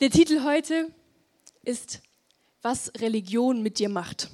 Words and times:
Der 0.00 0.10
Titel 0.10 0.44
heute 0.44 0.92
ist, 1.64 1.98
was 2.62 2.92
Religion 2.98 3.64
mit 3.64 3.80
dir 3.80 3.88
macht. 3.88 4.28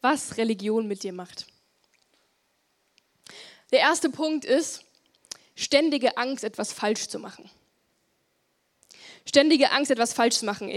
Was 0.00 0.36
Religion 0.36 0.88
mit 0.88 1.04
dir 1.04 1.12
macht. 1.12 1.46
Der 3.70 3.78
erste 3.78 4.10
Punkt 4.10 4.44
ist 4.44 4.84
ständige 5.54 6.16
Angst, 6.16 6.42
etwas 6.42 6.72
falsch 6.72 7.06
zu 7.06 7.20
machen. 7.20 7.48
Ständige 9.24 9.70
Angst, 9.70 9.92
etwas 9.92 10.12
falsch 10.12 10.38
zu 10.38 10.46
machen. 10.46 10.68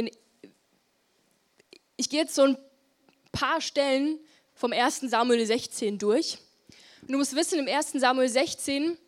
ich 1.95 2.09
gehe 2.09 2.21
jetzt 2.21 2.35
so 2.35 2.43
ein 2.43 2.57
paar 3.31 3.59
Stellen 3.59 4.19
vom 4.53 4.71
1. 4.71 4.99
Samuel 5.01 5.43
16 5.43 5.97
durch. 5.97 6.37
Und 7.01 7.11
du 7.11 7.17
musst 7.17 7.35
wissen, 7.35 7.57
im 7.57 7.67
1. 7.67 7.93
Samuel 7.93 8.29
16, 8.29 8.99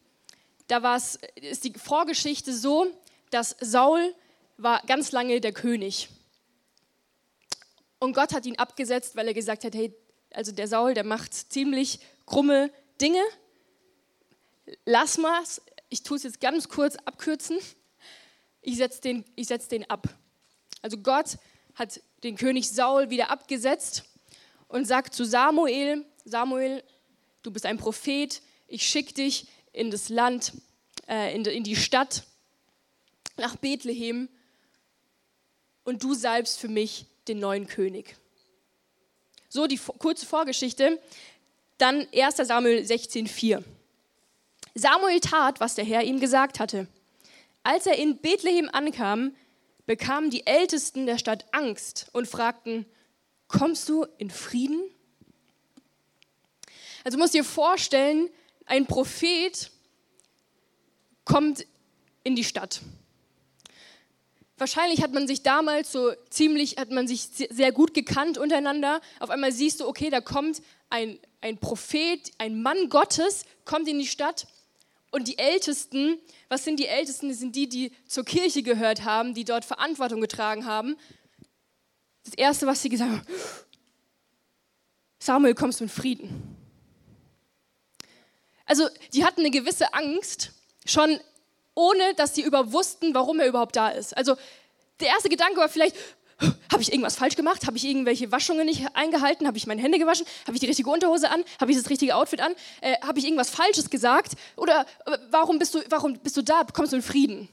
da 0.66 0.82
war's, 0.82 1.20
ist 1.36 1.66
die 1.66 1.74
Vorgeschichte 1.74 2.52
so, 2.52 2.88
dass 3.30 3.56
Saul 3.60 4.16
war 4.62 4.82
ganz 4.86 5.12
lange 5.12 5.40
der 5.42 5.54
König. 5.54 6.10
Und 8.00 8.14
Gott 8.14 8.34
hat 8.34 8.46
ihn 8.46 8.58
abgesetzt, 8.58 9.16
weil 9.16 9.28
er 9.28 9.34
gesagt 9.34 9.64
hat, 9.64 9.74
hey, 9.74 9.94
also 10.34 10.52
der 10.52 10.68
Saul, 10.68 10.94
der 10.94 11.04
macht 11.04 11.34
ziemlich 11.34 12.00
krumme 12.26 12.72
Dinge. 13.02 13.22
Lass 14.86 15.18
mal, 15.18 15.42
ich 15.90 16.04
tue 16.04 16.18
es 16.18 16.24
jetzt 16.24 16.40
ganz 16.40 16.70
kurz 16.70 16.96
abkürzen. 16.98 17.58
Ich 18.62 18.78
setze 18.78 19.02
den, 19.02 19.26
setz 19.38 19.68
den 19.68 19.90
ab. 19.90 20.08
Also 20.82 20.98
Gott 20.98 21.38
hat 21.76 22.02
den 22.24 22.36
König 22.36 22.70
Saul 22.70 23.10
wieder 23.10 23.32
abgesetzt 23.32 24.04
und 24.68 24.86
sagt 24.86 25.14
zu 25.14 25.26
Samuel, 25.26 26.06
Samuel, 26.26 26.84
du 27.42 27.52
bist 27.52 27.66
ein 27.66 27.78
Prophet, 27.78 28.42
ich 28.68 28.84
schicke 28.84 29.14
dich 29.14 29.48
in 29.72 29.90
das 29.90 30.10
Land, 30.10 30.54
äh, 31.08 31.34
in, 31.34 31.46
in 31.46 31.64
die 31.64 31.76
Stadt, 31.76 32.24
nach 33.38 33.56
Bethlehem 33.56 34.30
und 35.90 36.04
du 36.04 36.14
salbst 36.14 36.60
für 36.60 36.68
mich 36.68 37.08
den 37.28 37.40
neuen 37.40 37.66
König. 37.66 38.16
So 39.50 39.66
die 39.66 39.80
kurze 39.98 40.28
Vorgeschichte. 40.28 41.02
Dann 41.80 42.08
1 42.14 42.38
Samuel 42.38 42.84
16,4. 42.84 43.64
Samuel 44.76 45.20
tat, 45.20 45.60
was 45.60 45.74
der 45.74 45.86
Herr 45.86 46.04
ihm 46.04 46.20
gesagt 46.20 46.60
hatte. 46.60 46.86
Als 47.64 47.88
er 47.88 47.98
in 47.98 48.18
Bethlehem 48.18 48.70
ankam, 48.72 49.36
bekamen 49.88 50.30
die 50.30 50.46
Ältesten 50.46 51.08
der 51.08 51.18
Stadt 51.18 51.48
Angst 51.54 52.06
und 52.14 52.28
fragten, 52.28 52.86
kommst 53.48 53.90
du 53.90 54.06
in 54.20 54.30
Frieden? 54.30 54.84
Also 57.04 57.18
musst 57.18 57.34
dir 57.34 57.44
vorstellen, 57.44 58.30
ein 58.68 58.86
Prophet 58.86 59.72
kommt 61.26 61.66
in 62.24 62.36
die 62.36 62.44
Stadt. 62.44 62.82
Wahrscheinlich 64.60 65.02
hat 65.02 65.14
man 65.14 65.26
sich 65.26 65.42
damals 65.42 65.92
so 65.92 66.12
ziemlich, 66.30 66.78
hat 66.78 66.92
man 66.92 67.08
sich 67.08 67.30
sehr 67.50 67.72
gut 67.72 67.94
gekannt 67.94 68.38
untereinander. 68.38 69.00
Auf 69.20 69.30
einmal 69.30 69.54
siehst 69.54 69.80
du, 69.80 69.88
okay, 69.88 70.10
da 70.10 70.20
kommt 70.20 70.62
ein, 70.90 71.18
ein 71.40 71.58
Prophet, 71.58 72.32
ein 72.38 72.62
Mann 72.62 72.90
Gottes, 72.90 73.46
kommt 73.64 73.88
in 73.88 73.98
die 74.00 74.08
Stadt. 74.08 74.48
Und 75.12 75.30
die 75.30 75.38
Ältesten, 75.38 76.20
was 76.50 76.66
sind 76.66 76.78
die 76.78 76.88
Ältesten? 76.88 77.30
Das 77.30 77.40
sind 77.40 77.56
die, 77.56 77.70
die 77.70 77.92
zur 78.06 78.26
Kirche 78.26 78.62
gehört 78.62 79.06
haben, 79.06 79.34
die 79.34 79.46
dort 79.46 79.64
Verantwortung 79.64 80.20
getragen 80.20 80.66
haben. 80.66 80.98
Das 82.26 82.34
Erste, 82.34 82.68
was 82.68 82.82
sie 82.82 82.90
gesagt 82.90 83.12
haben, 83.12 83.26
Samuel, 85.20 85.56
kommst 85.56 85.80
du 85.80 85.86
in 85.86 85.90
Frieden. 85.90 86.56
Also 88.66 88.88
die 89.14 89.24
hatten 89.24 89.40
eine 89.40 89.52
gewisse 89.52 89.94
Angst, 89.94 90.52
schon 90.86 91.18
ohne 91.80 92.14
dass 92.16 92.36
sie 92.36 92.42
über 92.42 92.74
wussten, 92.74 93.14
warum 93.14 93.40
er 93.40 93.48
überhaupt 93.48 93.78
da 93.78 93.88
ist. 93.88 94.16
Also 94.18 94.36
der 95.00 95.08
erste 95.08 95.30
Gedanke 95.30 95.62
war 95.62 95.70
vielleicht, 95.70 95.96
habe 96.70 96.82
ich 96.82 96.92
irgendwas 96.92 97.16
falsch 97.16 97.38
gemacht? 97.38 97.66
Habe 97.68 97.78
ich 97.78 97.86
irgendwelche 97.86 98.34
Waschungen 98.34 98.66
nicht 98.66 98.86
eingehalten? 98.96 99.48
Habe 99.48 99.58
ich 99.58 99.66
meine 99.66 99.82
Hände 99.82 99.98
gewaschen? 99.98 100.26
Habe 100.46 100.56
ich 100.56 100.60
die 100.60 100.66
richtige 100.66 100.90
Unterhose 100.90 101.32
an? 101.32 101.42
Habe 101.60 101.72
ich 101.72 101.78
das 101.78 101.90
richtige 101.90 102.16
Outfit 102.16 102.42
an? 102.42 102.54
Äh, 102.82 103.00
Habe 103.02 103.20
ich 103.20 103.26
irgendwas 103.26 103.50
Falsches 103.50 103.90
gesagt? 103.90 104.34
Oder 104.58 104.86
äh, 105.06 105.18
warum, 105.32 105.58
bist 105.58 105.74
du, 105.74 105.82
warum 105.90 106.20
bist 106.20 106.36
du 106.36 106.42
da? 106.42 106.66
Kommst 106.66 106.92
du 106.92 106.98
in 106.98 107.02
Frieden? 107.02 107.48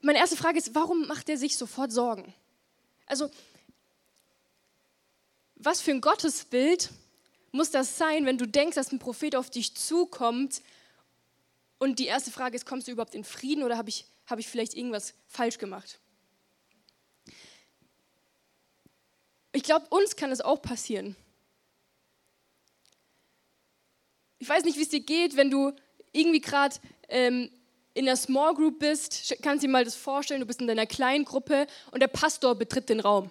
Meine 0.00 0.18
erste 0.18 0.36
Frage 0.36 0.58
ist, 0.58 0.74
warum 0.74 1.06
macht 1.06 1.28
er 1.28 1.38
sich 1.38 1.56
sofort 1.56 1.92
Sorgen? 1.92 2.34
Also, 3.06 3.30
was 5.54 5.80
für 5.80 5.92
ein 5.92 6.00
Gottesbild 6.00 6.90
muss 7.52 7.70
das 7.70 7.96
sein, 7.96 8.26
wenn 8.26 8.38
du 8.38 8.46
denkst, 8.46 8.74
dass 8.74 8.92
ein 8.92 8.98
Prophet 8.98 9.36
auf 9.36 9.50
dich 9.50 9.74
zukommt 9.74 10.62
und 11.78 11.98
die 11.98 12.06
erste 12.06 12.30
Frage 12.30 12.56
ist, 12.56 12.66
kommst 12.66 12.88
du 12.88 12.92
überhaupt 12.92 13.14
in 13.14 13.24
Frieden 13.24 13.62
oder 13.62 13.78
habe 13.78 13.88
ich, 13.88 14.04
hab 14.26 14.38
ich 14.38 14.48
vielleicht 14.48 14.74
irgendwas 14.74 15.14
falsch 15.26 15.58
gemacht? 15.58 15.98
Ich 19.52 19.62
glaube, 19.62 19.86
uns 19.90 20.16
kann 20.16 20.30
es 20.30 20.40
auch 20.40 20.60
passieren. 20.60 21.16
Ich 24.38 24.48
weiß 24.48 24.64
nicht, 24.64 24.78
wie 24.78 24.82
es 24.82 24.88
dir 24.88 25.00
geht, 25.00 25.36
wenn 25.36 25.50
du 25.50 25.72
irgendwie 26.12 26.40
gerade 26.40 26.76
ähm, 27.08 27.50
in 27.94 28.04
der 28.04 28.16
Small 28.16 28.54
Group 28.54 28.78
bist. 28.78 29.34
Kannst 29.42 29.62
du 29.62 29.66
dir 29.66 29.72
mal 29.72 29.84
das 29.84 29.96
vorstellen, 29.96 30.40
du 30.40 30.46
bist 30.46 30.60
in 30.60 30.68
deiner 30.68 30.86
kleinen 30.86 31.24
Gruppe 31.24 31.66
und 31.90 32.00
der 32.00 32.08
Pastor 32.08 32.54
betritt 32.54 32.88
den 32.88 33.00
Raum. 33.00 33.30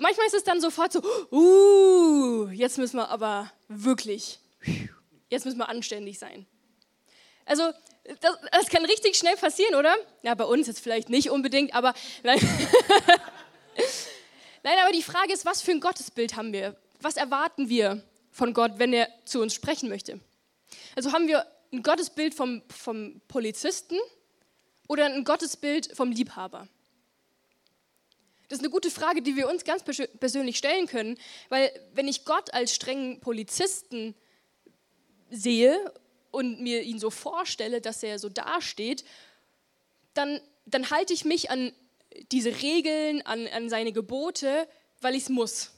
Manchmal 0.00 0.26
ist 0.26 0.34
es 0.34 0.44
dann 0.44 0.62
sofort 0.62 0.92
so, 0.94 1.02
uh, 1.30 2.48
jetzt 2.48 2.78
müssen 2.78 2.96
wir 2.96 3.10
aber 3.10 3.52
wirklich, 3.68 4.40
jetzt 5.28 5.44
müssen 5.44 5.58
wir 5.58 5.68
anständig 5.68 6.18
sein. 6.18 6.46
Also, 7.44 7.70
das, 8.20 8.38
das 8.50 8.68
kann 8.70 8.84
richtig 8.86 9.14
schnell 9.16 9.36
passieren, 9.36 9.74
oder? 9.74 9.94
Ja, 10.22 10.34
bei 10.34 10.44
uns 10.44 10.66
jetzt 10.68 10.80
vielleicht 10.80 11.10
nicht 11.10 11.30
unbedingt, 11.30 11.74
aber 11.74 11.92
nein. 12.22 12.38
nein, 14.62 14.78
aber 14.82 14.92
die 14.92 15.02
Frage 15.02 15.34
ist, 15.34 15.44
was 15.44 15.60
für 15.60 15.72
ein 15.72 15.80
Gottesbild 15.80 16.34
haben 16.34 16.54
wir? 16.54 16.76
Was 17.02 17.18
erwarten 17.18 17.68
wir 17.68 18.02
von 18.30 18.54
Gott, 18.54 18.78
wenn 18.78 18.94
er 18.94 19.06
zu 19.26 19.42
uns 19.42 19.52
sprechen 19.52 19.90
möchte? 19.90 20.18
Also 20.96 21.12
haben 21.12 21.28
wir 21.28 21.44
ein 21.72 21.82
Gottesbild 21.82 22.32
vom, 22.32 22.62
vom 22.68 23.20
Polizisten 23.28 23.98
oder 24.88 25.04
ein 25.04 25.24
Gottesbild 25.24 25.94
vom 25.94 26.10
Liebhaber? 26.10 26.68
Das 28.50 28.58
ist 28.58 28.64
eine 28.64 28.72
gute 28.72 28.90
Frage, 28.90 29.22
die 29.22 29.36
wir 29.36 29.48
uns 29.48 29.62
ganz 29.62 29.84
persönlich 29.84 30.58
stellen 30.58 30.88
können, 30.88 31.16
weil 31.50 31.70
wenn 31.94 32.08
ich 32.08 32.24
Gott 32.24 32.52
als 32.52 32.74
strengen 32.74 33.20
Polizisten 33.20 34.12
sehe 35.30 35.94
und 36.32 36.60
mir 36.60 36.82
ihn 36.82 36.98
so 36.98 37.10
vorstelle, 37.10 37.80
dass 37.80 38.02
er 38.02 38.18
so 38.18 38.28
dasteht, 38.28 39.04
dann, 40.14 40.40
dann 40.66 40.90
halte 40.90 41.12
ich 41.12 41.24
mich 41.24 41.48
an 41.48 41.72
diese 42.32 42.60
Regeln, 42.60 43.22
an, 43.22 43.46
an 43.46 43.70
seine 43.70 43.92
Gebote, 43.92 44.66
weil 45.00 45.14
ich 45.14 45.22
es 45.22 45.28
muss. 45.28 45.70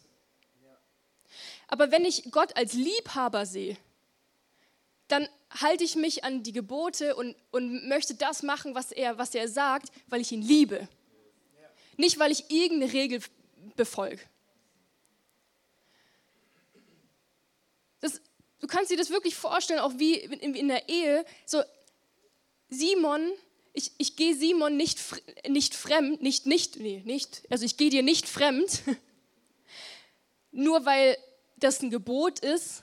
Aber 1.68 1.92
wenn 1.92 2.06
ich 2.06 2.30
Gott 2.30 2.56
als 2.56 2.72
Liebhaber 2.72 3.44
sehe, 3.44 3.76
dann 5.08 5.28
halte 5.50 5.84
ich 5.84 5.94
mich 5.94 6.24
an 6.24 6.42
die 6.42 6.52
Gebote 6.52 7.16
und, 7.16 7.36
und 7.50 7.86
möchte 7.86 8.14
das 8.14 8.42
machen, 8.42 8.74
was 8.74 8.92
er, 8.92 9.18
was 9.18 9.34
er 9.34 9.46
sagt, 9.46 9.92
weil 10.06 10.22
ich 10.22 10.32
ihn 10.32 10.40
liebe. 10.40 10.88
Nicht, 11.96 12.18
weil 12.18 12.32
ich 12.32 12.50
irgendeine 12.50 12.92
Regel 12.92 13.20
befolge. 13.76 14.20
Das, 18.00 18.20
du 18.60 18.66
kannst 18.66 18.90
dir 18.90 18.96
das 18.96 19.10
wirklich 19.10 19.34
vorstellen, 19.34 19.80
auch 19.80 19.98
wie 19.98 20.14
in, 20.14 20.54
in 20.54 20.68
der 20.68 20.88
Ehe. 20.88 21.24
So, 21.46 21.62
Simon, 22.68 23.32
ich, 23.72 23.92
ich 23.98 24.16
gehe 24.16 24.34
Simon 24.34 24.76
nicht, 24.76 24.98
nicht 25.48 25.74
fremd, 25.74 26.22
nicht, 26.22 26.46
nicht, 26.46 26.76
nee, 26.76 27.02
nicht, 27.04 27.42
also 27.50 27.64
ich 27.64 27.76
gehe 27.76 27.90
dir 27.90 28.02
nicht 28.02 28.28
fremd, 28.28 28.82
nur 30.52 30.84
weil 30.84 31.16
das 31.56 31.80
ein 31.82 31.90
Gebot 31.90 32.40
ist, 32.40 32.82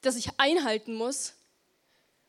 das 0.00 0.16
ich 0.16 0.28
einhalten 0.38 0.94
muss 0.94 1.34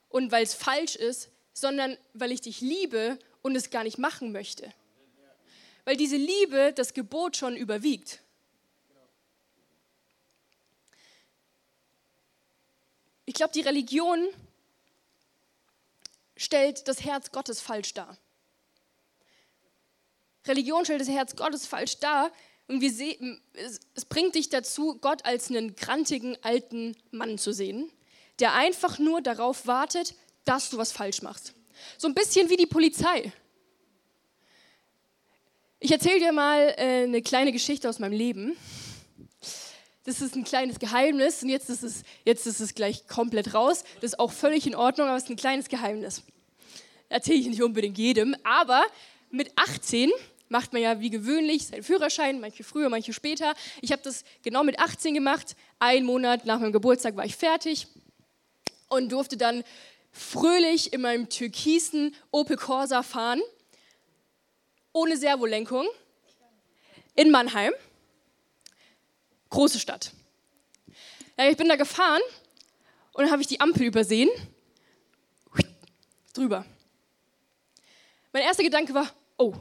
und 0.10 0.32
weil 0.32 0.44
es 0.44 0.54
falsch 0.54 0.96
ist, 0.96 1.30
sondern 1.54 1.98
weil 2.14 2.32
ich 2.32 2.42
dich 2.42 2.62
liebe 2.62 3.18
und 3.42 3.56
es 3.56 3.70
gar 3.70 3.84
nicht 3.84 3.98
machen 3.98 4.32
möchte 4.32 4.74
weil 5.86 5.98
diese 5.98 6.18
Liebe 6.18 6.74
das 6.74 6.94
Gebot 6.94 7.38
schon 7.38 7.56
überwiegt. 7.56 8.22
Ich 13.26 13.36
glaube, 13.36 13.54
die 13.54 13.62
Religion 13.62 14.28
stellt 16.36 16.88
das 16.88 17.04
Herz 17.04 17.32
Gottes 17.32 17.62
falsch 17.62 17.94
dar. 17.94 18.18
Religion 20.46 20.84
stellt 20.86 21.02
das 21.02 21.08
Herz 21.08 21.36
Gottes 21.36 21.66
falsch 21.66 22.00
dar 22.00 22.32
und 22.68 22.82
wir 22.82 22.92
sehen, 22.92 23.42
es 23.54 24.06
bringt 24.06 24.36
dich 24.36 24.50
dazu, 24.50 24.98
Gott 25.00 25.26
als 25.26 25.50
einen 25.50 25.76
grantigen 25.76 26.38
alten 26.44 26.98
Mann 27.12 27.38
zu 27.38 27.54
sehen, 27.54 27.92
der 28.40 28.54
einfach 28.54 28.98
nur 28.98 29.22
darauf 29.22 29.68
wartet, 29.68 30.16
dass 30.46 30.70
du 30.70 30.78
was 30.78 30.92
falsch 30.92 31.22
machst. 31.22 31.54
So 31.98 32.08
ein 32.08 32.16
bisschen 32.16 32.50
wie 32.50 32.58
die 32.58 32.66
Polizei. 32.66 33.32
Ich 35.84 35.92
erzähle 35.92 36.20
dir 36.20 36.32
mal 36.32 36.76
äh, 36.78 37.06
eine 37.06 37.24
kleine 37.24 37.52
Geschichte 37.52 37.90
aus 37.90 37.98
meinem 37.98 38.12
Leben. 38.12 38.56
das 40.04 40.22
ist 40.22 40.36
ein 40.36 40.44
kleines 40.44 40.78
Geheimnis 40.78 41.42
und 41.42 41.50
jetzt 41.50 41.72
ist, 41.72 41.82
es, 41.82 42.04
jetzt 42.24 42.46
ist 42.46 42.60
es 42.60 42.76
gleich 42.76 43.08
komplett 43.08 43.56
raus. 43.56 43.84
Das 43.96 44.12
ist 44.12 44.20
auch 44.20 44.32
völlig 44.32 44.68
in 44.68 44.76
Ordnung, 44.76 45.08
aber 45.08 45.18
es 45.18 45.24
ist 45.24 45.32
ein 45.32 45.38
kleines 45.38 45.70
Geheimnis. 45.70 46.22
Erzähle 47.10 47.40
ich 47.40 47.48
nicht 47.48 47.64
unbedingt 47.64 47.98
jedem, 47.98 48.36
aber 48.44 48.84
mit 49.32 49.52
18 49.56 50.12
macht 50.50 50.72
man 50.72 50.84
ja 50.84 51.00
wie 51.00 51.10
gewöhnlich 51.10 51.66
seinen 51.66 51.82
Führerschein, 51.82 52.40
manche 52.40 52.64
früher, 52.64 52.90
manche 52.90 53.12
später. 53.12 53.56
Ich 53.82 53.92
habe 53.92 54.04
das 54.04 54.24
genau 54.44 54.64
mit 54.64 54.78
18 54.78 55.16
gemacht. 55.16 55.56
Einen 55.80 56.06
Monat 56.06 56.46
nach 56.46 56.60
meinem 56.60 56.74
Geburtstag 56.74 57.16
war 57.16 57.26
ich 57.26 57.36
fertig 57.36 57.88
und 58.88 59.12
durfte 59.12 59.36
dann 59.36 59.64
fröhlich 60.12 60.94
in 60.94 61.02
meinem 61.02 61.28
türkisen 61.28 62.14
Opel 62.30 62.56
Corsa 62.56 63.02
fahren, 63.02 63.42
ohne 64.94 65.18
Servolenkung, 65.18 65.88
in 67.16 67.32
Mannheim. 67.32 67.74
Große 69.50 69.80
Stadt. 69.80 70.12
Ja, 71.38 71.50
ich 71.50 71.58
bin 71.58 71.68
da 71.68 71.76
gefahren 71.76 72.22
und 73.14 73.24
dann 73.24 73.32
habe 73.32 73.42
ich 73.42 73.48
die 73.48 73.60
Ampel 73.60 73.84
übersehen. 73.84 74.30
Drüber. 76.34 76.66
Mein 78.32 78.44
erster 78.44 78.64
Gedanke 78.64 78.94
war, 78.94 79.14
oh, 79.38 79.54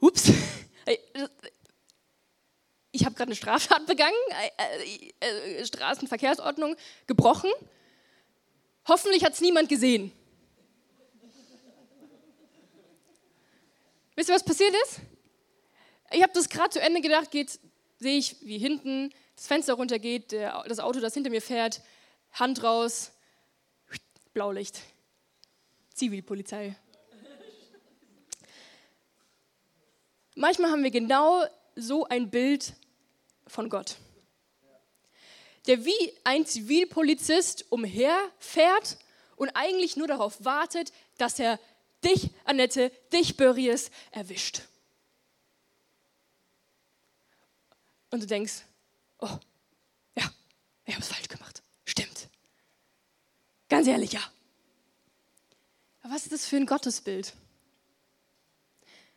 ups, 0.00 0.32
ich 2.92 3.04
habe 3.04 3.14
gerade 3.14 3.28
eine 3.28 3.36
Straftat 3.36 3.86
begangen, 3.86 4.14
äh, 4.30 5.20
äh, 5.20 5.60
äh, 5.60 5.66
Straßenverkehrsordnung 5.66 6.76
gebrochen. 7.06 7.50
Hoffentlich 8.86 9.24
hat 9.24 9.32
es 9.32 9.40
niemand 9.40 9.68
gesehen. 9.68 10.12
Wisst 14.22 14.30
ihr, 14.30 14.36
was 14.36 14.44
passiert 14.44 14.72
ist? 14.84 15.00
Ich 16.12 16.22
habe 16.22 16.32
das 16.32 16.48
gerade 16.48 16.70
zu 16.70 16.80
Ende 16.80 17.00
gedacht, 17.00 17.32
sehe 17.32 18.18
ich, 18.18 18.36
wie 18.42 18.56
hinten 18.56 19.12
das 19.34 19.48
Fenster 19.48 19.74
runtergeht, 19.74 20.32
das 20.32 20.78
Auto, 20.78 21.00
das 21.00 21.14
hinter 21.14 21.28
mir 21.28 21.42
fährt, 21.42 21.80
Hand 22.30 22.62
raus, 22.62 23.10
Blaulicht, 24.32 24.80
Zivilpolizei. 25.92 26.76
Manchmal 30.36 30.70
haben 30.70 30.84
wir 30.84 30.92
genau 30.92 31.44
so 31.74 32.04
ein 32.04 32.30
Bild 32.30 32.74
von 33.48 33.68
Gott, 33.68 33.96
der 35.66 35.84
wie 35.84 36.12
ein 36.22 36.46
Zivilpolizist 36.46 37.72
umherfährt 37.72 38.98
und 39.34 39.48
eigentlich 39.56 39.96
nur 39.96 40.06
darauf 40.06 40.44
wartet, 40.44 40.92
dass 41.18 41.40
er 41.40 41.58
dich, 42.04 42.30
Annette, 42.44 42.90
dich, 43.12 43.36
Börries, 43.36 43.90
erwischt. 44.10 44.62
Und 48.10 48.22
du 48.22 48.26
denkst, 48.26 48.62
oh, 49.20 49.38
ja, 50.16 50.30
ich 50.84 50.94
habe 50.94 51.02
es 51.02 51.08
falsch 51.08 51.28
gemacht. 51.28 51.62
Stimmt. 51.84 52.28
Ganz 53.68 53.86
ehrlich, 53.86 54.12
ja. 54.12 54.22
Aber 56.02 56.14
was 56.14 56.24
ist 56.24 56.32
das 56.32 56.46
für 56.46 56.56
ein 56.56 56.66
Gottesbild? 56.66 57.34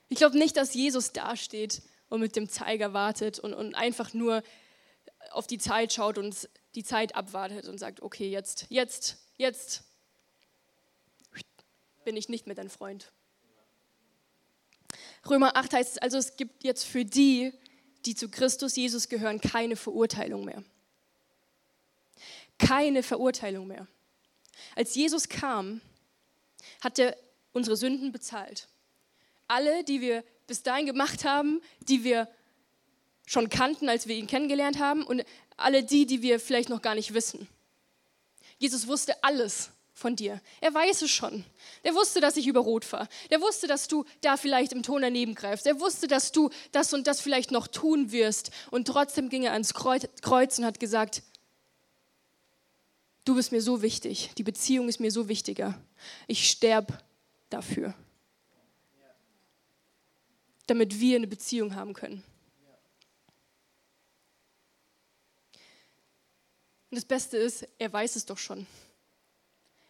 Ich 0.07 0.17
glaube 0.17 0.37
nicht, 0.37 0.55
dass 0.55 0.73
Jesus 0.73 1.11
dasteht 1.11 1.81
und 2.09 2.21
mit 2.21 2.35
dem 2.35 2.47
Zeiger 2.47 2.93
wartet 2.93 3.39
und, 3.39 3.53
und 3.53 3.75
einfach 3.75 4.13
nur 4.13 4.43
auf 5.31 5.47
die 5.47 5.57
Zeit 5.57 5.91
schaut 5.91 6.17
und 6.17 6.47
die 6.75 6.83
Zeit 6.83 7.15
abwartet 7.15 7.67
und 7.67 7.79
sagt, 7.79 8.01
okay, 8.01 8.29
jetzt, 8.29 8.67
jetzt, 8.69 9.17
jetzt 9.37 9.83
bin 12.05 12.15
ich 12.15 12.29
nicht 12.29 12.47
mehr 12.47 12.55
dein 12.55 12.69
Freund. 12.69 13.11
Römer 15.29 15.57
8 15.57 15.73
heißt 15.73 15.91
es 15.93 15.97
also, 15.97 16.17
es 16.17 16.37
gibt 16.37 16.63
jetzt 16.63 16.85
für 16.85 17.03
die, 17.03 17.51
die 18.05 18.15
zu 18.15 18.29
Christus 18.29 18.75
Jesus 18.75 19.09
gehören, 19.09 19.41
keine 19.41 19.75
Verurteilung 19.75 20.45
mehr. 20.45 20.63
Keine 22.57 23.03
Verurteilung 23.03 23.67
mehr. 23.67 23.87
Als 24.75 24.95
Jesus 24.95 25.27
kam, 25.27 25.81
hat 26.81 26.99
er 26.99 27.17
unsere 27.51 27.75
Sünden 27.75 28.11
bezahlt. 28.11 28.67
Alle, 29.47 29.83
die 29.83 30.01
wir 30.01 30.23
bis 30.47 30.63
dahin 30.63 30.85
gemacht 30.85 31.25
haben, 31.25 31.61
die 31.81 32.03
wir 32.03 32.29
schon 33.25 33.49
kannten, 33.49 33.89
als 33.89 34.07
wir 34.07 34.15
ihn 34.15 34.27
kennengelernt 34.27 34.79
haben 34.79 35.03
und 35.03 35.25
alle 35.57 35.83
die, 35.83 36.05
die 36.05 36.21
wir 36.21 36.39
vielleicht 36.39 36.69
noch 36.69 36.81
gar 36.81 36.95
nicht 36.95 37.13
wissen. 37.13 37.47
Jesus 38.59 38.87
wusste 38.87 39.23
alles 39.23 39.71
von 39.95 40.15
dir. 40.15 40.39
Er 40.61 40.71
weiß 40.71 41.01
es 41.01 41.09
schon. 41.09 41.43
Der 41.83 41.95
wusste, 41.95 42.21
dass 42.21 42.37
ich 42.37 42.45
über 42.45 42.59
Rot 42.59 42.85
fahre. 42.85 43.07
Der 43.31 43.41
wusste, 43.41 43.65
dass 43.65 43.87
du 43.87 44.05
da 44.21 44.37
vielleicht 44.37 44.73
im 44.73 44.83
Ton 44.83 45.01
daneben 45.01 45.33
greifst. 45.33 45.65
Er 45.65 45.79
wusste, 45.79 46.07
dass 46.07 46.31
du 46.31 46.51
das 46.71 46.93
und 46.93 47.07
das 47.07 47.19
vielleicht 47.19 47.49
noch 47.49 47.67
tun 47.67 48.11
wirst. 48.11 48.51
Und 48.69 48.87
trotzdem 48.87 49.29
ging 49.29 49.43
er 49.43 49.53
ans 49.53 49.73
Kreuz 49.73 50.59
und 50.59 50.65
hat 50.65 50.79
gesagt, 50.79 51.23
du 53.23 53.33
bist 53.33 53.51
mir 53.51 53.61
so 53.61 53.81
wichtig. 53.81 54.29
Die 54.37 54.43
Beziehung 54.43 54.87
ist 54.87 54.99
mir 54.99 55.09
so 55.09 55.27
wichtiger. 55.27 55.73
Ich 56.27 56.47
sterbe 56.47 56.99
dafür 57.49 57.95
damit 60.67 60.99
wir 60.99 61.17
eine 61.17 61.27
Beziehung 61.27 61.75
haben 61.75 61.93
können. 61.93 62.23
Und 66.89 66.97
das 66.97 67.05
Beste 67.05 67.37
ist, 67.37 67.67
er 67.77 67.91
weiß 67.91 68.15
es 68.15 68.25
doch 68.25 68.37
schon. 68.37 68.65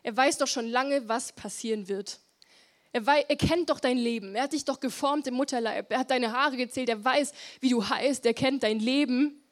Er 0.06 0.16
weiß 0.16 0.38
doch 0.38 0.48
schon 0.48 0.68
lange, 0.68 1.10
was 1.10 1.32
passieren 1.32 1.88
wird. 1.88 2.20
Er, 2.92 3.08
weiß, 3.08 3.26
er, 3.28 3.36
kennt 3.38 3.72
doch 3.72 3.80
dein 3.80 3.98
Leben. 3.98 4.36
Er 4.36 4.44
hat 4.44 4.54
dich 4.54 4.64
doch 4.64 4.80
geformt 4.80 5.26
im 5.26 5.34
Mutterleib. 5.34 5.92
Er 5.92 5.98
hat 5.98 6.12
deine 6.12 6.32
Haare 6.32 6.58
gezählt. 6.58 6.90
Er 6.90 7.04
weiß, 7.04 7.34
wie 7.60 7.70
du 7.70 7.90
heißt. 7.90 8.24
Er 8.28 8.36
kennt 8.36 8.62
dein 8.62 8.80
Leben. 8.80 9.44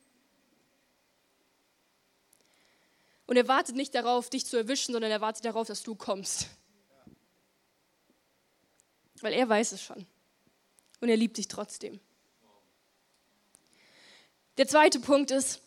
Und 3.25 3.35
er 3.35 3.47
wartet 3.47 3.75
nicht 3.75 3.95
darauf, 3.95 4.29
dich 4.29 4.45
zu 4.45 4.55
erwischen, 4.55 4.91
sondern 4.91 5.09
er 5.09 5.21
wartet 5.21 5.43
darauf, 5.43 5.65
dass 5.65 5.81
du 5.81 5.95
kommst. 5.95 6.45
Weil 9.21 9.33
er 9.33 9.49
weiß 9.49 9.71
es 9.71 9.81
schon 9.81 10.05
und 11.01 11.09
er 11.09 11.17
liebt 11.17 11.37
dich 11.37 11.47
trotzdem. 11.47 11.99
Der 14.57 14.67
zweite 14.67 14.99
Punkt 14.99 15.31
ist, 15.31 15.63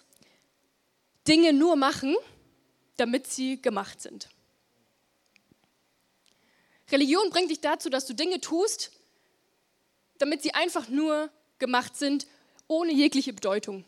Dinge 1.26 1.52
nur 1.52 1.74
machen, 1.74 2.14
damit 2.98 3.26
sie 3.26 3.60
gemacht 3.60 4.00
sind. 4.00 4.28
Religion 6.90 7.30
bringt 7.30 7.50
dich 7.50 7.60
dazu, 7.60 7.90
dass 7.90 8.06
du 8.06 8.14
Dinge 8.14 8.40
tust, 8.40 8.92
damit 10.18 10.42
sie 10.42 10.54
einfach 10.54 10.88
nur 10.88 11.30
gemacht 11.58 11.96
sind, 11.96 12.26
ohne 12.68 12.92
jegliche 12.92 13.32
Bedeutung. 13.32 13.84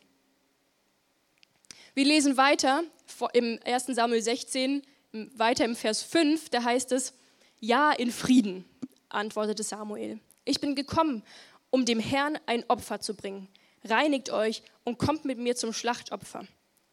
Wir 1.94 2.04
lesen 2.04 2.36
weiter 2.36 2.84
im 3.32 3.58
1. 3.64 3.86
Samuel 3.86 4.22
16, 4.22 4.82
weiter 5.34 5.64
im 5.64 5.74
Vers 5.74 6.02
5, 6.02 6.48
da 6.50 6.62
heißt 6.62 6.92
es, 6.92 7.14
Ja, 7.60 7.92
in 7.92 8.12
Frieden, 8.12 8.64
antwortete 9.08 9.62
Samuel. 9.62 10.20
Ich 10.44 10.60
bin 10.60 10.74
gekommen, 10.74 11.24
um 11.70 11.84
dem 11.84 12.00
Herrn 12.00 12.38
ein 12.46 12.64
Opfer 12.68 13.00
zu 13.00 13.14
bringen. 13.14 13.48
Reinigt 13.84 14.30
euch 14.30 14.62
und 14.84 14.98
kommt 14.98 15.24
mit 15.24 15.38
mir 15.38 15.56
zum 15.56 15.72
Schlachtopfer. 15.72 16.46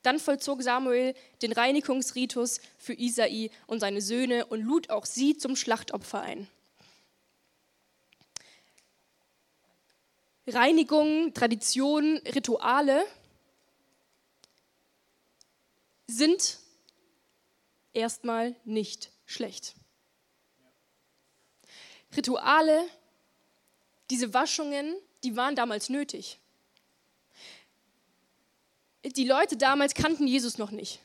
Dann 0.05 0.19
vollzog 0.19 0.61
Samuel 0.61 1.15
den 1.41 1.51
Reinigungsritus 1.51 2.61
für 2.77 2.93
Isai 2.93 3.49
und 3.65 3.79
seine 3.79 4.01
Söhne 4.01 4.45
und 4.45 4.61
lud 4.61 4.89
auch 4.89 5.05
sie 5.05 5.35
zum 5.35 5.55
Schlachtopfer 5.55 6.21
ein. 6.21 6.47
Reinigung, 10.47 11.33
Traditionen, 11.33 12.17
Rituale 12.19 13.03
sind 16.05 16.59
erstmal 17.93 18.55
nicht 18.63 19.09
schlecht. 19.25 19.73
Rituale 22.15 22.87
diese 24.11 24.35
Waschungen, 24.35 24.95
die 25.23 25.35
waren 25.35 25.55
damals 25.55 25.89
nötig. 25.89 26.39
Die 29.05 29.25
Leute 29.25 29.55
damals 29.55 29.93
kannten 29.93 30.27
Jesus 30.27 30.57
noch 30.57 30.71
nicht. 30.71 30.99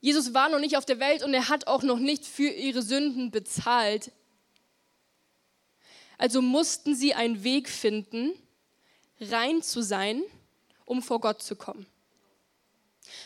Jesus 0.00 0.34
war 0.34 0.48
noch 0.48 0.58
nicht 0.58 0.76
auf 0.76 0.84
der 0.84 1.00
Welt 1.00 1.22
und 1.22 1.32
er 1.32 1.48
hat 1.48 1.66
auch 1.66 1.82
noch 1.82 1.98
nicht 1.98 2.26
für 2.26 2.48
ihre 2.48 2.82
Sünden 2.82 3.30
bezahlt. 3.30 4.10
Also 6.18 6.42
mussten 6.42 6.94
sie 6.94 7.14
einen 7.14 7.42
Weg 7.42 7.68
finden, 7.68 8.32
rein 9.20 9.62
zu 9.62 9.82
sein, 9.82 10.22
um 10.84 11.02
vor 11.02 11.20
Gott 11.20 11.42
zu 11.42 11.56
kommen. 11.56 11.86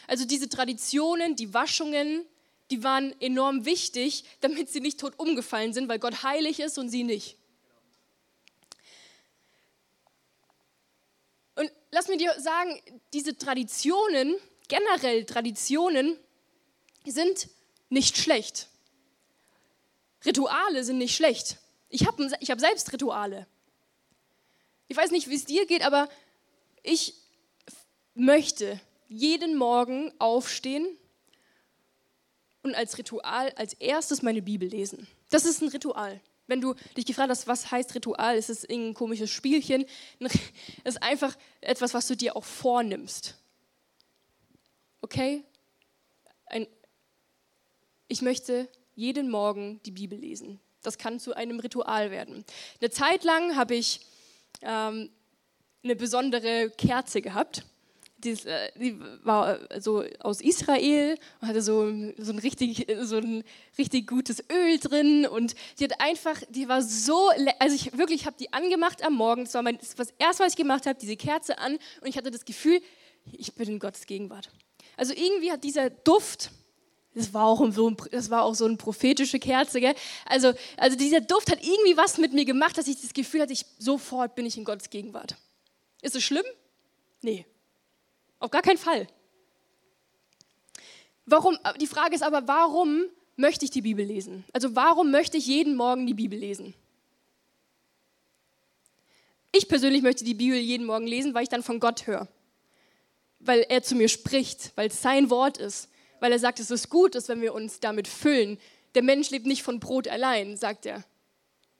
Also 0.07 0.25
diese 0.25 0.49
Traditionen, 0.49 1.37
die 1.37 1.55
Waschungen, 1.55 2.25
die 2.71 2.83
waren 2.85 3.19
enorm 3.21 3.65
wichtig, 3.65 4.25
damit 4.41 4.71
sie 4.71 4.81
nicht 4.81 5.01
tot 5.01 5.15
umgefallen 5.17 5.73
sind, 5.73 5.89
weil 5.89 5.99
Gott 5.99 6.23
heilig 6.23 6.61
ist 6.61 6.79
und 6.79 6.91
sie 6.91 7.05
nicht. 7.05 7.38
Und 11.59 11.73
lass 11.91 12.07
mir 12.07 12.17
dir 12.17 12.33
sagen, 12.39 12.81
diese 13.13 13.37
Traditionen, 13.37 14.37
generell 14.69 15.25
Traditionen, 15.25 16.17
sind 17.05 17.49
nicht 17.89 18.17
schlecht. 18.17 18.69
Rituale 20.25 20.85
sind 20.85 20.99
nicht 20.99 21.17
schlecht. 21.17 21.57
Ich 21.89 22.07
habe 22.07 22.31
ich 22.39 22.53
hab 22.53 22.61
selbst 22.61 22.93
Rituale. 22.93 23.49
Ich 24.87 24.97
weiß 24.97 25.11
nicht, 25.11 25.29
wie 25.29 25.35
es 25.35 25.47
dir 25.47 25.67
geht, 25.67 25.83
aber 25.83 26.09
ich 26.85 27.15
möchte 28.15 28.81
jeden 29.09 29.57
Morgen 29.57 30.13
aufstehen 30.21 30.87
und 32.63 32.77
als 32.77 32.99
Ritual 32.99 33.51
als 33.57 33.75
erstes 33.75 34.23
meine 34.23 34.43
Bibel 34.43 34.69
lesen. 34.69 35.09
Das 35.31 35.45
ist 35.45 35.61
ein 35.61 35.69
Ritual. 35.69 36.21
Wenn 36.49 36.61
du 36.61 36.75
dich 36.97 37.07
gefragt 37.07 37.31
hast, 37.31 37.47
was 37.47 37.71
heißt 37.71 37.95
Ritual, 37.95 38.37
ist 38.37 38.51
es 38.51 38.65
irgendein 38.65 38.95
komisches 38.95 39.31
Spielchen. 39.31 39.85
Es 40.85 40.95
ist 40.95 41.03
einfach 41.03 41.37
etwas, 41.61 41.95
was 41.95 42.09
du 42.09 42.17
dir 42.17 42.35
auch 42.35 42.45
vornimmst. 42.45 43.37
Okay? 45.03 45.45
Ein, 46.47 46.67
ich 48.09 48.23
möchte 48.23 48.69
jeden 48.95 49.31
Morgen 49.31 49.81
die 49.85 49.91
Bibel 49.93 50.19
lesen. 50.19 50.59
Das 50.83 50.99
kann 50.99 51.21
zu 51.21 51.35
einem 51.35 51.61
Ritual 51.61 52.11
werden. 52.11 52.45
Eine 52.81 52.91
Zeit 52.91 53.25
lang 53.25 53.55
habe 53.55 53.75
ich 53.75 54.01
ähm, 54.63 55.11
eine 55.85 55.97
besondere 55.97 56.71
Kerze 56.71 57.21
gehabt 57.21 57.65
die, 58.19 58.31
äh, 58.31 58.71
die, 58.77 59.01
war 59.23 59.59
so 59.81 60.05
aus 60.21 60.41
Israel 60.41 61.17
und 61.41 61.49
hatte 61.49 61.63
so, 61.63 61.91
so, 62.19 62.33
ein 62.33 62.39
richtig, 62.39 62.87
so 63.03 63.17
ein 63.17 63.45
richtig 63.79 64.07
gutes 64.07 64.43
Öl 64.51 64.79
drin 64.79 65.27
und 65.27 65.55
die 65.79 65.85
hat 65.85 66.01
einfach, 66.01 66.41
die 66.51 66.69
war 66.69 66.83
so, 66.83 67.31
also 67.59 67.75
ich 67.75 67.97
wirklich 67.97 68.27
habe 68.27 68.37
die 68.39 68.53
angemacht 68.53 69.05
am 69.05 69.15
Morgen, 69.15 69.45
das 69.45 69.55
war 69.55 69.63
mein, 69.63 69.79
das, 69.79 69.95
das 69.95 70.13
erste, 70.19 70.45
was 70.45 70.53
ich 70.53 70.57
gemacht 70.57 70.87
habe, 70.87 70.99
diese 71.01 71.17
Kerze 71.17 71.59
an 71.59 71.79
und 72.01 72.09
ich 72.09 72.17
hatte 72.17 72.31
das 72.31 72.45
Gefühl, 72.45 72.81
ich 73.33 73.55
bin 73.55 73.69
in 73.69 73.79
Gottes 73.79 74.07
Gegenwart. 74.07 74.51
Also 74.97 75.13
irgendwie 75.15 75.53
hat 75.53 75.63
dieser 75.63 75.91
Duft, 75.91 76.51
das 77.15 77.33
war 77.33 77.45
auch 77.47 77.65
so, 77.73 77.91
ein, 77.91 77.97
das 78.11 78.31
war 78.31 78.43
auch 78.43 78.55
so 78.55 78.65
eine 78.65 78.77
prophetische 78.77 79.39
Kerze, 79.39 79.81
gell? 79.81 79.95
Also, 80.27 80.53
also 80.77 80.97
dieser 80.97 81.21
Duft 81.21 81.51
hat 81.51 81.63
irgendwie 81.63 81.97
was 81.97 82.19
mit 82.19 82.33
mir 82.33 82.45
gemacht, 82.45 82.77
dass 82.77 82.89
ich 82.89 83.01
das 83.01 83.13
Gefühl 83.13 83.43
hatte, 83.43 83.53
ich, 83.53 83.65
sofort 83.79 84.35
bin 84.35 84.45
ich 84.47 84.57
in 84.57 84.65
Gottes 84.65 84.91
Gegenwart. 84.91 85.37
Ist 86.03 86.17
es 86.17 86.25
schlimm? 86.25 86.45
Nee, 87.23 87.47
auf 88.39 88.51
gar 88.51 88.63
keinen 88.63 88.79
Fall. 88.79 89.07
Warum, 91.27 91.59
die 91.81 91.87
Frage 91.87 92.15
ist 92.15 92.23
aber, 92.23 92.47
warum 92.49 93.05
möchte 93.37 93.65
ich 93.65 93.71
die 93.71 93.83
Bibel 93.83 94.05
lesen? 94.05 94.45
Also 94.53 94.75
warum 94.75 95.11
möchte 95.11 95.37
ich 95.37 95.47
jeden 95.47 95.77
Morgen 95.77 96.07
die 96.07 96.15
Bibel 96.15 96.39
lesen? 96.39 96.75
Ich 99.53 99.69
persönlich 99.69 100.03
möchte 100.03 100.25
die 100.25 100.35
Bibel 100.35 100.59
jeden 100.59 100.87
Morgen 100.87 101.07
lesen, 101.07 101.35
weil 101.35 101.43
ich 101.43 101.49
dann 101.49 101.63
von 101.63 101.81
Gott 101.81 102.07
höre. 102.07 102.29
Weil 103.41 103.65
er 103.69 103.83
zu 103.83 103.95
mir 103.95 104.09
spricht, 104.09 104.73
weil 104.77 104.89
es 104.89 105.03
sein 105.03 105.31
Wort 105.31 105.59
ist. 105.59 105.89
Weil 106.21 106.33
er 106.33 106.39
sagt, 106.39 106.61
es 106.61 106.71
ist 106.71 106.91
gut, 106.91 107.15
dass 107.15 107.29
wenn 107.29 107.41
wir 107.41 107.55
uns 107.55 107.81
damit 107.81 108.09
füllen. 108.09 108.59
Der 108.95 109.03
Mensch 109.03 109.31
lebt 109.31 109.47
nicht 109.47 109.63
von 109.63 109.81
Brot 109.81 110.09
allein, 110.09 110.57
sagt 110.57 110.87
er. 110.87 111.05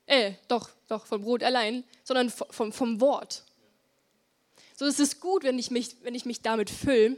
Äh, 0.07 0.33
doch, 0.47 0.71
doch, 0.89 1.07
von 1.07 1.23
Brot 1.23 1.43
allein, 1.43 1.85
sondern 2.05 2.31
vom, 2.31 2.73
vom 2.73 3.01
Wort. 3.01 3.45
So 4.79 4.87
es 4.87 5.01
ist 5.01 5.19
gut, 5.19 5.43
wenn 5.43 5.59
ich 5.59 5.73
mich, 5.73 5.97
wenn 6.03 6.15
ich 6.15 6.25
mich 6.25 6.41
damit 6.41 6.71
fülle. 6.71 7.17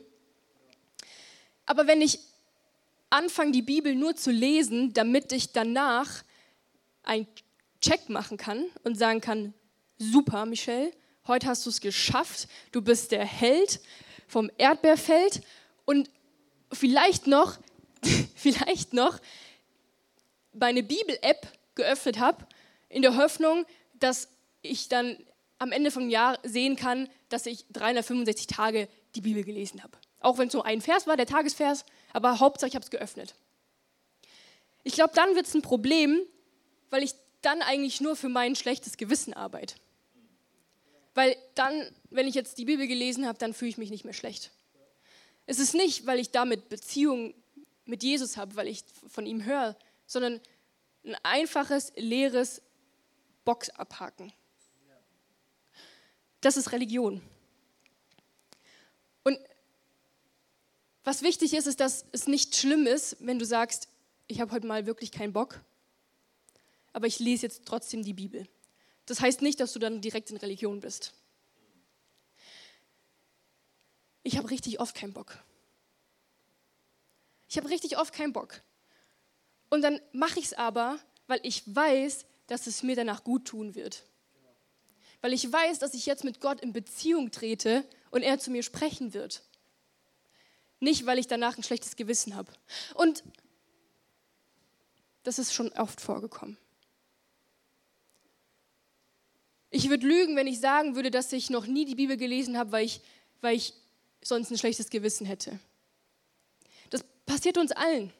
Aber 1.67 1.87
wenn 1.87 2.00
ich 2.00 2.19
anfange, 3.11 3.52
die 3.52 3.61
Bibel 3.61 3.95
nur 3.95 4.17
zu 4.17 4.31
lesen, 4.31 4.95
damit 4.95 5.31
ich 5.33 5.52
danach 5.52 6.25
einen 7.02 7.29
Check 7.83 8.09
machen 8.09 8.38
kann 8.38 8.64
und 8.83 8.97
sagen 8.97 9.21
kann, 9.21 9.52
super, 9.99 10.47
Michelle, 10.47 10.90
heute 11.26 11.49
hast 11.49 11.67
du 11.67 11.69
es 11.69 11.83
geschafft, 11.83 12.49
du 12.73 12.81
bist 12.81 13.12
der 13.12 13.26
Held 13.26 13.81
vom 14.26 14.50
Erdbeerfeld 14.57 15.43
und 15.85 16.09
vielleicht 16.73 17.26
noch, 17.26 17.59
vielleicht 18.37 18.95
noch 18.95 19.21
meine 20.55 20.83
Bibel-App 20.83 21.47
geöffnet 21.75 22.21
habe, 22.21 22.47
in 22.88 23.02
der 23.02 23.19
Hoffnung, 23.19 23.67
dass 23.93 24.29
ich 24.62 24.88
dann 24.88 25.19
am 25.61 25.73
Ende 25.73 25.90
vom 25.90 26.09
Jahr 26.09 26.38
sehen 26.43 26.75
kann, 26.75 27.09
dass 27.29 27.47
ich 27.47 27.67
365 27.73 28.47
Tage 28.47 28.88
die 29.14 29.21
Bibel 29.21 29.45
gelesen 29.45 29.83
habe. 29.83 29.97
Auch 30.19 30.38
wenn 30.38 30.49
es 30.49 30.55
nur 30.55 30.64
ein 30.64 30.81
Vers 30.81 31.07
war, 31.07 31.17
der 31.17 31.26
Tagesvers, 31.26 31.85
aber 32.12 32.40
Hauptsache 32.40 32.69
ich 32.69 32.75
habe 32.75 32.85
es 32.85 32.90
geöffnet. 32.90 33.35
Ich 34.83 34.95
glaube, 34.95 35.12
dann 35.14 35.35
wird 35.35 35.47
es 35.47 35.55
ein 35.55 35.62
Problem, 35.62 36.21
weil 36.88 37.02
ich 37.02 37.14
dann 37.43 37.61
eigentlich 37.62 38.00
nur 38.00 38.17
für 38.17 38.31
mein 38.31 38.57
schlechtes 38.57 38.97
Gewissen 38.97 39.35
arbeite. 39.35 39.76
Weil 41.14 41.37
dann, 41.55 41.90
wenn 42.09 42.26
ich 42.26 42.35
jetzt 42.35 42.57
die 42.57 42.64
Bibel 42.64 42.87
gelesen 42.87 43.26
habe, 43.26 43.38
dann 43.38 43.52
fühle 43.52 43.71
ich 43.71 43.79
mich 43.79 43.90
nicht 43.90 44.05
mehr 44.05 44.14
schlecht. 44.14 44.50
Es 45.47 45.59
ist 45.59 45.75
nicht, 45.75 46.07
weil 46.07 46.19
ich 46.19 46.31
damit 46.31 46.71
Beziehung 46.71 47.35
mit 47.85 48.02
Jesus 48.02 48.38
habe, 48.38 48.57
weil 48.57 48.69
ich 48.69 48.85
von 49.09 49.26
ihm 49.26 49.45
höre, 49.45 49.76
sondern 50.07 50.40
ein 51.05 51.17
einfaches, 51.23 51.93
leeres 51.97 52.62
Box 53.45 53.69
abhaken. 53.71 54.33
Das 56.40 56.56
ist 56.56 56.73
Religion. 56.73 57.20
Und 59.25 59.38
was 61.04 61.23
wichtig 61.23 61.54
ist, 61.54 61.66
ist, 61.66 61.80
dass 61.80 62.04
es 62.12 62.26
nicht 62.26 62.56
schlimm 62.56 62.87
ist, 62.87 63.16
wenn 63.20 63.38
du 63.38 63.44
sagst, 63.44 63.88
ich 64.26 64.40
habe 64.40 64.52
heute 64.52 64.66
mal 64.66 64.87
wirklich 64.87 65.12
keinen 65.12 65.32
Bock, 65.32 65.61
aber 66.92 67.06
ich 67.06 67.18
lese 67.18 67.47
jetzt 67.47 67.66
trotzdem 67.66 68.02
die 68.02 68.14
Bibel. 68.14 68.49
Das 69.06 69.20
heißt 69.20 69.42
nicht, 69.42 69.61
dass 69.61 69.73
du 69.73 69.78
dann 69.78 70.00
direkt 70.00 70.30
in 70.30 70.37
Religion 70.37 70.80
bist. 70.80 71.12
Ich 74.23 74.37
habe 74.37 74.50
richtig 74.50 74.80
oft 74.80 74.94
keinen 74.94 75.12
Bock. 75.12 75.42
Ich 77.49 77.56
habe 77.56 77.68
richtig 77.68 77.99
oft 77.99 78.14
keinen 78.14 78.32
Bock. 78.32 78.62
Und 79.68 79.82
dann 79.82 80.00
mache 80.12 80.38
ich 80.38 80.47
es 80.47 80.52
aber, 80.52 80.99
weil 81.26 81.40
ich 81.42 81.62
weiß, 81.75 82.25
dass 82.47 82.66
es 82.66 82.82
mir 82.82 82.97
danach 82.97 83.25
gut 83.25 83.47
tun 83.47 83.75
wird 83.75 84.04
weil 85.21 85.33
ich 85.33 85.50
weiß, 85.50 85.79
dass 85.79 85.95
ich 85.95 86.07
jetzt 86.07 86.25
mit 86.25 86.41
Gott 86.41 86.61
in 86.61 86.73
Beziehung 86.73 87.31
trete 87.31 87.85
und 88.11 88.23
er 88.23 88.39
zu 88.39 88.50
mir 88.50 88.62
sprechen 88.62 89.15
wird. 89.15 89.43
Nicht, 90.81 91.05
weil 91.07 91.19
ich 91.19 91.27
danach 91.27 91.57
ein 91.57 91.62
schlechtes 91.62 91.97
Gewissen 91.97 92.35
habe. 92.35 92.50
Und 92.95 93.23
das 95.23 95.39
ist 95.39 95.53
schon 95.53 95.71
oft 95.73 96.00
vorgekommen. 96.00 96.57
Ich 99.71 99.89
würde 99.89 100.07
lügen, 100.07 100.35
wenn 100.37 100.47
ich 100.47 100.59
sagen 100.59 100.97
würde, 100.97 101.11
dass 101.11 101.33
ich 101.33 101.50
noch 101.50 101.67
nie 101.67 101.85
die 101.85 101.95
Bibel 101.95 102.17
gelesen 102.17 102.59
habe, 102.59 102.73
weil 102.73 102.87
ich, 102.87 103.00
weil 103.41 103.57
ich 103.57 103.75
sonst 104.23 104.50
ein 104.50 104.59
schlechtes 104.59 104.91
Gewissen 104.91 105.27
hätte. 105.27 105.59
Das 106.89 107.05
passiert 107.27 107.57
uns 107.57 107.73
allen. 107.73 108.12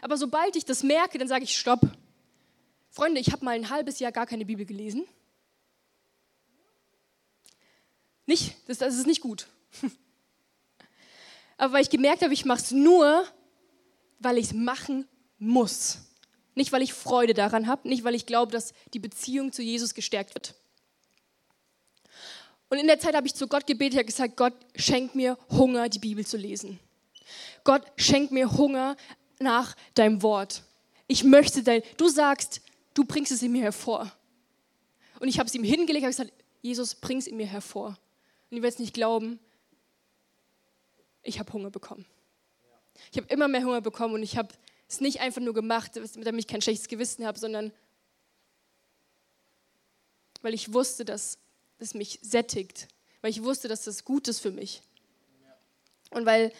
Aber 0.00 0.16
sobald 0.16 0.54
ich 0.54 0.64
das 0.64 0.82
merke, 0.82 1.18
dann 1.18 1.28
sage 1.28 1.44
ich, 1.44 1.56
stopp, 1.58 1.80
Freunde, 2.94 3.20
ich 3.20 3.32
habe 3.32 3.44
mal 3.44 3.56
ein 3.56 3.70
halbes 3.70 3.98
Jahr 3.98 4.12
gar 4.12 4.24
keine 4.24 4.46
Bibel 4.46 4.64
gelesen. 4.64 5.04
Nicht, 8.24 8.56
das, 8.68 8.78
das 8.78 8.94
ist 8.94 9.08
nicht 9.08 9.20
gut. 9.20 9.48
Aber 11.56 11.72
weil 11.72 11.82
ich 11.82 11.90
gemerkt 11.90 12.22
habe, 12.22 12.32
ich 12.32 12.44
mache 12.44 12.60
es 12.60 12.70
nur, 12.70 13.26
weil 14.20 14.38
ich 14.38 14.46
es 14.46 14.52
machen 14.52 15.08
muss. 15.38 16.02
Nicht, 16.54 16.70
weil 16.70 16.82
ich 16.82 16.94
Freude 16.94 17.34
daran 17.34 17.66
habe, 17.66 17.88
nicht, 17.88 18.04
weil 18.04 18.14
ich 18.14 18.26
glaube, 18.26 18.52
dass 18.52 18.72
die 18.92 19.00
Beziehung 19.00 19.50
zu 19.50 19.60
Jesus 19.60 19.94
gestärkt 19.94 20.36
wird. 20.36 20.54
Und 22.68 22.78
in 22.78 22.86
der 22.86 23.00
Zeit 23.00 23.16
habe 23.16 23.26
ich 23.26 23.34
zu 23.34 23.48
Gott 23.48 23.66
gebetet, 23.66 23.98
habe 23.98 24.06
gesagt, 24.06 24.36
Gott, 24.36 24.54
schenk 24.76 25.16
mir 25.16 25.36
Hunger, 25.50 25.88
die 25.88 25.98
Bibel 25.98 26.24
zu 26.24 26.36
lesen. 26.36 26.78
Gott, 27.64 27.82
schenk 27.96 28.30
mir 28.30 28.52
Hunger 28.52 28.96
nach 29.40 29.74
deinem 29.94 30.22
Wort. 30.22 30.62
Ich 31.08 31.24
möchte 31.24 31.64
dein, 31.64 31.82
du 31.96 32.06
sagst, 32.06 32.60
du 32.94 33.04
bringst 33.04 33.32
es 33.32 33.42
in 33.42 33.52
mir 33.52 33.62
hervor. 33.62 34.10
Und 35.20 35.28
ich 35.28 35.38
habe 35.38 35.48
es 35.48 35.54
ihm 35.54 35.64
hingelegt, 35.64 36.04
habe 36.04 36.12
gesagt, 36.12 36.32
Jesus, 36.62 36.94
bring 36.94 37.18
es 37.18 37.26
in 37.26 37.36
mir 37.36 37.46
hervor. 37.46 37.98
Und 38.50 38.56
ihr 38.56 38.62
werdet 38.62 38.76
es 38.76 38.80
nicht 38.80 38.94
glauben, 38.94 39.38
ich 41.22 41.38
habe 41.38 41.52
Hunger 41.52 41.70
bekommen. 41.70 42.06
Ich 43.10 43.18
habe 43.18 43.32
immer 43.32 43.48
mehr 43.48 43.64
Hunger 43.64 43.80
bekommen 43.80 44.14
und 44.14 44.22
ich 44.22 44.36
habe 44.36 44.54
es 44.88 45.00
nicht 45.00 45.20
einfach 45.20 45.40
nur 45.40 45.54
gemacht, 45.54 45.92
damit 45.96 46.40
ich 46.40 46.46
kein 46.46 46.62
schlechtes 46.62 46.88
Gewissen 46.88 47.26
habe, 47.26 47.38
sondern 47.38 47.72
weil 50.42 50.54
ich 50.54 50.72
wusste, 50.74 51.04
dass 51.04 51.38
es 51.78 51.94
mich 51.94 52.18
sättigt, 52.22 52.88
weil 53.22 53.30
ich 53.30 53.42
wusste, 53.42 53.66
dass 53.66 53.84
das 53.84 54.04
gut 54.04 54.28
ist 54.28 54.40
für 54.40 54.50
mich. 54.50 54.82
Und 56.10 56.26
weil 56.26 56.52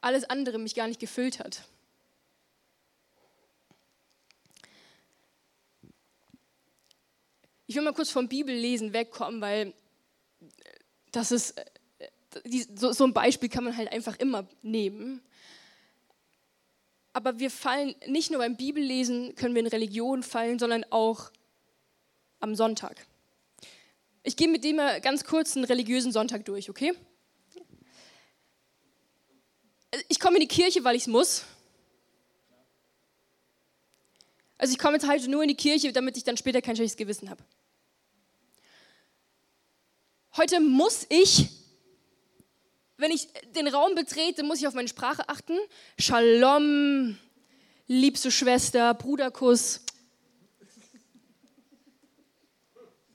alles 0.00 0.24
andere 0.24 0.58
mich 0.58 0.74
gar 0.74 0.88
nicht 0.88 1.00
gefüllt 1.00 1.38
hat. 1.38 1.64
Ich 7.70 7.76
will 7.76 7.82
mal 7.82 7.92
kurz 7.92 8.10
vom 8.10 8.26
Bibellesen 8.26 8.92
wegkommen, 8.92 9.40
weil 9.40 9.72
das 11.12 11.30
ist, 11.30 11.54
so, 12.74 13.04
ein 13.04 13.12
Beispiel 13.12 13.48
kann 13.48 13.62
man 13.62 13.76
halt 13.76 13.92
einfach 13.92 14.18
immer 14.18 14.44
nehmen. 14.60 15.22
Aber 17.12 17.38
wir 17.38 17.48
fallen 17.48 17.94
nicht 18.08 18.32
nur 18.32 18.40
beim 18.40 18.56
Bibellesen, 18.56 19.36
können 19.36 19.54
wir 19.54 19.60
in 19.60 19.68
Religion 19.68 20.24
fallen, 20.24 20.58
sondern 20.58 20.84
auch 20.90 21.30
am 22.40 22.56
Sonntag. 22.56 23.06
Ich 24.24 24.36
gehe 24.36 24.48
mit 24.48 24.64
dem 24.64 24.74
mal 24.74 25.00
ganz 25.00 25.22
kurz 25.22 25.54
einen 25.54 25.64
religiösen 25.64 26.10
Sonntag 26.10 26.44
durch, 26.46 26.70
okay? 26.70 26.92
Ich 30.08 30.18
komme 30.18 30.38
in 30.38 30.40
die 30.40 30.48
Kirche, 30.48 30.82
weil 30.82 30.96
ich 30.96 31.02
es 31.02 31.06
muss. 31.06 31.44
Also 34.60 34.74
ich 34.74 34.78
komme 34.78 34.98
jetzt 34.98 35.08
heute 35.08 35.26
nur 35.30 35.40
in 35.40 35.48
die 35.48 35.54
Kirche, 35.54 35.90
damit 35.90 36.18
ich 36.18 36.24
dann 36.24 36.36
später 36.36 36.60
kein 36.60 36.76
schlechtes 36.76 36.98
Gewissen 36.98 37.30
habe. 37.30 37.42
Heute 40.36 40.60
muss 40.60 41.06
ich, 41.08 41.48
wenn 42.98 43.10
ich 43.10 43.28
den 43.56 43.68
Raum 43.68 43.94
betrete, 43.94 44.42
muss 44.42 44.58
ich 44.58 44.66
auf 44.66 44.74
meine 44.74 44.88
Sprache 44.88 45.26
achten. 45.30 45.56
Shalom, 45.98 47.16
liebste 47.86 48.30
Schwester, 48.30 48.92
Bruderkuss. 48.92 49.80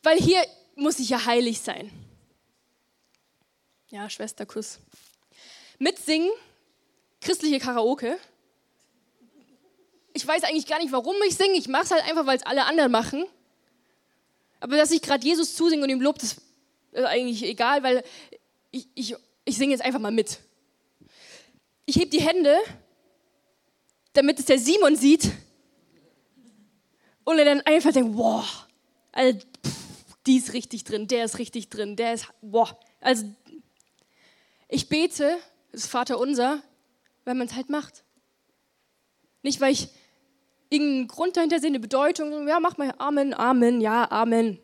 Weil 0.02 0.18
hier 0.18 0.44
muss 0.74 0.98
ich 0.98 1.10
ja 1.10 1.25
heilig 1.25 1.62
sein. 1.62 1.92
Ja, 3.90 4.10
Schwesterkuss. 4.10 4.80
Mitsingen, 5.78 6.32
christliche 7.22 7.60
Karaoke. 7.60 8.18
Ich 10.16 10.26
weiß 10.26 10.46
eigentlich 10.46 10.66
gar 10.66 10.80
nicht, 10.80 10.94
warum 10.94 11.16
ich 11.28 11.36
singe. 11.36 11.58
Ich 11.58 11.68
mache 11.68 11.84
es 11.84 11.92
halt 11.92 12.10
einfach, 12.10 12.26
weil 12.26 12.38
es 12.38 12.46
alle 12.46 12.66
anderen 12.66 12.90
machen. 12.90 13.26
Aber 14.62 14.78
dass 14.78 14.92
ich 14.92 15.02
gerade 15.02 15.26
Jesus 15.26 15.56
zusinge 15.56 15.84
und 15.84 15.90
ihm 15.90 16.00
lobt, 16.00 16.24
ist 16.24 16.42
eigentlich 16.94 17.44
egal, 17.44 17.84
weil 17.84 18.02
ich, 18.72 18.88
ich, 18.96 19.14
ich 19.44 19.58
singe 19.58 19.74
jetzt 19.74 19.84
einfach 19.84 20.00
mal 20.00 20.14
mit. 20.14 20.40
Ich 21.86 21.98
heb 21.98 22.12
die 22.12 22.22
Hände, 22.22 22.56
damit 24.14 24.40
es 24.40 24.46
der 24.46 24.58
Simon 24.58 24.96
sieht 24.96 25.30
und 27.26 27.38
er 27.38 27.44
dann 27.44 27.62
einfach 27.62 27.92
denkt, 27.92 28.18
wow, 28.18 28.66
also, 29.12 29.38
die 30.26 30.38
ist 30.38 30.54
richtig 30.54 30.86
drin, 30.86 31.10
der 31.10 31.26
ist 31.26 31.40
richtig 31.40 31.70
drin, 31.70 31.98
der 31.98 32.14
ist, 32.14 32.28
boah. 32.42 32.80
Also, 33.02 33.26
ich 34.70 34.88
bete, 34.88 35.38
das 35.74 35.82
ist 35.84 35.92
Vater 35.92 36.20
unser, 36.20 36.64
weil 37.26 37.36
man 37.36 37.48
es 37.48 37.54
halt 37.54 37.70
macht. 37.70 38.06
Nicht, 39.44 39.60
weil 39.60 39.74
ich 39.74 39.90
irgendeinen 40.75 41.08
Grund 41.08 41.38
dahinter 41.38 41.60
sehe, 41.60 41.70
eine 41.70 41.79
Bedeutung, 41.79 42.48
ja, 42.48 42.60
mach 42.60 42.77
mal 42.77 42.94
Amen, 42.98 43.34
Amen, 43.34 43.82
ja, 43.82 44.10
Amen. 44.12 44.60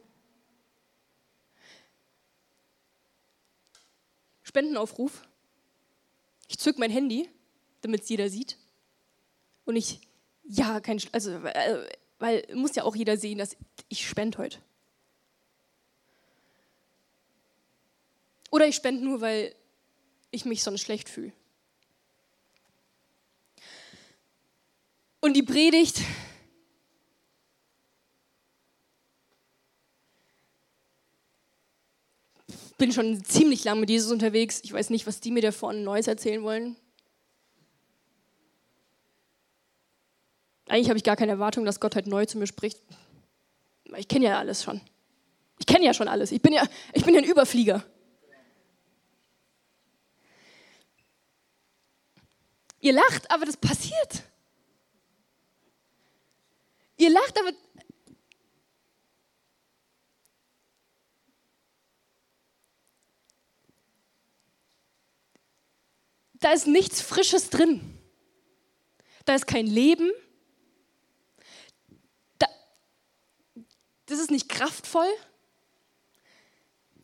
Spendenaufruf. 4.43 5.27
Ich 6.49 6.59
zück 6.59 6.77
mein 6.77 6.91
Handy, 6.91 7.29
damit 7.81 8.01
es 8.01 8.09
jeder 8.09 8.29
sieht. 8.29 8.57
Und 9.63 9.77
ich, 9.77 10.01
ja, 10.43 10.81
kein, 10.81 10.99
also, 11.13 11.31
äh, 11.31 11.89
weil 12.19 12.45
muss 12.53 12.75
ja 12.75 12.83
auch 12.83 12.95
jeder 12.95 13.17
sehen, 13.17 13.37
dass 13.37 13.55
ich 13.87 14.07
spende 14.07 14.37
heute. 14.37 14.57
Oder 18.51 18.67
ich 18.67 18.75
spende 18.75 19.03
nur, 19.03 19.21
weil 19.21 19.55
ich 20.31 20.43
mich 20.43 20.61
sonst 20.61 20.81
schlecht 20.81 21.07
fühle. 21.07 21.31
Und 25.21 25.33
die 25.35 25.43
Predigt 25.43 26.01
bin 32.79 32.91
schon 32.91 33.23
ziemlich 33.23 33.63
lang 33.63 33.79
mit 33.79 33.91
Jesus 33.91 34.11
unterwegs. 34.11 34.61
Ich 34.63 34.73
weiß 34.73 34.89
nicht, 34.89 35.05
was 35.05 35.19
die 35.19 35.29
mir 35.29 35.43
da 35.43 35.51
vorne 35.51 35.81
Neues 35.81 36.07
erzählen 36.07 36.41
wollen. 36.41 36.75
Eigentlich 40.67 40.89
habe 40.89 40.97
ich 40.97 41.03
gar 41.03 41.15
keine 41.15 41.33
Erwartung, 41.33 41.65
dass 41.65 41.79
Gott 41.79 41.93
halt 41.93 42.07
neu 42.07 42.25
zu 42.25 42.39
mir 42.39 42.47
spricht. 42.47 42.79
Ich 43.97 44.07
kenne 44.07 44.25
ja 44.25 44.39
alles 44.39 44.63
schon. 44.63 44.81
Ich 45.59 45.67
kenne 45.67 45.85
ja 45.85 45.93
schon 45.93 46.07
alles. 46.07 46.31
Ich 46.31 46.41
bin 46.41 46.53
ja, 46.53 46.63
ich 46.93 47.05
bin 47.05 47.13
ja 47.13 47.21
ein 47.21 47.29
Überflieger. 47.29 47.85
Ihr 52.79 52.93
lacht, 52.93 53.29
aber 53.29 53.45
das 53.45 53.57
passiert. 53.57 54.23
Ihr 57.01 57.09
lacht, 57.09 57.35
aber 57.39 57.51
da 66.33 66.51
ist 66.51 66.67
nichts 66.67 67.01
Frisches 67.01 67.49
drin. 67.49 67.97
Da 69.25 69.33
ist 69.33 69.47
kein 69.47 69.65
Leben. 69.65 70.11
Da, 72.37 72.47
das 74.05 74.19
ist 74.19 74.29
nicht 74.29 74.47
kraftvoll. 74.47 75.09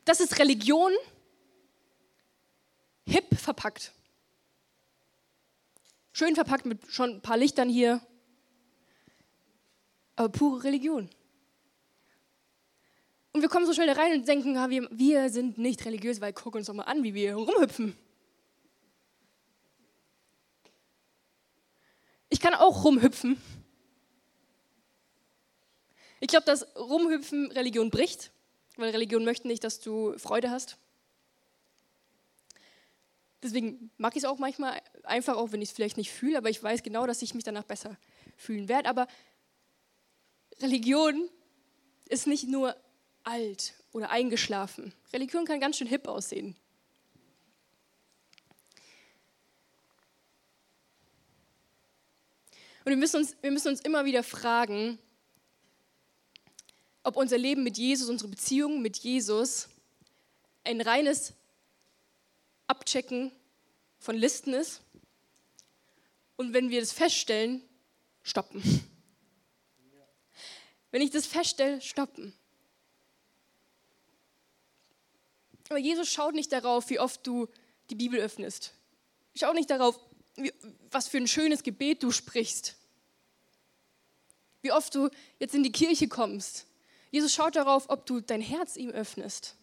Das 0.04 0.20
ist 0.20 0.38
Religion, 0.38 0.92
hip 3.04 3.36
verpackt. 3.36 3.92
Schön 6.12 6.36
verpackt 6.36 6.66
mit 6.66 6.86
schon 6.86 7.16
ein 7.16 7.20
paar 7.20 7.36
Lichtern 7.36 7.68
hier. 7.68 8.00
Aber 10.18 10.30
pure 10.30 10.64
Religion. 10.64 11.08
Und 13.30 13.40
wir 13.40 13.48
kommen 13.48 13.66
so 13.66 13.72
schnell 13.72 13.86
da 13.86 13.92
rein 13.92 14.14
und 14.14 14.26
denken, 14.26 14.56
ja, 14.56 14.68
wir, 14.68 14.88
wir 14.90 15.30
sind 15.30 15.58
nicht 15.58 15.84
religiös, 15.84 16.20
weil 16.20 16.32
guck 16.32 16.56
uns 16.56 16.66
doch 16.66 16.74
mal 16.74 16.82
an, 16.82 17.04
wie 17.04 17.14
wir 17.14 17.36
rumhüpfen. 17.36 17.96
Ich 22.30 22.40
kann 22.40 22.54
auch 22.54 22.82
rumhüpfen. 22.82 23.40
Ich 26.18 26.26
glaube, 26.26 26.46
dass 26.46 26.66
Rumhüpfen 26.74 27.52
Religion 27.52 27.90
bricht, 27.90 28.32
weil 28.76 28.90
Religion 28.90 29.24
möchte 29.24 29.46
nicht, 29.46 29.62
dass 29.62 29.78
du 29.78 30.18
Freude 30.18 30.50
hast. 30.50 30.78
Deswegen 33.40 33.92
mag 33.98 34.16
ich 34.16 34.24
es 34.24 34.28
auch 34.28 34.38
manchmal 34.38 34.82
einfach, 35.04 35.36
auch 35.36 35.52
wenn 35.52 35.62
ich 35.62 35.68
es 35.68 35.74
vielleicht 35.76 35.96
nicht 35.96 36.10
fühle, 36.10 36.38
aber 36.38 36.50
ich 36.50 36.60
weiß 36.60 36.82
genau, 36.82 37.06
dass 37.06 37.22
ich 37.22 37.34
mich 37.34 37.44
danach 37.44 37.62
besser 37.62 37.96
fühlen 38.36 38.68
werde. 38.68 38.88
Aber 38.88 39.06
Religion 40.60 41.28
ist 42.08 42.26
nicht 42.26 42.48
nur 42.48 42.76
alt 43.24 43.74
oder 43.92 44.10
eingeschlafen. 44.10 44.92
Religion 45.12 45.44
kann 45.44 45.60
ganz 45.60 45.76
schön 45.76 45.86
hip 45.86 46.08
aussehen. 46.08 46.56
Und 52.84 52.92
wir 52.92 52.96
müssen 52.96 53.16
uns, 53.18 53.36
wir 53.42 53.50
müssen 53.50 53.68
uns 53.68 53.82
immer 53.82 54.06
wieder 54.06 54.22
fragen, 54.22 54.98
ob 57.02 57.16
unser 57.16 57.36
Leben 57.36 57.62
mit 57.62 57.76
Jesus, 57.76 58.08
unsere 58.08 58.30
Beziehung 58.30 58.80
mit 58.80 58.96
Jesus 58.98 59.68
ein 60.64 60.80
reines 60.80 61.34
Abchecken 62.66 63.32
von 63.98 64.16
Listen 64.16 64.54
ist. 64.54 64.80
Und 66.36 66.52
wenn 66.54 66.70
wir 66.70 66.80
das 66.80 66.92
feststellen, 66.92 67.62
stoppen. 68.22 68.62
Wenn 70.90 71.02
ich 71.02 71.10
das 71.10 71.26
feststelle, 71.26 71.80
stoppen. 71.80 72.32
Aber 75.68 75.78
Jesus 75.78 76.10
schaut 76.10 76.34
nicht 76.34 76.52
darauf, 76.52 76.88
wie 76.88 76.98
oft 76.98 77.26
du 77.26 77.46
die 77.90 77.94
Bibel 77.94 78.18
öffnest. 78.18 78.72
Schaut 79.34 79.54
nicht 79.54 79.70
darauf, 79.70 79.98
wie, 80.36 80.52
was 80.90 81.08
für 81.08 81.18
ein 81.18 81.28
schönes 81.28 81.62
Gebet 81.62 82.02
du 82.02 82.10
sprichst. 82.10 82.76
Wie 84.62 84.72
oft 84.72 84.94
du 84.94 85.10
jetzt 85.38 85.54
in 85.54 85.62
die 85.62 85.72
Kirche 85.72 86.08
kommst. 86.08 86.66
Jesus 87.10 87.34
schaut 87.34 87.56
darauf, 87.56 87.88
ob 87.90 88.06
du 88.06 88.20
dein 88.20 88.40
Herz 88.40 88.76
ihm 88.76 88.90
öffnest. 88.90 89.56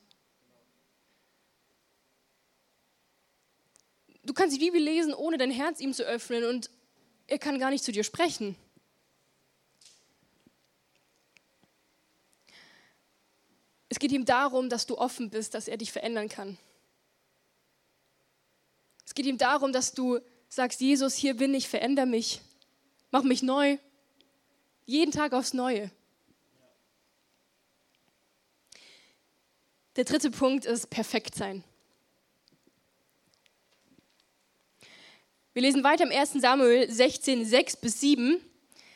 Du 4.23 4.33
kannst 4.33 4.55
die 4.55 4.59
Bibel 4.59 4.81
lesen, 4.81 5.13
ohne 5.13 5.37
dein 5.37 5.51
Herz 5.51 5.79
ihm 5.79 5.93
zu 5.93 6.03
öffnen 6.03 6.45
und 6.45 6.69
er 7.27 7.37
kann 7.37 7.59
gar 7.59 7.69
nicht 7.69 7.83
zu 7.83 7.91
dir 7.91 8.03
sprechen. 8.03 8.55
Es 13.95 13.99
geht 13.99 14.11
ihm 14.11 14.25
darum, 14.25 14.67
dass 14.67 14.85
du 14.85 14.97
offen 14.97 15.29
bist, 15.29 15.53
dass 15.53 15.69
er 15.69 15.77
dich 15.77 15.89
verändern 15.89 16.27
kann. 16.27 16.57
Es 19.05 19.13
geht 19.13 19.25
ihm 19.25 19.37
darum, 19.37 19.71
dass 19.71 19.93
du 19.93 20.19
sagst, 20.49 20.81
Jesus, 20.81 21.15
hier 21.15 21.33
bin 21.33 21.53
ich, 21.53 21.69
veränder 21.69 22.05
mich, 22.05 22.41
mach 23.11 23.23
mich 23.23 23.41
neu, 23.41 23.77
jeden 24.85 25.13
Tag 25.13 25.31
aufs 25.31 25.53
Neue. 25.53 25.89
Der 29.95 30.03
dritte 30.03 30.29
Punkt 30.29 30.65
ist 30.65 30.89
perfekt 30.89 31.33
sein. 31.33 31.63
Wir 35.53 35.61
lesen 35.61 35.85
weiter 35.85 36.03
im 36.03 36.11
1. 36.11 36.33
Samuel 36.33 36.91
16, 36.91 37.45
6 37.45 37.77
bis 37.77 38.01
7. 38.01 38.41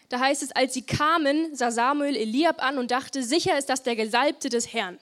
Da 0.09 0.19
heißt 0.19 0.41
es, 0.41 0.51
als 0.51 0.73
sie 0.73 0.81
kamen, 0.81 1.55
sah 1.55 1.71
Samuel 1.71 2.15
Eliab 2.15 2.63
an 2.63 2.77
und 2.77 2.91
dachte, 2.91 3.23
sicher 3.23 3.57
ist 3.57 3.69
das 3.69 3.83
der 3.83 3.95
Gesalbte 3.95 4.49
des 4.49 4.73
Herrn. 4.73 4.99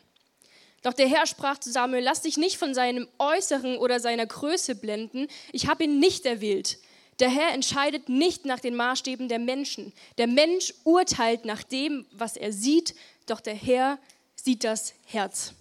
Doch 0.83 0.93
der 0.93 1.07
Herr 1.07 1.25
sprach 1.25 1.57
zu 1.57 1.71
Samuel, 1.71 2.03
lass 2.03 2.21
dich 2.21 2.37
nicht 2.37 2.57
von 2.57 2.73
seinem 2.73 3.07
Äußeren 3.17 3.77
oder 3.77 3.99
seiner 3.99 4.25
Größe 4.25 4.75
blenden. 4.75 5.27
Ich 5.51 5.67
habe 5.67 5.85
ihn 5.85 5.99
nicht 5.99 6.25
erwählt. 6.25 6.77
Der 7.19 7.29
Herr 7.29 7.51
entscheidet 7.53 8.09
nicht 8.09 8.45
nach 8.45 8.59
den 8.59 8.75
Maßstäben 8.75 9.27
der 9.27 9.39
Menschen. 9.39 9.91
Der 10.17 10.27
Mensch 10.27 10.73
urteilt 10.83 11.45
nach 11.45 11.63
dem, 11.63 12.05
was 12.11 12.37
er 12.37 12.53
sieht, 12.53 12.93
doch 13.25 13.41
der 13.41 13.55
Herr 13.55 13.97
sieht 14.35 14.63
das 14.63 14.93
Herz. 15.05 15.53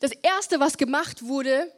Das 0.00 0.12
Erste, 0.22 0.60
was 0.60 0.76
gemacht 0.76 1.22
wurde, 1.22 1.72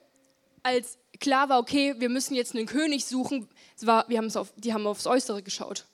als 0.62 0.98
klar 1.20 1.48
war, 1.48 1.58
okay, 1.58 1.94
wir 1.98 2.08
müssen 2.08 2.34
jetzt 2.34 2.54
einen 2.54 2.66
König 2.66 3.04
suchen, 3.04 3.48
war, 3.86 4.08
wir 4.08 4.20
auf, 4.36 4.52
die 4.56 4.72
haben 4.72 4.86
aufs 4.86 5.06
Äußere 5.06 5.42
geschaut. 5.42 5.86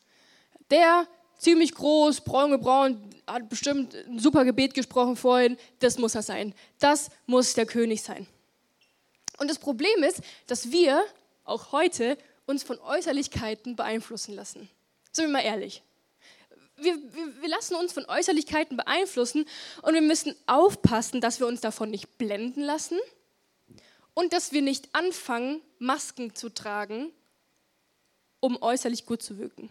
Der, 0.71 1.07
ziemlich 1.39 1.75
groß, 1.75 2.23
braun 2.23 2.51
gebrannt, 2.51 2.99
hat 3.27 3.49
bestimmt 3.49 3.95
ein 3.95 4.19
super 4.19 4.45
Gebet 4.45 4.75
gesprochen 4.75 5.17
vorhin, 5.17 5.57
das 5.81 5.99
muss 5.99 6.15
er 6.15 6.23
sein. 6.23 6.55
Das 6.79 7.11
muss 7.27 7.55
der 7.55 7.67
König 7.67 8.03
sein. 8.03 8.27
Und 9.39 9.49
das 9.49 9.59
Problem 9.59 10.03
ist, 10.03 10.21
dass 10.47 10.71
wir 10.71 11.03
auch 11.45 11.73
heute 11.73 12.17
uns 12.47 12.63
von 12.63 12.79
Äußerlichkeiten 12.79 13.77
beeinflussen 13.77 14.35
lassen. 14.35 14.69
Sind 15.13 15.27
wir 15.27 15.33
mal 15.33 15.45
ehrlich. 15.45 15.83
Wir, 16.77 16.95
wir, 16.95 17.43
wir, 17.43 17.49
lassen 17.49 17.75
uns 17.75 17.93
von 17.93 18.05
Äußerlichkeiten 18.05 18.77
beeinflussen 18.77 19.47
und 19.83 19.95
wir 19.95 20.03
müssen 20.03 20.35
aufpassen, 20.47 21.21
dass 21.23 21.41
wir 21.41 21.47
uns 21.47 21.63
davon 21.63 21.91
nicht 21.91 22.19
blenden 22.19 22.61
lassen 22.61 22.99
und 24.13 24.35
dass 24.35 24.53
wir 24.53 24.61
nicht 24.61 24.89
anfangen, 24.93 25.63
Masken 25.79 26.35
zu 26.35 26.51
tragen, 26.51 27.13
um 28.47 28.63
äußerlich 28.63 29.07
gut 29.07 29.23
zu 29.23 29.39
wirken. 29.39 29.69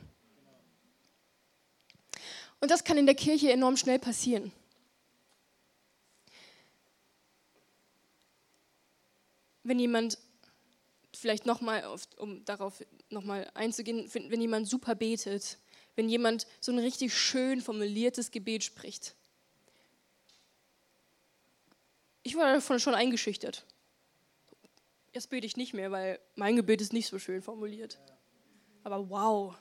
Und 2.60 2.72
das 2.72 2.84
kann 2.84 2.98
in 2.98 3.06
der 3.06 3.16
Kirche 3.16 3.52
enorm 3.52 3.78
schnell 3.78 4.00
passieren. 4.00 4.52
Wenn 9.64 9.80
jemand, 9.80 10.20
vielleicht 11.14 11.46
nochmal, 11.46 11.84
um 12.18 12.44
darauf 12.44 12.84
nochmal 13.10 13.50
einzugehen, 13.54 14.10
wenn 14.14 14.42
jemand 14.42 14.68
super 14.68 14.94
betet, 14.94 15.58
wenn 15.96 16.10
jemand 16.10 16.46
so 16.60 16.72
ein 16.74 16.80
richtig 16.80 17.18
schön 17.18 17.62
formuliertes 17.62 18.30
Gebet 18.30 18.64
spricht. 18.64 19.16
Ich 22.24 22.36
war 22.36 22.54
davon 22.54 22.80
schon 22.80 22.94
eingeschüchtert. 22.94 23.66
Jetzt 25.14 25.30
bete 25.30 25.48
ich 25.48 25.56
nicht 25.56 25.74
mehr, 25.74 25.92
weil 25.92 26.20
mein 26.36 26.58
Gebet 26.58 26.82
ist 26.82 26.92
nicht 26.92 27.08
so 27.08 27.20
schön 27.20 27.42
formuliert. 27.42 28.00
Aber 28.86 29.10
wow, 29.10 29.56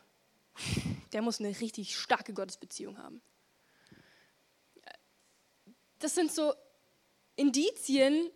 der 1.15 1.23
muss 1.23 1.41
eine 1.41 1.49
richtig 1.49 1.99
starke 1.99 2.35
Gottesbeziehung 2.35 2.99
haben. 2.99 3.23
Das 5.99 6.15
sind 6.15 6.31
so 6.31 6.53
Indizien, 7.35 8.31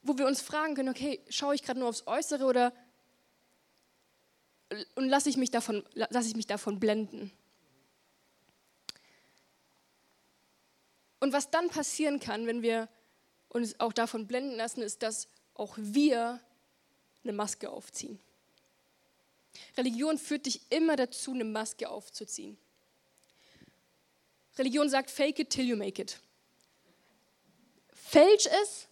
wo 0.00 0.16
wir 0.16 0.26
uns 0.26 0.40
fragen 0.40 0.74
können, 0.74 0.88
okay, 0.88 1.22
schaue 1.28 1.54
ich 1.54 1.62
gerade 1.62 1.78
nur 1.78 1.90
aufs 1.90 2.06
Äußere 2.06 2.46
oder 2.46 2.72
und 4.94 5.10
lasse 5.10 5.28
ich, 5.28 5.36
mich 5.36 5.50
davon, 5.50 5.84
lasse 5.92 6.28
ich 6.28 6.36
mich 6.36 6.46
davon 6.46 6.80
blenden? 6.80 7.30
Und 11.18 11.34
was 11.34 11.50
dann 11.50 11.68
passieren 11.68 12.20
kann, 12.20 12.46
wenn 12.46 12.62
wir 12.62 12.88
uns 13.50 13.78
auch 13.80 13.92
davon 13.92 14.26
blenden 14.26 14.56
lassen, 14.56 14.80
ist, 14.80 15.02
dass 15.02 15.28
auch 15.52 15.76
wir 15.76 16.40
eine 17.22 17.34
Maske 17.34 17.68
aufziehen. 17.68 18.18
Religion 19.76 20.18
führt 20.18 20.46
dich 20.46 20.60
immer 20.70 20.96
dazu, 20.96 21.32
eine 21.32 21.44
Maske 21.44 21.88
aufzuziehen. 21.88 22.56
Religion 24.58 24.88
sagt, 24.88 25.10
fake 25.10 25.38
it 25.38 25.50
till 25.50 25.64
you 25.64 25.76
make 25.76 26.00
it. 26.00 26.18
Fälsch 27.92 28.46
es, 28.62 28.88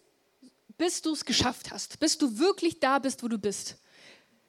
bis 0.76 1.02
du 1.02 1.12
es 1.12 1.24
geschafft 1.24 1.70
hast, 1.70 1.98
bis 1.98 2.16
du 2.18 2.38
wirklich 2.38 2.80
da 2.80 2.98
bist, 2.98 3.22
wo 3.22 3.28
du 3.28 3.38
bist. 3.38 3.76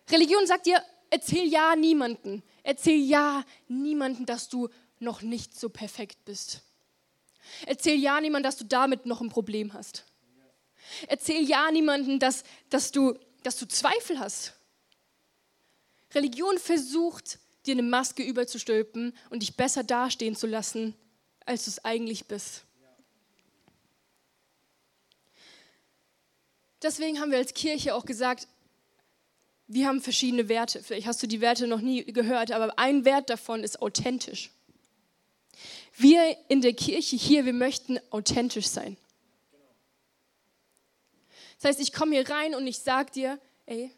Religion 0.09 0.45
sagt 0.45 0.65
dir, 0.65 0.83
erzähl 1.09 1.47
ja 1.47 1.75
niemanden, 1.75 2.43
erzähl 2.63 2.99
ja 2.99 3.43
niemanden, 3.67 4.25
dass 4.25 4.47
du 4.49 4.69
noch 4.99 5.21
nicht 5.21 5.59
so 5.59 5.69
perfekt 5.69 6.23
bist. 6.25 6.61
Erzähl 7.65 7.99
ja 7.99 8.21
niemanden, 8.21 8.43
dass 8.43 8.57
du 8.57 8.65
damit 8.65 9.05
noch 9.05 9.21
ein 9.21 9.29
Problem 9.29 9.73
hast. 9.73 10.05
Erzähl 11.07 11.47
ja 11.47 11.71
niemanden, 11.71 12.19
dass, 12.19 12.43
dass, 12.69 12.91
du, 12.91 13.17
dass 13.43 13.57
du 13.57 13.67
Zweifel 13.67 14.19
hast. 14.19 14.53
Religion 16.13 16.57
versucht, 16.57 17.39
dir 17.65 17.73
eine 17.73 17.83
Maske 17.83 18.23
überzustülpen 18.23 19.15
und 19.29 19.41
dich 19.41 19.55
besser 19.55 19.83
dastehen 19.83 20.35
zu 20.35 20.47
lassen, 20.47 20.95
als 21.45 21.65
du 21.65 21.71
es 21.71 21.85
eigentlich 21.85 22.25
bist. 22.25 22.63
Deswegen 26.81 27.19
haben 27.19 27.31
wir 27.31 27.37
als 27.37 27.53
Kirche 27.53 27.93
auch 27.93 28.05
gesagt, 28.05 28.47
wir 29.67 29.87
haben 29.87 30.01
verschiedene 30.01 30.49
Werte. 30.49 30.81
Vielleicht 30.81 31.05
hast 31.05 31.21
du 31.21 31.27
die 31.27 31.41
Werte 31.41 31.67
noch 31.67 31.81
nie 31.81 32.05
gehört, 32.05 32.51
aber 32.51 32.79
ein 32.79 33.05
Wert 33.05 33.29
davon 33.29 33.63
ist 33.63 33.81
authentisch. 33.81 34.49
Wir 35.95 36.37
in 36.47 36.61
der 36.61 36.73
Kirche 36.73 37.15
hier, 37.15 37.45
wir 37.45 37.53
möchten 37.53 37.99
authentisch 38.09 38.67
sein. 38.67 38.97
Das 41.59 41.71
heißt, 41.71 41.81
ich 41.81 41.91
komme 41.91 42.15
hier 42.15 42.29
rein 42.29 42.55
und 42.55 42.65
ich 42.65 42.79
sage 42.79 43.11
dir, 43.11 43.39
ey, 43.65 43.91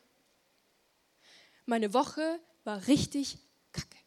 meine 1.71 1.93
Woche 1.93 2.38
war 2.65 2.86
richtig 2.88 3.38
kacke. 3.71 3.97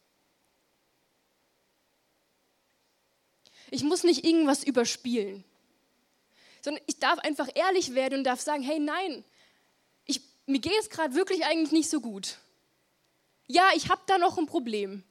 Ich 3.71 3.83
muss 3.83 4.03
nicht 4.03 4.23
irgendwas 4.23 4.63
überspielen, 4.63 5.43
sondern 6.61 6.83
ich 6.85 6.99
darf 6.99 7.17
einfach 7.19 7.49
ehrlich 7.55 7.95
werden 7.95 8.19
und 8.19 8.23
darf 8.23 8.39
sagen, 8.39 8.61
hey 8.61 8.77
nein, 8.77 9.25
ich, 10.05 10.21
mir 10.45 10.59
geht 10.59 10.79
es 10.79 10.91
gerade 10.91 11.15
wirklich 11.15 11.43
eigentlich 11.43 11.71
nicht 11.71 11.89
so 11.89 12.01
gut. 12.01 12.37
Ja, 13.47 13.67
ich 13.75 13.89
habe 13.89 14.01
da 14.05 14.19
noch 14.19 14.37
ein 14.37 14.45
Problem. 14.45 15.03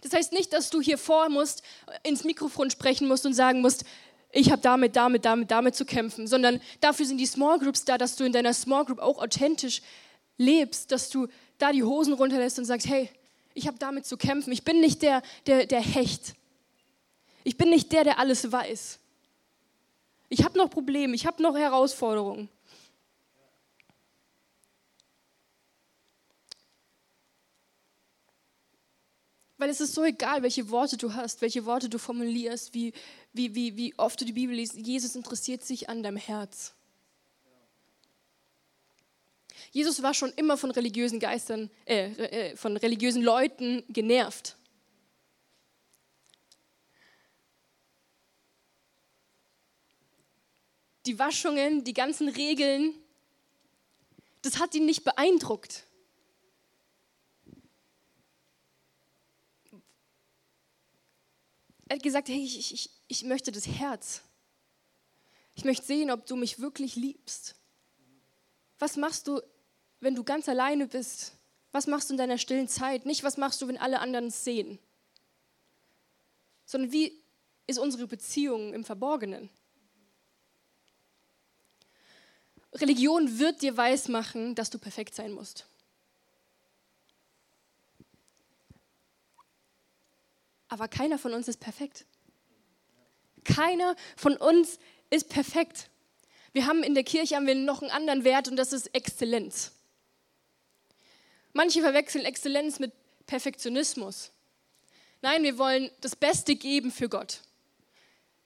Das 0.00 0.12
heißt 0.12 0.32
nicht, 0.32 0.52
dass 0.52 0.70
du 0.70 0.80
hier 0.80 0.98
vor 0.98 1.28
musst, 1.28 1.62
ins 2.02 2.24
Mikrofon 2.24 2.68
sprechen 2.72 3.06
musst 3.06 3.26
und 3.26 3.34
sagen 3.34 3.60
musst, 3.60 3.84
ich 4.32 4.50
habe 4.50 4.60
damit, 4.60 4.96
damit, 4.96 5.24
damit, 5.24 5.52
damit 5.52 5.76
zu 5.76 5.84
kämpfen, 5.84 6.26
sondern 6.26 6.60
dafür 6.80 7.06
sind 7.06 7.18
die 7.18 7.26
Small 7.26 7.60
Groups 7.60 7.84
da, 7.84 7.96
dass 7.96 8.16
du 8.16 8.24
in 8.24 8.32
deiner 8.32 8.54
Small 8.54 8.86
Group 8.86 8.98
auch 8.98 9.22
authentisch 9.22 9.82
lebst, 10.36 10.90
dass 10.90 11.08
du 11.08 11.28
da 11.62 11.70
die 11.70 11.84
Hosen 11.84 12.12
runterlässt 12.12 12.58
und 12.58 12.64
sagst, 12.64 12.88
hey, 12.88 13.08
ich 13.54 13.68
habe 13.68 13.78
damit 13.78 14.04
zu 14.04 14.16
kämpfen. 14.16 14.52
Ich 14.52 14.64
bin 14.64 14.80
nicht 14.80 15.00
der, 15.02 15.22
der, 15.46 15.66
der 15.66 15.80
Hecht. 15.80 16.34
Ich 17.44 17.56
bin 17.56 17.70
nicht 17.70 17.92
der, 17.92 18.02
der 18.02 18.18
alles 18.18 18.50
weiß. 18.50 18.98
Ich 20.28 20.44
habe 20.44 20.58
noch 20.58 20.70
Probleme, 20.70 21.14
ich 21.14 21.26
habe 21.26 21.40
noch 21.42 21.56
Herausforderungen. 21.56 22.48
Weil 29.58 29.70
es 29.70 29.80
ist 29.80 29.94
so 29.94 30.02
egal, 30.02 30.42
welche 30.42 30.68
Worte 30.70 30.96
du 30.96 31.14
hast, 31.14 31.40
welche 31.42 31.64
Worte 31.64 31.88
du 31.88 31.98
formulierst, 31.98 32.74
wie, 32.74 32.92
wie, 33.32 33.54
wie, 33.54 33.76
wie 33.76 33.96
oft 33.96 34.20
du 34.20 34.24
die 34.24 34.32
Bibel 34.32 34.56
liest. 34.56 34.74
Jesus 34.74 35.14
interessiert 35.14 35.62
sich 35.62 35.88
an 35.88 36.02
deinem 36.02 36.16
Herz. 36.16 36.74
Jesus 39.72 40.02
war 40.02 40.12
schon 40.12 40.30
immer 40.36 40.58
von 40.58 40.70
religiösen 40.70 41.18
Geistern, 41.18 41.70
äh, 41.86 42.50
äh, 42.50 42.56
von 42.56 42.76
religiösen 42.76 43.22
Leuten 43.22 43.82
genervt. 43.88 44.56
Die 51.06 51.18
Waschungen, 51.18 51.84
die 51.84 51.94
ganzen 51.94 52.28
Regeln, 52.28 52.94
das 54.42 54.58
hat 54.58 54.74
ihn 54.74 54.84
nicht 54.84 55.04
beeindruckt. 55.04 55.86
Er 61.88 61.96
hat 61.96 62.02
gesagt, 62.02 62.28
hey, 62.28 62.44
ich, 62.44 62.74
ich, 62.74 62.90
ich 63.08 63.22
möchte 63.24 63.52
das 63.52 63.66
Herz. 63.66 64.20
Ich 65.54 65.64
möchte 65.64 65.86
sehen, 65.86 66.10
ob 66.10 66.26
du 66.26 66.36
mich 66.36 66.58
wirklich 66.58 66.94
liebst. 66.94 67.54
Was 68.78 68.96
machst 68.96 69.28
du 69.28 69.40
wenn 70.02 70.16
du 70.16 70.24
ganz 70.24 70.48
alleine 70.48 70.88
bist? 70.88 71.32
Was 71.70 71.86
machst 71.86 72.10
du 72.10 72.14
in 72.14 72.18
deiner 72.18 72.36
stillen 72.36 72.68
Zeit? 72.68 73.06
Nicht, 73.06 73.22
was 73.22 73.36
machst 73.36 73.62
du, 73.62 73.68
wenn 73.68 73.78
alle 73.78 74.00
anderen 74.00 74.26
es 74.26 74.44
sehen? 74.44 74.78
Sondern 76.66 76.92
wie 76.92 77.22
ist 77.66 77.78
unsere 77.78 78.06
Beziehung 78.06 78.74
im 78.74 78.84
Verborgenen? 78.84 79.48
Religion 82.74 83.38
wird 83.38 83.62
dir 83.62 83.76
weismachen, 83.76 84.54
dass 84.54 84.70
du 84.70 84.78
perfekt 84.78 85.14
sein 85.14 85.32
musst. 85.32 85.66
Aber 90.68 90.88
keiner 90.88 91.18
von 91.18 91.32
uns 91.32 91.48
ist 91.48 91.60
perfekt. 91.60 92.06
Keiner 93.44 93.94
von 94.16 94.36
uns 94.36 94.78
ist 95.10 95.28
perfekt. 95.28 95.90
Wir 96.52 96.66
haben 96.66 96.82
in 96.82 96.94
der 96.94 97.04
Kirche 97.04 97.36
haben 97.36 97.46
wir 97.46 97.54
noch 97.54 97.82
einen 97.82 97.90
anderen 97.90 98.24
Wert 98.24 98.48
und 98.48 98.56
das 98.56 98.72
ist 98.72 98.94
Exzellenz. 98.94 99.72
Manche 101.52 101.80
verwechseln 101.80 102.24
Exzellenz 102.24 102.78
mit 102.78 102.92
Perfektionismus. 103.26 104.32
Nein, 105.20 105.42
wir 105.42 105.58
wollen 105.58 105.90
das 106.00 106.16
Beste 106.16 106.56
geben 106.56 106.90
für 106.90 107.08
Gott. 107.08 107.40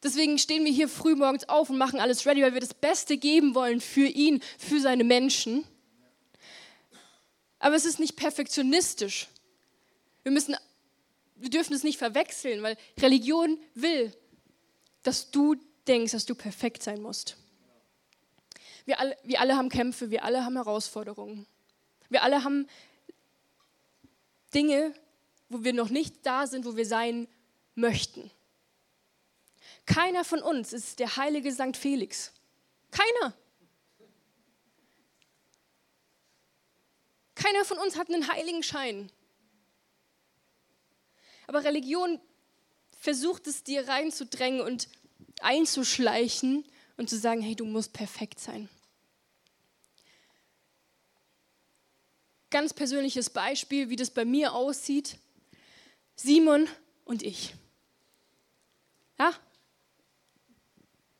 Deswegen 0.02 0.38
stehen 0.38 0.64
wir 0.64 0.72
hier 0.72 0.88
früh 0.88 1.14
morgens 1.14 1.48
auf 1.48 1.70
und 1.70 1.78
machen 1.78 2.00
alles 2.00 2.26
ready, 2.26 2.42
weil 2.42 2.54
wir 2.54 2.60
das 2.60 2.74
Beste 2.74 3.16
geben 3.16 3.54
wollen 3.54 3.80
für 3.80 4.06
ihn, 4.06 4.42
für 4.58 4.80
seine 4.80 5.04
Menschen. 5.04 5.64
Aber 7.58 7.74
es 7.74 7.84
ist 7.84 7.98
nicht 7.98 8.16
perfektionistisch. 8.16 9.28
Wir, 10.22 10.32
müssen, 10.32 10.54
wir 11.36 11.50
dürfen 11.50 11.72
es 11.72 11.82
nicht 11.82 11.98
verwechseln, 11.98 12.62
weil 12.62 12.76
Religion 13.00 13.58
will, 13.74 14.12
dass 15.02 15.30
du 15.30 15.56
denkst, 15.88 16.12
dass 16.12 16.26
du 16.26 16.34
perfekt 16.34 16.82
sein 16.82 17.00
musst. 17.00 17.36
Wir 18.84 19.00
alle, 19.00 19.16
wir 19.24 19.40
alle 19.40 19.56
haben 19.56 19.68
Kämpfe, 19.68 20.10
wir 20.10 20.24
alle 20.24 20.44
haben 20.44 20.54
Herausforderungen. 20.54 21.46
Wir 22.08 22.22
alle 22.22 22.44
haben 22.44 22.68
Dinge, 24.54 24.94
wo 25.48 25.64
wir 25.64 25.72
noch 25.72 25.90
nicht 25.90 26.24
da 26.24 26.46
sind, 26.46 26.64
wo 26.64 26.76
wir 26.76 26.86
sein 26.86 27.28
möchten. 27.74 28.30
Keiner 29.84 30.24
von 30.24 30.42
uns 30.42 30.72
ist 30.72 30.98
der 30.98 31.16
heilige 31.16 31.52
St. 31.52 31.76
Felix. 31.76 32.32
Keiner. 32.90 33.34
Keiner 37.34 37.64
von 37.64 37.78
uns 37.78 37.96
hat 37.96 38.08
einen 38.08 38.26
heiligen 38.28 38.62
Schein. 38.62 39.12
Aber 41.46 41.62
Religion 41.62 42.20
versucht 42.98 43.46
es 43.46 43.62
dir 43.62 43.86
reinzudrängen 43.86 44.60
und 44.60 44.88
einzuschleichen 45.40 46.64
und 46.96 47.08
zu 47.08 47.18
sagen, 47.18 47.40
hey, 47.42 47.54
du 47.54 47.64
musst 47.64 47.92
perfekt 47.92 48.40
sein. 48.40 48.68
Ganz 52.50 52.72
persönliches 52.72 53.30
Beispiel, 53.30 53.90
wie 53.90 53.96
das 53.96 54.10
bei 54.10 54.24
mir 54.24 54.52
aussieht. 54.52 55.18
Simon 56.14 56.68
und 57.04 57.22
ich. 57.22 57.54
Ja? 59.18 59.32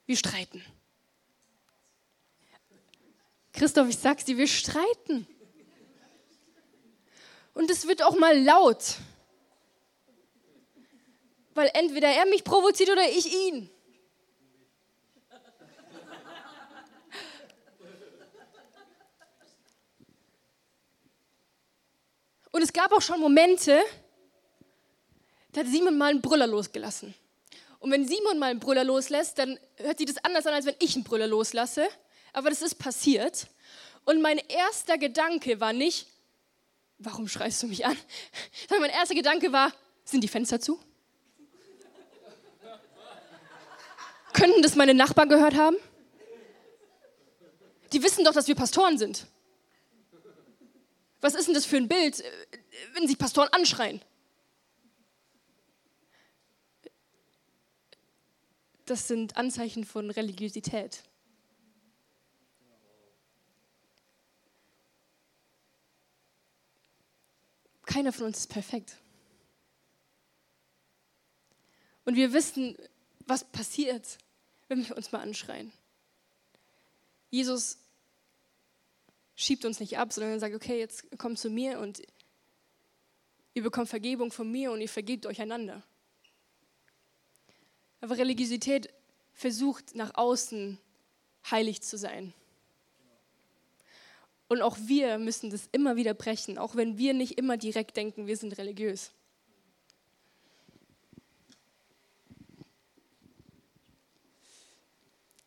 Wir 0.06 0.16
streiten. 0.16 0.64
Christoph, 3.52 3.88
ich 3.88 3.96
sag's 3.96 4.24
dir, 4.24 4.36
wir 4.36 4.46
streiten. 4.46 5.26
Und 7.54 7.70
es 7.70 7.88
wird 7.88 8.02
auch 8.02 8.16
mal 8.16 8.38
laut. 8.38 8.98
Weil 11.54 11.70
entweder 11.72 12.08
er 12.08 12.26
mich 12.26 12.44
provoziert 12.44 12.90
oder 12.90 13.08
ich 13.08 13.32
ihn. 13.32 13.70
Und 22.56 22.62
es 22.62 22.72
gab 22.72 22.90
auch 22.90 23.02
schon 23.02 23.20
Momente, 23.20 23.78
da 25.52 25.60
hat 25.60 25.66
Simon 25.66 25.98
mal 25.98 26.08
einen 26.08 26.22
Brüller 26.22 26.46
losgelassen. 26.46 27.14
Und 27.80 27.90
wenn 27.90 28.08
Simon 28.08 28.38
mal 28.38 28.46
einen 28.46 28.60
Brüller 28.60 28.82
loslässt, 28.82 29.38
dann 29.38 29.60
hört 29.76 29.98
sich 29.98 30.06
das 30.06 30.24
anders 30.24 30.46
an, 30.46 30.54
als 30.54 30.64
wenn 30.64 30.74
ich 30.78 30.94
einen 30.94 31.04
Brüller 31.04 31.26
loslasse. 31.26 31.86
Aber 32.32 32.48
das 32.48 32.62
ist 32.62 32.76
passiert. 32.76 33.48
Und 34.06 34.22
mein 34.22 34.38
erster 34.38 34.96
Gedanke 34.96 35.60
war 35.60 35.74
nicht, 35.74 36.06
warum 36.96 37.28
schreist 37.28 37.62
du 37.62 37.66
mich 37.66 37.84
an? 37.84 37.94
Sondern 38.70 38.88
mein 38.88 38.98
erster 38.98 39.14
Gedanke 39.14 39.52
war, 39.52 39.70
sind 40.06 40.24
die 40.24 40.28
Fenster 40.28 40.58
zu? 40.58 40.80
Könnten 44.32 44.62
das 44.62 44.76
meine 44.76 44.94
Nachbarn 44.94 45.28
gehört 45.28 45.56
haben? 45.56 45.76
Die 47.92 48.02
wissen 48.02 48.24
doch, 48.24 48.32
dass 48.32 48.48
wir 48.48 48.54
Pastoren 48.54 48.96
sind. 48.96 49.26
Was 51.20 51.34
ist 51.34 51.46
denn 51.46 51.54
das 51.54 51.66
für 51.66 51.76
ein 51.76 51.88
Bild, 51.88 52.22
wenn 52.94 53.08
sich 53.08 53.18
Pastoren 53.18 53.48
anschreien? 53.52 54.02
Das 58.84 59.08
sind 59.08 59.36
Anzeichen 59.36 59.84
von 59.84 60.10
Religiosität. 60.10 61.02
Keiner 67.84 68.12
von 68.12 68.26
uns 68.26 68.40
ist 68.40 68.48
perfekt. 68.48 68.96
Und 72.04 72.14
wir 72.14 72.32
wissen, 72.32 72.76
was 73.26 73.42
passiert, 73.44 74.18
wenn 74.68 74.86
wir 74.86 74.96
uns 74.96 75.10
mal 75.10 75.20
anschreien. 75.20 75.72
Jesus 77.30 77.78
schiebt 79.36 79.64
uns 79.64 79.78
nicht 79.78 79.98
ab, 79.98 80.12
sondern 80.12 80.32
er 80.32 80.40
sagt, 80.40 80.54
okay, 80.54 80.78
jetzt 80.78 81.18
kommt 81.18 81.38
zu 81.38 81.50
mir 81.50 81.78
und 81.78 82.02
ihr 83.54 83.62
bekommt 83.62 83.88
Vergebung 83.88 84.32
von 84.32 84.50
mir 84.50 84.72
und 84.72 84.80
ihr 84.80 84.88
vergebt 84.88 85.26
euch 85.26 85.40
einander. 85.40 85.82
Aber 88.00 88.16
Religiosität 88.18 88.92
versucht 89.32 89.94
nach 89.94 90.14
außen 90.14 90.78
heilig 91.50 91.82
zu 91.82 91.98
sein. 91.98 92.32
Und 94.48 94.62
auch 94.62 94.76
wir 94.86 95.18
müssen 95.18 95.50
das 95.50 95.68
immer 95.72 95.96
wieder 95.96 96.14
brechen, 96.14 96.56
auch 96.56 96.76
wenn 96.76 96.98
wir 96.98 97.14
nicht 97.14 97.36
immer 97.36 97.56
direkt 97.56 97.96
denken, 97.96 98.26
wir 98.26 98.36
sind 98.36 98.56
religiös. 98.58 99.10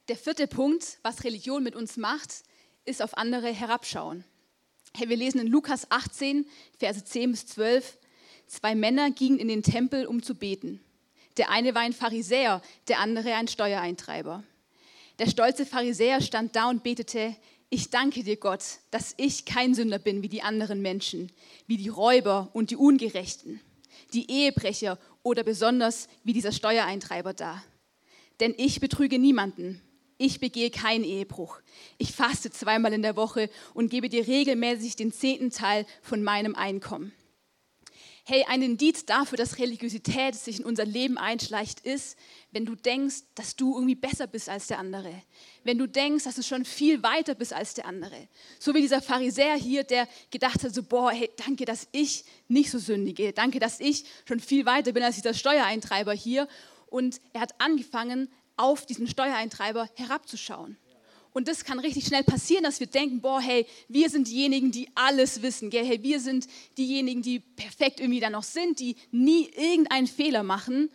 Der 0.10 0.18
vierte 0.18 0.48
Punkt, 0.48 0.98
was 1.04 1.24
Religion 1.24 1.64
mit 1.64 1.76
uns 1.76 1.96
macht, 1.96 2.44
ist 2.90 3.02
auf 3.02 3.18
andere 3.18 3.54
herabschauen. 3.54 4.24
Hey, 4.98 5.08
wir 5.08 5.18
lesen 5.18 5.40
in 5.40 5.48
Lukas 5.48 5.90
18, 5.92 6.46
Verse 6.78 7.04
10 7.04 7.32
bis 7.32 7.46
12, 7.46 7.98
zwei 8.48 8.74
Männer 8.74 9.12
gingen 9.12 9.38
in 9.38 9.48
den 9.48 9.64
Tempel, 9.64 10.08
um 10.08 10.24
zu 10.24 10.36
beten. 10.36 10.82
Der 11.38 11.52
eine 11.52 11.76
war 11.76 11.84
ein 11.84 11.94
Pharisäer, 11.94 12.62
der 12.88 13.00
andere 13.00 13.36
ein 13.36 13.48
Steuereintreiber. 13.48 14.44
Der 15.20 15.28
stolze 15.28 15.66
Pharisäer 15.66 16.22
stand 16.22 16.56
da 16.56 16.70
und 16.70 16.82
betete, 16.82 17.36
ich 17.70 17.92
danke 17.92 18.24
dir 18.24 18.38
Gott, 18.38 18.64
dass 18.90 19.14
ich 19.18 19.46
kein 19.46 19.76
Sünder 19.76 20.00
bin 20.00 20.24
wie 20.24 20.30
die 20.30 20.42
anderen 20.42 20.82
Menschen, 20.82 21.32
wie 21.68 21.78
die 21.78 21.90
Räuber 21.90 22.50
und 22.54 22.72
die 22.72 22.76
Ungerechten, 22.76 23.62
die 24.14 24.32
Ehebrecher 24.32 24.98
oder 25.22 25.44
besonders 25.44 26.08
wie 26.24 26.34
dieser 26.34 26.52
Steuereintreiber 26.52 27.34
da. 27.34 27.64
Denn 28.40 28.56
ich 28.58 28.80
betrüge 28.80 29.20
niemanden 29.20 29.82
ich 30.20 30.40
begehe 30.40 30.70
keinen 30.70 31.06
Ehebruch. 31.06 31.62
Ich 31.98 32.12
faste 32.12 32.52
zweimal 32.52 32.94
in 32.94 33.02
der 33.02 33.16
Woche 33.16 33.50
und 33.74 33.90
gebe 33.90 34.10
dir 34.10 34.28
regelmäßig 34.28 34.98
den 34.98 35.12
zehnten 35.12 35.50
Teil 35.50 35.88
von 36.04 36.22
meinem 36.22 36.56
Einkommen. 36.56 37.14
Hey, 38.26 38.46
ein 38.48 38.62
Indiz 38.62 39.06
dafür, 39.06 39.38
dass 39.38 39.58
Religiosität 39.58 40.36
sich 40.36 40.60
in 40.60 40.66
unser 40.66 40.86
Leben 40.86 41.18
einschleicht, 41.18 41.80
ist, 41.80 42.16
wenn 42.52 42.66
du 42.66 42.76
denkst, 42.76 43.22
dass 43.34 43.56
du 43.56 43.74
irgendwie 43.74 43.96
besser 43.96 44.28
bist 44.28 44.50
als 44.50 44.68
der 44.68 44.78
andere. 44.78 45.24
Wenn 45.64 45.80
du 45.80 45.88
denkst, 45.88 46.26
dass 46.26 46.36
du 46.36 46.44
schon 46.44 46.64
viel 46.66 47.02
weiter 47.02 47.34
bist 47.34 47.54
als 47.54 47.74
der 47.74 47.88
andere. 47.88 48.28
So 48.60 48.76
wie 48.76 48.82
dieser 48.82 49.02
Pharisäer 49.02 49.56
hier, 49.56 49.84
der 49.84 50.08
gedacht 50.30 50.64
hat, 50.64 50.76
so, 50.76 50.84
boah, 50.84 51.12
hey, 51.12 51.32
danke, 51.38 51.66
dass 51.66 51.88
ich 51.92 52.26
nicht 52.48 52.70
so 52.70 52.78
sündige. 52.78 53.34
Danke, 53.34 53.58
dass 53.58 53.80
ich 53.80 54.04
schon 54.28 54.40
viel 54.40 54.66
weiter 54.66 54.92
bin 54.92 55.02
als 55.02 55.16
dieser 55.16 55.34
Steuereintreiber 55.34 56.14
hier. 56.14 56.48
Und 56.88 57.22
er 57.34 57.42
hat 57.42 57.60
angefangen, 57.60 58.30
auf 58.60 58.86
diesen 58.86 59.08
Steuereintreiber 59.08 59.90
herabzuschauen. 59.96 60.78
Und 61.32 61.48
das 61.48 61.64
kann 61.64 61.80
richtig 61.80 62.06
schnell 62.06 62.24
passieren, 62.24 62.64
dass 62.64 62.80
wir 62.80 62.88
denken, 62.88 63.22
boah, 63.22 63.40
hey, 63.40 63.66
wir 63.88 64.10
sind 64.10 64.28
diejenigen, 64.28 64.72
die 64.72 64.90
alles 64.96 65.42
wissen. 65.42 65.70
Gell? 65.70 65.86
Hey, 65.86 66.02
wir 66.04 66.20
sind 66.20 66.48
diejenigen, 66.78 67.22
die 67.22 67.40
perfekt 67.40 68.00
irgendwie 68.00 68.20
da 68.20 68.30
noch 68.30 68.44
sind, 68.44 68.80
die 68.80 68.96
nie 69.12 69.48
irgendeinen 69.56 70.08
Fehler 70.08 70.44
machen. 70.44 70.90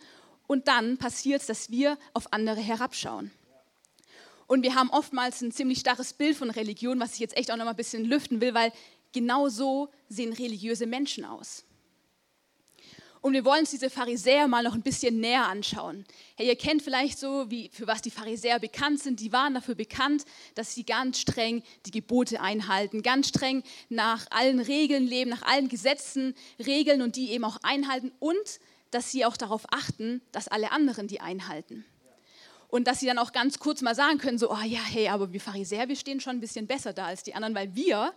Und 0.45 0.67
dann 0.67 0.97
passiert 0.97 1.41
es, 1.41 1.47
dass 1.47 1.71
wir 1.71 1.97
auf 2.13 2.31
andere 2.33 2.59
herabschauen. 2.59 3.31
Und 4.47 4.61
wir 4.61 4.75
haben 4.75 4.89
oftmals 4.91 5.41
ein 5.41 5.51
ziemlich 5.51 5.79
starres 5.79 6.13
Bild 6.13 6.37
von 6.37 6.51
Religion, 6.51 6.99
was 6.99 7.13
ich 7.13 7.19
jetzt 7.19 7.35
echt 7.35 7.49
auch 7.49 7.57
noch 7.57 7.65
mal 7.65 7.71
ein 7.71 7.77
bisschen 7.77 8.05
lüften 8.05 8.41
will, 8.41 8.53
weil 8.53 8.71
genau 9.13 9.49
so 9.49 9.89
sehen 10.09 10.33
religiöse 10.33 10.85
Menschen 10.85 11.25
aus. 11.25 11.63
Und 13.25 13.33
wir 13.33 13.43
wollen 13.43 13.61
uns 13.61 13.71
diese 13.71 13.89
Pharisäer 13.89 14.47
mal 14.47 14.61
noch 14.61 14.75
ein 14.75 14.83
bisschen 14.83 15.19
näher 15.19 15.47
anschauen. 15.47 16.05
Hey, 16.35 16.45
ihr 16.45 16.55
kennt 16.55 16.83
vielleicht 16.83 17.17
so, 17.17 17.49
wie, 17.49 17.71
für 17.73 17.87
was 17.87 18.03
die 18.03 18.11
Pharisäer 18.11 18.59
bekannt 18.59 18.99
sind. 18.99 19.19
Die 19.19 19.33
waren 19.33 19.55
dafür 19.55 19.73
bekannt, 19.73 20.25
dass 20.53 20.75
sie 20.75 20.85
ganz 20.85 21.21
streng 21.21 21.63
die 21.87 21.89
Gebote 21.89 22.39
einhalten, 22.39 23.01
ganz 23.01 23.29
streng 23.29 23.63
nach 23.89 24.27
allen 24.29 24.59
Regeln 24.59 25.07
leben, 25.07 25.31
nach 25.31 25.41
allen 25.41 25.69
Gesetzen, 25.69 26.35
Regeln 26.63 27.01
und 27.01 27.15
die 27.15 27.31
eben 27.31 27.45
auch 27.45 27.57
einhalten 27.63 28.11
und 28.19 28.59
dass 28.91 29.11
sie 29.11 29.25
auch 29.25 29.37
darauf 29.37 29.63
achten, 29.71 30.21
dass 30.31 30.47
alle 30.47 30.71
anderen 30.71 31.07
die 31.07 31.19
einhalten. 31.19 31.83
Und 32.67 32.85
dass 32.85 32.99
sie 32.99 33.07
dann 33.07 33.17
auch 33.17 33.31
ganz 33.31 33.57
kurz 33.57 33.81
mal 33.81 33.95
sagen 33.95 34.19
können, 34.19 34.37
so, 34.37 34.51
oh 34.51 34.63
ja, 34.63 34.81
hey, 34.83 35.07
aber 35.07 35.33
wir 35.33 35.41
Pharisäer, 35.41 35.87
wir 35.87 35.95
stehen 35.95 36.19
schon 36.19 36.35
ein 36.35 36.41
bisschen 36.41 36.67
besser 36.67 36.93
da 36.93 37.07
als 37.07 37.23
die 37.23 37.33
anderen, 37.33 37.55
weil 37.55 37.73
wir 37.73 38.13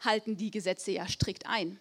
halten 0.00 0.36
die 0.36 0.50
Gesetze 0.50 0.90
ja 0.90 1.08
strikt 1.08 1.46
ein. 1.46 1.80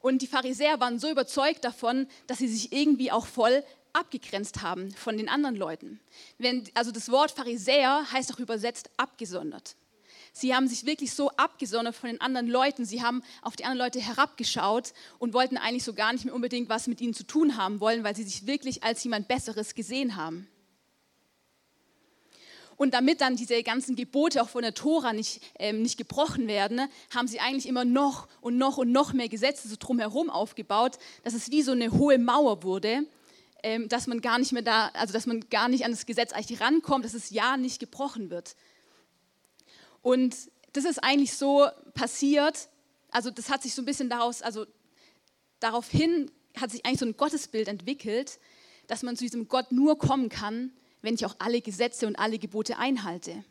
Und 0.00 0.22
die 0.22 0.26
Pharisäer 0.26 0.80
waren 0.80 0.98
so 0.98 1.10
überzeugt 1.10 1.64
davon, 1.64 2.06
dass 2.26 2.38
sie 2.38 2.48
sich 2.48 2.72
irgendwie 2.72 3.12
auch 3.12 3.26
voll 3.26 3.62
abgegrenzt 3.92 4.62
haben 4.62 4.92
von 4.92 5.16
den 5.16 5.28
anderen 5.28 5.56
Leuten. 5.56 6.00
Wenn, 6.38 6.64
also 6.74 6.90
das 6.92 7.10
Wort 7.10 7.32
Pharisäer 7.32 8.10
heißt 8.12 8.32
auch 8.32 8.38
übersetzt 8.38 8.90
abgesondert. 8.96 9.76
Sie 10.32 10.54
haben 10.54 10.68
sich 10.68 10.86
wirklich 10.86 11.12
so 11.12 11.30
abgesondert 11.30 11.96
von 11.96 12.08
den 12.08 12.20
anderen 12.20 12.46
Leuten. 12.46 12.84
Sie 12.84 13.02
haben 13.02 13.22
auf 13.42 13.56
die 13.56 13.64
anderen 13.64 13.86
Leute 13.86 14.00
herabgeschaut 14.00 14.92
und 15.18 15.34
wollten 15.34 15.56
eigentlich 15.56 15.84
so 15.84 15.92
gar 15.92 16.12
nicht 16.12 16.24
mehr 16.24 16.34
unbedingt 16.34 16.68
was 16.68 16.86
mit 16.86 17.00
ihnen 17.00 17.14
zu 17.14 17.24
tun 17.24 17.56
haben 17.56 17.80
wollen, 17.80 18.04
weil 18.04 18.14
sie 18.14 18.22
sich 18.22 18.46
wirklich 18.46 18.84
als 18.84 19.02
jemand 19.02 19.28
Besseres 19.28 19.74
gesehen 19.74 20.16
haben. 20.16 20.48
Und 22.80 22.94
damit 22.94 23.20
dann 23.20 23.36
diese 23.36 23.62
ganzen 23.62 23.94
Gebote 23.94 24.40
auch 24.40 24.48
von 24.48 24.62
der 24.62 24.72
Tora 24.72 25.12
nicht, 25.12 25.42
ähm, 25.58 25.82
nicht 25.82 25.98
gebrochen 25.98 26.48
werden, 26.48 26.78
ne, 26.78 26.88
haben 27.14 27.28
sie 27.28 27.38
eigentlich 27.38 27.68
immer 27.68 27.84
noch 27.84 28.26
und 28.40 28.56
noch 28.56 28.78
und 28.78 28.90
noch 28.90 29.12
mehr 29.12 29.28
Gesetze 29.28 29.68
so 29.68 29.76
drumherum 29.78 30.30
aufgebaut, 30.30 30.96
dass 31.22 31.34
es 31.34 31.50
wie 31.50 31.60
so 31.60 31.72
eine 31.72 31.92
hohe 31.92 32.16
Mauer 32.16 32.62
wurde, 32.62 33.04
ähm, 33.62 33.90
dass 33.90 34.06
man 34.06 34.22
gar 34.22 34.38
nicht 34.38 34.52
mehr 34.52 34.62
da, 34.62 34.88
also 34.94 35.12
dass 35.12 35.26
man 35.26 35.40
gar 35.50 35.68
nicht 35.68 35.84
an 35.84 35.90
das 35.90 36.06
Gesetz 36.06 36.32
eigentlich 36.32 36.62
rankommt, 36.62 37.04
dass 37.04 37.12
es 37.12 37.28
ja 37.28 37.58
nicht 37.58 37.80
gebrochen 37.80 38.30
wird. 38.30 38.56
Und 40.00 40.34
das 40.72 40.86
ist 40.86 41.04
eigentlich 41.04 41.34
so 41.34 41.68
passiert, 41.92 42.70
also 43.10 43.30
das 43.30 43.50
hat 43.50 43.62
sich 43.62 43.74
so 43.74 43.82
ein 43.82 43.84
bisschen 43.84 44.08
daraus, 44.08 44.40
also 44.40 44.64
daraufhin 45.58 46.30
hat 46.58 46.70
sich 46.70 46.86
eigentlich 46.86 47.00
so 47.00 47.04
ein 47.04 47.18
Gottesbild 47.18 47.68
entwickelt, 47.68 48.38
dass 48.86 49.02
man 49.02 49.18
zu 49.18 49.24
diesem 49.24 49.48
Gott 49.48 49.70
nur 49.70 49.98
kommen 49.98 50.30
kann, 50.30 50.72
wenn 51.02 51.14
ich 51.14 51.26
auch 51.26 51.36
alle 51.38 51.60
Gesetze 51.60 52.06
und 52.06 52.16
alle 52.18 52.38
Gebote 52.38 52.78
einhalte. 52.78 53.44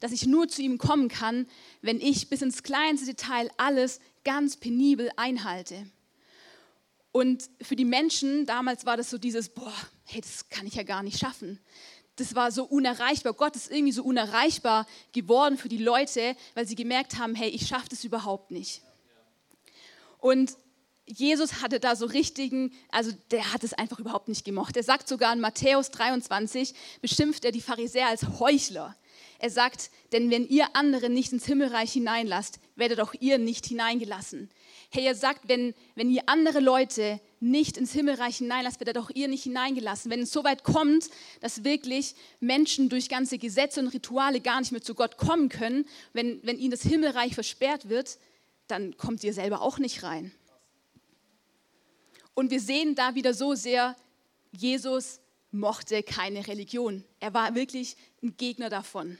Dass 0.00 0.12
ich 0.12 0.26
nur 0.26 0.48
zu 0.48 0.62
ihm 0.62 0.78
kommen 0.78 1.08
kann, 1.08 1.46
wenn 1.80 2.00
ich 2.00 2.28
bis 2.28 2.42
ins 2.42 2.62
kleinste 2.62 3.06
Detail 3.06 3.50
alles 3.56 4.00
ganz 4.24 4.56
penibel 4.56 5.10
einhalte. 5.16 5.86
Und 7.12 7.50
für 7.60 7.76
die 7.76 7.84
Menschen 7.84 8.46
damals 8.46 8.86
war 8.86 8.96
das 8.96 9.10
so 9.10 9.18
dieses, 9.18 9.50
boah, 9.50 9.74
hey, 10.04 10.20
das 10.20 10.48
kann 10.48 10.66
ich 10.66 10.74
ja 10.74 10.82
gar 10.82 11.02
nicht 11.02 11.18
schaffen. 11.18 11.60
Das 12.16 12.34
war 12.34 12.50
so 12.50 12.64
unerreichbar. 12.64 13.34
Gott 13.34 13.56
ist 13.56 13.70
irgendwie 13.70 13.92
so 13.92 14.02
unerreichbar 14.02 14.86
geworden 15.12 15.56
für 15.56 15.68
die 15.68 15.78
Leute, 15.78 16.36
weil 16.54 16.66
sie 16.66 16.74
gemerkt 16.74 17.18
haben, 17.18 17.34
hey, 17.34 17.48
ich 17.48 17.66
schaffe 17.66 17.88
das 17.90 18.04
überhaupt 18.04 18.50
nicht. 18.50 18.82
Und 20.18 20.56
Jesus 21.06 21.60
hatte 21.62 21.80
da 21.80 21.96
so 21.96 22.06
richtigen, 22.06 22.72
also 22.90 23.10
der 23.30 23.52
hat 23.52 23.64
es 23.64 23.72
einfach 23.72 23.98
überhaupt 23.98 24.28
nicht 24.28 24.44
gemocht. 24.44 24.76
Er 24.76 24.84
sagt 24.84 25.08
sogar 25.08 25.32
in 25.32 25.40
Matthäus 25.40 25.90
23, 25.90 26.74
beschimpft 27.00 27.44
er 27.44 27.52
die 27.52 27.60
Pharisäer 27.60 28.08
als 28.08 28.38
Heuchler. 28.38 28.96
Er 29.38 29.50
sagt, 29.50 29.90
denn 30.12 30.30
wenn 30.30 30.46
ihr 30.46 30.76
andere 30.76 31.10
nicht 31.10 31.32
ins 31.32 31.44
Himmelreich 31.44 31.92
hineinlasst, 31.92 32.60
werdet 32.76 33.00
auch 33.00 33.12
ihr 33.18 33.38
nicht 33.38 33.66
hineingelassen. 33.66 34.48
Hey, 34.90 35.04
er 35.04 35.16
sagt, 35.16 35.48
wenn, 35.48 35.74
wenn 35.96 36.10
ihr 36.10 36.22
andere 36.26 36.60
Leute 36.60 37.20
nicht 37.40 37.76
ins 37.76 37.92
Himmelreich 37.92 38.36
hineinlasst, 38.36 38.78
werdet 38.78 38.98
auch 38.98 39.10
ihr 39.10 39.26
nicht 39.26 39.42
hineingelassen. 39.42 40.10
Wenn 40.12 40.20
es 40.20 40.32
so 40.32 40.44
weit 40.44 40.62
kommt, 40.62 41.08
dass 41.40 41.64
wirklich 41.64 42.14
Menschen 42.38 42.88
durch 42.88 43.08
ganze 43.08 43.38
Gesetze 43.38 43.80
und 43.80 43.88
Rituale 43.88 44.40
gar 44.40 44.60
nicht 44.60 44.70
mehr 44.70 44.82
zu 44.82 44.94
Gott 44.94 45.16
kommen 45.16 45.48
können, 45.48 45.86
wenn, 46.12 46.38
wenn 46.44 46.58
ihnen 46.58 46.70
das 46.70 46.82
Himmelreich 46.82 47.34
versperrt 47.34 47.88
wird, 47.88 48.18
dann 48.68 48.96
kommt 48.96 49.24
ihr 49.24 49.34
selber 49.34 49.60
auch 49.60 49.78
nicht 49.78 50.04
rein. 50.04 50.32
Und 52.34 52.50
wir 52.50 52.60
sehen 52.60 52.94
da 52.94 53.14
wieder 53.14 53.34
so 53.34 53.54
sehr, 53.54 53.96
Jesus 54.52 55.20
mochte 55.50 56.02
keine 56.02 56.46
Religion. 56.46 57.04
Er 57.20 57.34
war 57.34 57.54
wirklich 57.54 57.96
ein 58.22 58.36
Gegner 58.36 58.70
davon. 58.70 59.18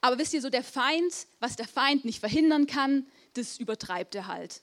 Aber 0.00 0.18
wisst 0.18 0.32
ihr, 0.32 0.40
so 0.40 0.48
der 0.48 0.64
Feind, 0.64 1.26
was 1.40 1.56
der 1.56 1.68
Feind 1.68 2.04
nicht 2.04 2.20
verhindern 2.20 2.66
kann, 2.66 3.06
das 3.34 3.58
übertreibt 3.58 4.14
er 4.14 4.26
halt. 4.26 4.62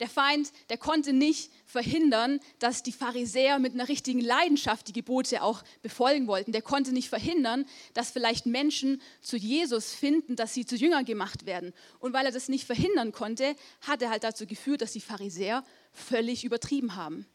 Der 0.00 0.08
Feind, 0.08 0.52
der 0.68 0.78
konnte 0.78 1.12
nicht 1.12 1.50
verhindern, 1.64 2.40
dass 2.58 2.82
die 2.82 2.92
Pharisäer 2.92 3.58
mit 3.58 3.74
einer 3.74 3.88
richtigen 3.88 4.20
Leidenschaft 4.20 4.88
die 4.88 4.92
Gebote 4.92 5.42
auch 5.42 5.62
befolgen 5.82 6.26
wollten. 6.26 6.52
Der 6.52 6.62
konnte 6.62 6.92
nicht 6.92 7.08
verhindern, 7.08 7.64
dass 7.94 8.10
vielleicht 8.10 8.46
Menschen 8.46 9.00
zu 9.20 9.36
Jesus 9.36 9.94
finden, 9.94 10.36
dass 10.36 10.54
sie 10.54 10.66
zu 10.66 10.76
Jünger 10.76 11.04
gemacht 11.04 11.46
werden. 11.46 11.72
Und 11.98 12.12
weil 12.12 12.26
er 12.26 12.32
das 12.32 12.48
nicht 12.48 12.66
verhindern 12.66 13.12
konnte, 13.12 13.56
hat 13.80 14.02
er 14.02 14.10
halt 14.10 14.24
dazu 14.24 14.46
geführt, 14.46 14.82
dass 14.82 14.92
die 14.92 15.00
Pharisäer 15.00 15.64
völlig 15.92 16.44
übertrieben 16.44 16.96
haben. 16.96 17.26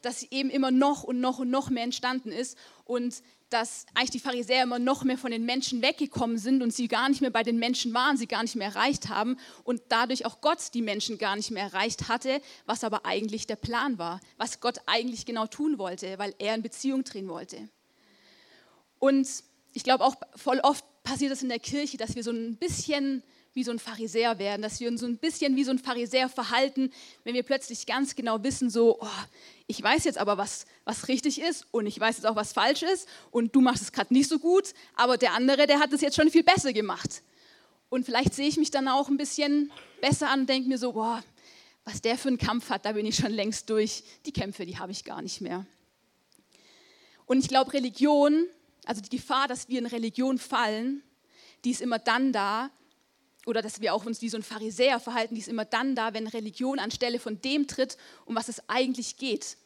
Dass 0.00 0.24
eben 0.24 0.50
immer 0.50 0.72
noch 0.72 1.04
und 1.04 1.20
noch 1.20 1.38
und 1.38 1.50
noch 1.50 1.70
mehr 1.70 1.84
entstanden 1.84 2.32
ist 2.32 2.58
und 2.84 3.22
dass 3.52 3.86
eigentlich 3.94 4.10
die 4.10 4.20
Pharisäer 4.20 4.62
immer 4.62 4.78
noch 4.78 5.04
mehr 5.04 5.18
von 5.18 5.30
den 5.30 5.44
Menschen 5.44 5.82
weggekommen 5.82 6.38
sind 6.38 6.62
und 6.62 6.72
sie 6.72 6.88
gar 6.88 7.08
nicht 7.08 7.20
mehr 7.20 7.30
bei 7.30 7.42
den 7.42 7.58
Menschen 7.58 7.92
waren, 7.94 8.16
sie 8.16 8.26
gar 8.26 8.42
nicht 8.42 8.56
mehr 8.56 8.68
erreicht 8.68 9.08
haben 9.08 9.36
und 9.64 9.82
dadurch 9.88 10.26
auch 10.26 10.40
Gott 10.40 10.74
die 10.74 10.82
Menschen 10.82 11.18
gar 11.18 11.36
nicht 11.36 11.50
mehr 11.50 11.64
erreicht 11.64 12.08
hatte, 12.08 12.40
was 12.66 12.84
aber 12.84 13.04
eigentlich 13.04 13.46
der 13.46 13.56
Plan 13.56 13.98
war, 13.98 14.20
was 14.36 14.60
Gott 14.60 14.78
eigentlich 14.86 15.26
genau 15.26 15.46
tun 15.46 15.78
wollte, 15.78 16.18
weil 16.18 16.34
er 16.38 16.54
in 16.54 16.62
Beziehung 16.62 17.04
drehen 17.04 17.28
wollte. 17.28 17.68
Und 18.98 19.28
ich 19.72 19.84
glaube 19.84 20.04
auch 20.04 20.14
voll 20.36 20.60
oft 20.60 20.84
passiert 21.02 21.32
es 21.32 21.42
in 21.42 21.48
der 21.48 21.58
Kirche, 21.58 21.96
dass 21.96 22.14
wir 22.14 22.22
so 22.22 22.30
ein 22.30 22.56
bisschen 22.56 23.22
wie 23.54 23.64
so 23.64 23.70
ein 23.70 23.78
Pharisäer 23.78 24.38
werden, 24.38 24.62
dass 24.62 24.80
wir 24.80 24.88
uns 24.88 25.00
so 25.00 25.06
ein 25.06 25.18
bisschen 25.18 25.56
wie 25.56 25.64
so 25.64 25.70
ein 25.70 25.78
Pharisäer 25.78 26.28
verhalten, 26.28 26.90
wenn 27.24 27.34
wir 27.34 27.42
plötzlich 27.42 27.86
ganz 27.86 28.14
genau 28.16 28.42
wissen, 28.42 28.70
so, 28.70 28.98
oh, 29.00 29.06
ich 29.66 29.82
weiß 29.82 30.04
jetzt 30.04 30.18
aber, 30.18 30.38
was, 30.38 30.66
was 30.84 31.08
richtig 31.08 31.40
ist 31.40 31.66
und 31.70 31.86
ich 31.86 31.98
weiß 31.98 32.16
jetzt 32.16 32.26
auch, 32.26 32.36
was 32.36 32.52
falsch 32.52 32.82
ist 32.82 33.08
und 33.30 33.54
du 33.54 33.60
machst 33.60 33.82
es 33.82 33.92
gerade 33.92 34.12
nicht 34.14 34.28
so 34.28 34.38
gut, 34.38 34.72
aber 34.94 35.18
der 35.18 35.34
andere, 35.34 35.66
der 35.66 35.80
hat 35.80 35.92
es 35.92 36.00
jetzt 36.00 36.16
schon 36.16 36.30
viel 36.30 36.42
besser 36.42 36.72
gemacht. 36.72 37.22
Und 37.90 38.06
vielleicht 38.06 38.32
sehe 38.32 38.48
ich 38.48 38.56
mich 38.56 38.70
dann 38.70 38.88
auch 38.88 39.08
ein 39.08 39.18
bisschen 39.18 39.70
besser 40.00 40.30
an 40.30 40.40
und 40.40 40.48
denke 40.48 40.68
mir 40.68 40.78
so, 40.78 40.92
boah, 40.92 41.22
was 41.84 42.00
der 42.00 42.16
für 42.16 42.28
einen 42.28 42.38
Kampf 42.38 42.70
hat, 42.70 42.86
da 42.86 42.92
bin 42.92 43.04
ich 43.04 43.16
schon 43.16 43.32
längst 43.32 43.68
durch. 43.68 44.02
Die 44.24 44.32
Kämpfe, 44.32 44.64
die 44.64 44.78
habe 44.78 44.92
ich 44.92 45.04
gar 45.04 45.20
nicht 45.20 45.40
mehr. 45.40 45.66
Und 47.26 47.38
ich 47.38 47.48
glaube, 47.48 47.72
Religion, 47.72 48.46
also 48.84 49.00
die 49.00 49.16
Gefahr, 49.16 49.48
dass 49.48 49.68
wir 49.68 49.78
in 49.78 49.86
Religion 49.86 50.38
fallen, 50.38 51.02
die 51.64 51.70
ist 51.70 51.80
immer 51.80 51.98
dann 51.98 52.32
da, 52.32 52.70
oder 53.46 53.62
dass 53.62 53.80
wir 53.80 53.94
auch 53.94 54.04
uns 54.04 54.22
wie 54.22 54.28
so 54.28 54.36
ein 54.36 54.42
Pharisäer 54.42 55.00
verhalten, 55.00 55.34
die 55.34 55.40
ist 55.40 55.48
immer 55.48 55.64
dann 55.64 55.94
da, 55.94 56.14
wenn 56.14 56.26
Religion 56.26 56.78
anstelle 56.78 57.18
von 57.18 57.40
dem 57.40 57.66
tritt, 57.66 57.96
um 58.24 58.36
was 58.36 58.48
es 58.48 58.62
eigentlich 58.68 59.16
geht. 59.16 59.56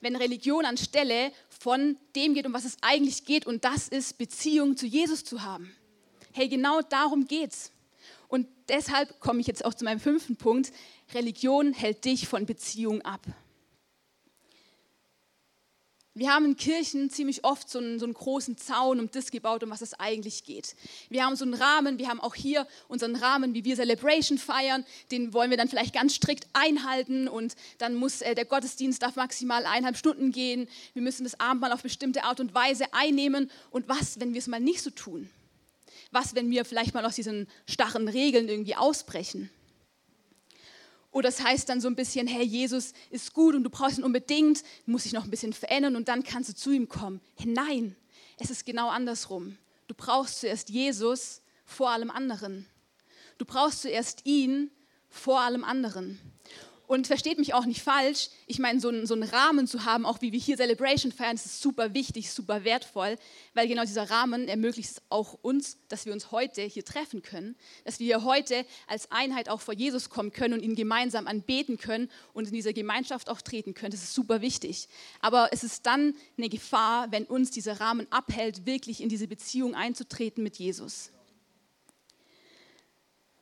Wenn 0.00 0.14
Religion 0.14 0.64
anstelle 0.64 1.32
von 1.48 1.96
dem 2.14 2.34
geht, 2.34 2.46
um 2.46 2.52
was 2.52 2.64
es 2.64 2.76
eigentlich 2.82 3.24
geht, 3.24 3.46
und 3.46 3.64
das 3.64 3.88
ist 3.88 4.18
Beziehung 4.18 4.76
zu 4.76 4.86
Jesus 4.86 5.24
zu 5.24 5.42
haben. 5.42 5.74
Hey, 6.32 6.48
genau 6.48 6.82
darum 6.82 7.26
geht's. 7.26 7.72
Und 8.28 8.46
deshalb 8.68 9.20
komme 9.20 9.40
ich 9.40 9.46
jetzt 9.46 9.64
auch 9.64 9.74
zu 9.74 9.84
meinem 9.84 10.00
fünften 10.00 10.36
Punkt. 10.36 10.72
Religion 11.14 11.72
hält 11.72 12.04
dich 12.04 12.28
von 12.28 12.46
Beziehung 12.46 13.02
ab. 13.02 13.22
Wir 16.18 16.32
haben 16.32 16.46
in 16.46 16.56
Kirchen 16.56 17.10
ziemlich 17.10 17.44
oft 17.44 17.68
so 17.68 17.78
einen, 17.78 17.98
so 17.98 18.06
einen, 18.06 18.14
großen 18.14 18.56
Zaun 18.56 19.00
um 19.00 19.10
das 19.10 19.30
gebaut, 19.30 19.62
um 19.62 19.68
was 19.68 19.82
es 19.82 19.92
eigentlich 20.00 20.44
geht. 20.44 20.74
Wir 21.10 21.26
haben 21.26 21.36
so 21.36 21.44
einen 21.44 21.52
Rahmen, 21.52 21.98
wir 21.98 22.08
haben 22.08 22.20
auch 22.20 22.34
hier 22.34 22.66
unseren 22.88 23.16
Rahmen, 23.16 23.52
wie 23.52 23.66
wir 23.66 23.76
Celebration 23.76 24.38
feiern. 24.38 24.86
Den 25.10 25.34
wollen 25.34 25.50
wir 25.50 25.58
dann 25.58 25.68
vielleicht 25.68 25.92
ganz 25.92 26.14
strikt 26.14 26.46
einhalten 26.54 27.28
und 27.28 27.54
dann 27.76 27.94
muss 27.94 28.22
äh, 28.22 28.34
der 28.34 28.46
Gottesdienst 28.46 29.02
darf 29.02 29.16
maximal 29.16 29.66
eineinhalb 29.66 29.98
Stunden 29.98 30.32
gehen. 30.32 30.68
Wir 30.94 31.02
müssen 31.02 31.24
das 31.24 31.38
Abendmahl 31.38 31.72
auf 31.72 31.82
bestimmte 31.82 32.24
Art 32.24 32.40
und 32.40 32.54
Weise 32.54 32.86
einnehmen. 32.94 33.50
Und 33.70 33.86
was, 33.86 34.18
wenn 34.18 34.32
wir 34.32 34.38
es 34.38 34.46
mal 34.46 34.58
nicht 34.58 34.80
so 34.80 34.88
tun? 34.88 35.28
Was, 36.12 36.34
wenn 36.34 36.50
wir 36.50 36.64
vielleicht 36.64 36.94
mal 36.94 37.04
aus 37.04 37.16
diesen 37.16 37.46
starren 37.66 38.08
Regeln 38.08 38.48
irgendwie 38.48 38.74
ausbrechen? 38.74 39.50
Oder 41.16 41.30
es 41.30 41.42
heißt 41.42 41.70
dann 41.70 41.80
so 41.80 41.88
ein 41.88 41.96
bisschen, 41.96 42.26
hey, 42.26 42.44
Jesus 42.44 42.92
ist 43.08 43.32
gut 43.32 43.54
und 43.54 43.64
du 43.64 43.70
brauchst 43.70 43.96
ihn 43.96 44.04
unbedingt, 44.04 44.62
muss 44.84 45.04
dich 45.04 45.14
noch 45.14 45.24
ein 45.24 45.30
bisschen 45.30 45.54
verändern 45.54 45.96
und 45.96 46.08
dann 46.08 46.22
kannst 46.22 46.50
du 46.50 46.54
zu 46.54 46.72
ihm 46.72 46.90
kommen. 46.90 47.22
Nein, 47.42 47.96
es 48.38 48.50
ist 48.50 48.66
genau 48.66 48.90
andersrum. 48.90 49.56
Du 49.86 49.94
brauchst 49.94 50.40
zuerst 50.40 50.68
Jesus 50.68 51.40
vor 51.64 51.88
allem 51.88 52.10
anderen. 52.10 52.66
Du 53.38 53.46
brauchst 53.46 53.80
zuerst 53.80 54.26
ihn 54.26 54.70
vor 55.08 55.40
allem 55.40 55.64
anderen. 55.64 56.20
Und 56.86 57.08
versteht 57.08 57.38
mich 57.38 57.52
auch 57.52 57.66
nicht 57.66 57.82
falsch, 57.82 58.28
ich 58.46 58.60
meine, 58.60 58.78
so, 58.78 58.88
einen, 58.88 59.06
so 59.06 59.14
einen 59.14 59.24
Rahmen 59.24 59.66
zu 59.66 59.84
haben, 59.84 60.06
auch 60.06 60.20
wie 60.20 60.30
wir 60.30 60.38
hier 60.38 60.56
Celebration 60.56 61.10
feiern, 61.10 61.34
ist 61.34 61.60
super 61.60 61.94
wichtig, 61.94 62.30
super 62.30 62.62
wertvoll, 62.62 63.18
weil 63.54 63.66
genau 63.66 63.82
dieser 63.82 64.08
Rahmen 64.08 64.46
ermöglicht 64.46 64.90
es 64.90 65.02
auch 65.08 65.34
uns, 65.42 65.78
dass 65.88 66.06
wir 66.06 66.12
uns 66.12 66.30
heute 66.30 66.62
hier 66.62 66.84
treffen 66.84 67.22
können, 67.22 67.56
dass 67.84 67.98
wir 67.98 68.06
hier 68.06 68.24
heute 68.24 68.64
als 68.86 69.10
Einheit 69.10 69.48
auch 69.48 69.60
vor 69.60 69.74
Jesus 69.74 70.10
kommen 70.10 70.32
können 70.32 70.54
und 70.54 70.62
ihn 70.62 70.76
gemeinsam 70.76 71.26
anbeten 71.26 71.76
können 71.76 72.08
und 72.32 72.46
in 72.46 72.54
dieser 72.54 72.72
Gemeinschaft 72.72 73.28
auch 73.30 73.42
treten 73.42 73.74
können. 73.74 73.90
Das 73.90 74.02
ist 74.02 74.14
super 74.14 74.40
wichtig. 74.40 74.88
Aber 75.20 75.48
es 75.50 75.64
ist 75.64 75.86
dann 75.86 76.14
eine 76.38 76.48
Gefahr, 76.48 77.10
wenn 77.10 77.24
uns 77.24 77.50
dieser 77.50 77.80
Rahmen 77.80 78.06
abhält, 78.10 78.64
wirklich 78.64 79.00
in 79.00 79.08
diese 79.08 79.26
Beziehung 79.26 79.74
einzutreten 79.74 80.44
mit 80.44 80.56
Jesus. 80.56 81.10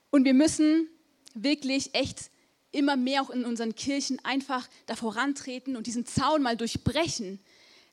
Und 0.09 0.25
wir 0.25 0.33
müssen 0.33 0.87
wirklich 1.35 1.93
echt 1.93 2.31
immer 2.75 2.95
mehr 2.97 3.21
auch 3.21 3.29
in 3.29 3.45
unseren 3.45 3.75
Kirchen 3.75 4.23
einfach 4.23 4.67
da 4.85 4.95
vorantreten 4.95 5.75
und 5.75 5.87
diesen 5.87 6.05
Zaun 6.05 6.41
mal 6.41 6.57
durchbrechen. 6.57 7.39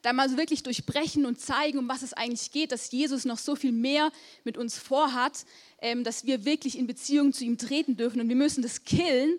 Da 0.02 0.12
mal 0.12 0.28
so 0.28 0.36
wirklich 0.36 0.64
durchbrechen 0.64 1.26
und 1.26 1.40
zeigen, 1.40 1.78
um 1.78 1.88
was 1.88 2.02
es 2.02 2.12
eigentlich 2.12 2.50
geht, 2.50 2.72
dass 2.72 2.90
Jesus 2.90 3.24
noch 3.24 3.38
so 3.38 3.54
viel 3.54 3.70
mehr 3.70 4.10
mit 4.42 4.58
uns 4.58 4.76
vorhat, 4.76 5.46
ähm, 5.80 6.02
dass 6.02 6.26
wir 6.26 6.44
wirklich 6.44 6.76
in 6.76 6.88
Beziehung 6.88 7.32
zu 7.32 7.44
ihm 7.44 7.56
treten 7.56 7.96
dürfen. 7.96 8.20
Und 8.20 8.28
wir 8.28 8.36
müssen 8.36 8.62
das 8.62 8.82
killen, 8.82 9.38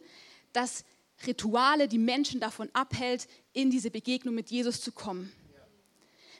dass 0.54 0.86
Rituale 1.28 1.88
die 1.88 1.98
Menschen 1.98 2.40
davon 2.40 2.70
abhält, 2.74 3.28
in 3.52 3.70
diese 3.72 3.92
Begegnung 3.92 4.36
mit 4.36 4.52
Jesus 4.52 4.82
zu 4.82 4.92
kommen. 4.92 5.32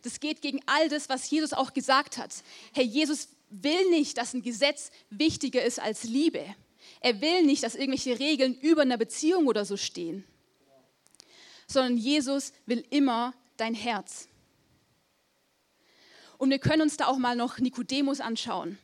Das 0.04 0.20
geht 0.20 0.42
gegen 0.42 0.60
all 0.66 0.90
das, 0.90 1.10
was 1.10 1.30
Jesus 1.30 1.54
auch 1.54 1.74
gesagt 1.74 2.18
hat. 2.18 2.44
Herr 2.74 2.84
Jesus 2.84 3.30
will 3.50 3.90
nicht, 3.90 4.18
dass 4.18 4.34
ein 4.34 4.42
Gesetz 4.42 4.92
wichtiger 5.10 5.64
ist 5.64 5.80
als 5.80 6.04
Liebe. 6.04 6.44
Er 7.04 7.20
will 7.20 7.44
nicht, 7.44 7.64
dass 7.64 7.76
irgendwelche 7.76 8.18
Regeln 8.18 8.56
über 8.56 8.82
einer 8.82 8.98
Beziehung 8.98 9.48
oder 9.48 9.66
so 9.66 9.76
stehen, 9.76 10.24
sondern 11.68 11.98
Jesus 11.98 12.54
will 12.66 12.86
immer 12.90 13.34
dein 13.58 13.74
Herz. 13.76 14.30
Und 16.38 16.50
wir 16.50 16.60
können 16.60 16.84
uns 16.84 16.96
da 16.96 17.08
auch 17.08 17.18
mal 17.18 17.36
noch 17.36 17.60
Nikodemus 17.60 18.22
anschauen. 18.22 18.78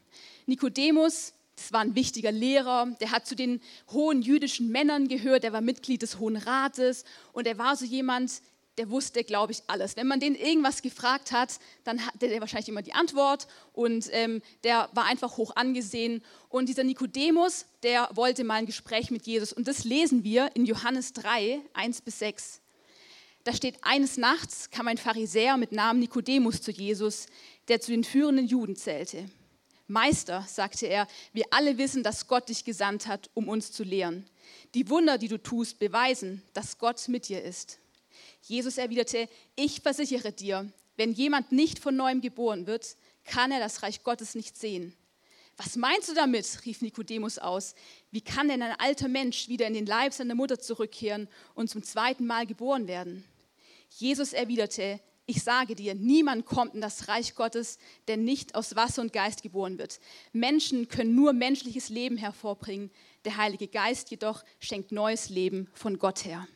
Nikodemus, 0.47 1.33
das 1.55 1.71
war 1.71 1.79
ein 1.79 1.95
wichtiger 1.95 2.33
Lehrer, 2.33 2.87
der 2.99 3.11
hat 3.11 3.25
zu 3.25 3.37
den 3.37 3.61
hohen 3.89 4.21
jüdischen 4.21 4.67
Männern 4.69 5.07
gehört, 5.07 5.43
der 5.43 5.53
war 5.53 5.61
Mitglied 5.61 6.01
des 6.01 6.19
Hohen 6.19 6.35
Rates 6.35 7.05
und 7.31 7.47
er 7.47 7.57
war 7.57 7.77
so 7.77 7.85
jemand, 7.85 8.41
der 8.79 8.89
wusste, 8.89 9.25
glaube 9.25 9.51
ich, 9.51 9.61
alles. 9.67 9.97
Wenn 9.97 10.07
man 10.07 10.21
den 10.21 10.35
irgendwas 10.35 10.81
gefragt 10.81 11.33
hat, 11.33 11.59
dann 11.83 12.05
hatte 12.05 12.29
der 12.29 12.39
wahrscheinlich 12.39 12.69
immer 12.69 12.81
die 12.81 12.93
Antwort 12.93 13.45
und 13.73 14.07
ähm, 14.13 14.41
der 14.63 14.89
war 14.93 15.03
einfach 15.03 15.35
hoch 15.35 15.53
angesehen. 15.57 16.23
Und 16.47 16.69
dieser 16.69 16.85
Nikodemus, 16.85 17.65
der 17.83 18.09
wollte 18.13 18.45
mal 18.45 18.53
ein 18.53 18.65
Gespräch 18.65 19.11
mit 19.11 19.27
Jesus. 19.27 19.51
Und 19.51 19.67
das 19.67 19.83
lesen 19.83 20.23
wir 20.23 20.51
in 20.55 20.65
Johannes 20.65 21.11
3, 21.11 21.59
1 21.73 22.01
bis 22.03 22.19
6. 22.19 22.61
Da 23.43 23.51
steht, 23.51 23.75
eines 23.81 24.15
Nachts 24.15 24.69
kam 24.69 24.87
ein 24.87 24.97
Pharisäer 24.97 25.57
mit 25.57 25.73
Namen 25.73 25.99
Nikodemus 25.99 26.61
zu 26.61 26.71
Jesus, 26.71 27.25
der 27.67 27.81
zu 27.81 27.91
den 27.91 28.05
führenden 28.05 28.47
Juden 28.47 28.77
zählte. 28.77 29.29
Meister, 29.87 30.45
sagte 30.47 30.85
er, 30.85 31.05
wir 31.33 31.47
alle 31.51 31.77
wissen, 31.77 32.01
dass 32.01 32.27
Gott 32.27 32.47
dich 32.47 32.63
gesandt 32.63 33.07
hat, 33.07 33.29
um 33.33 33.49
uns 33.49 33.73
zu 33.73 33.83
lehren. 33.83 34.25
Die 34.73 34.89
Wunder, 34.89 35.17
die 35.17 35.27
du 35.27 35.37
tust, 35.37 35.79
beweisen, 35.79 36.43
dass 36.53 36.77
Gott 36.77 37.09
mit 37.09 37.27
dir 37.27 37.43
ist. 37.43 37.79
Jesus 38.41 38.77
erwiderte, 38.77 39.29
ich 39.55 39.81
versichere 39.81 40.31
dir, 40.31 40.71
wenn 40.97 41.13
jemand 41.13 41.51
nicht 41.51 41.79
von 41.79 41.95
neuem 41.95 42.21
geboren 42.21 42.67
wird, 42.67 42.97
kann 43.23 43.51
er 43.51 43.59
das 43.59 43.83
Reich 43.83 44.03
Gottes 44.03 44.35
nicht 44.35 44.57
sehen. 44.57 44.93
Was 45.57 45.75
meinst 45.75 46.07
du 46.07 46.13
damit? 46.13 46.65
rief 46.65 46.81
Nikodemus 46.81 47.37
aus. 47.37 47.75
Wie 48.11 48.21
kann 48.21 48.47
denn 48.47 48.61
ein 48.61 48.79
alter 48.79 49.09
Mensch 49.09 49.49
wieder 49.49 49.67
in 49.67 49.73
den 49.73 49.85
Leib 49.85 50.13
seiner 50.13 50.35
Mutter 50.35 50.57
zurückkehren 50.57 51.27
und 51.53 51.69
zum 51.69 51.83
zweiten 51.83 52.25
Mal 52.25 52.45
geboren 52.45 52.87
werden? 52.87 53.25
Jesus 53.89 54.33
erwiderte, 54.33 55.01
ich 55.25 55.43
sage 55.43 55.75
dir, 55.75 55.95
niemand 55.95 56.45
kommt 56.45 56.73
in 56.73 56.81
das 56.81 57.07
Reich 57.07 57.35
Gottes, 57.35 57.77
der 58.07 58.17
nicht 58.17 58.55
aus 58.55 58.75
Wasser 58.75 59.01
und 59.01 59.13
Geist 59.13 59.43
geboren 59.43 59.77
wird. 59.77 59.99
Menschen 60.31 60.87
können 60.87 61.13
nur 61.13 61.33
menschliches 61.33 61.89
Leben 61.89 62.17
hervorbringen, 62.17 62.89
der 63.25 63.37
Heilige 63.37 63.67
Geist 63.67 64.09
jedoch 64.11 64.43
schenkt 64.59 64.91
neues 64.91 65.29
Leben 65.29 65.69
von 65.73 65.99
Gott 65.99 66.25
her. 66.25 66.47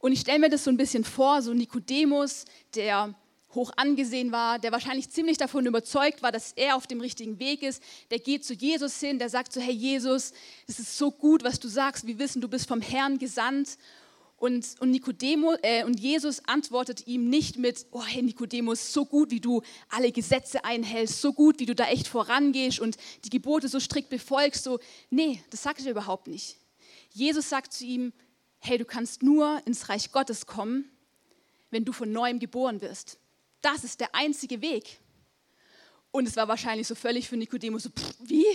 Und 0.00 0.12
ich 0.12 0.20
stelle 0.20 0.38
mir 0.38 0.48
das 0.48 0.64
so 0.64 0.70
ein 0.70 0.76
bisschen 0.76 1.04
vor, 1.04 1.42
so 1.42 1.52
Nikodemus, 1.52 2.46
der 2.74 3.14
hoch 3.54 3.72
angesehen 3.76 4.32
war, 4.32 4.58
der 4.58 4.72
wahrscheinlich 4.72 5.10
ziemlich 5.10 5.36
davon 5.36 5.66
überzeugt 5.66 6.22
war, 6.22 6.32
dass 6.32 6.52
er 6.52 6.76
auf 6.76 6.86
dem 6.86 7.00
richtigen 7.00 7.38
Weg 7.38 7.62
ist. 7.62 7.82
Der 8.10 8.18
geht 8.18 8.44
zu 8.44 8.54
Jesus 8.54 8.98
hin, 9.00 9.18
der 9.18 9.28
sagt 9.28 9.52
so, 9.52 9.60
hey 9.60 9.74
Jesus, 9.74 10.32
es 10.66 10.78
ist 10.78 10.96
so 10.96 11.10
gut, 11.10 11.44
was 11.44 11.60
du 11.60 11.68
sagst. 11.68 12.06
Wir 12.06 12.18
wissen, 12.18 12.40
du 12.40 12.48
bist 12.48 12.66
vom 12.66 12.80
Herrn 12.80 13.18
gesandt. 13.18 13.76
Und, 14.36 14.76
und, 14.80 14.90
Nicodemus, 14.90 15.58
äh, 15.62 15.84
und 15.84 16.00
Jesus 16.00 16.42
antwortet 16.46 17.06
ihm 17.06 17.28
nicht 17.28 17.58
mit, 17.58 17.84
oh 17.90 18.02
hey 18.02 18.22
Nikodemus, 18.22 18.90
so 18.90 19.04
gut, 19.04 19.30
wie 19.30 19.40
du 19.40 19.60
alle 19.90 20.12
Gesetze 20.12 20.64
einhältst, 20.64 21.20
so 21.20 21.34
gut, 21.34 21.58
wie 21.58 21.66
du 21.66 21.74
da 21.74 21.84
echt 21.88 22.08
vorangehst 22.08 22.80
und 22.80 22.96
die 23.26 23.28
Gebote 23.28 23.68
so 23.68 23.78
strikt 23.78 24.08
befolgst. 24.08 24.64
So, 24.64 24.78
nee, 25.10 25.42
das 25.50 25.62
sagt 25.62 25.84
er 25.84 25.90
überhaupt 25.90 26.26
nicht. 26.26 26.56
Jesus 27.12 27.50
sagt 27.50 27.74
zu 27.74 27.84
ihm, 27.84 28.14
hey, 28.60 28.78
du 28.78 28.84
kannst 28.84 29.22
nur 29.22 29.60
ins 29.66 29.88
Reich 29.88 30.12
Gottes 30.12 30.46
kommen, 30.46 30.90
wenn 31.70 31.84
du 31.84 31.92
von 31.92 32.12
neuem 32.12 32.38
geboren 32.38 32.80
wirst. 32.80 33.18
Das 33.62 33.84
ist 33.84 34.00
der 34.00 34.14
einzige 34.14 34.60
Weg. 34.60 34.98
Und 36.12 36.26
es 36.26 36.36
war 36.36 36.48
wahrscheinlich 36.48 36.86
so 36.86 36.94
völlig 36.94 37.28
für 37.28 37.36
Nikodemus 37.36 37.84
so, 37.84 37.90
pff, 37.90 38.14
wie? 38.20 38.46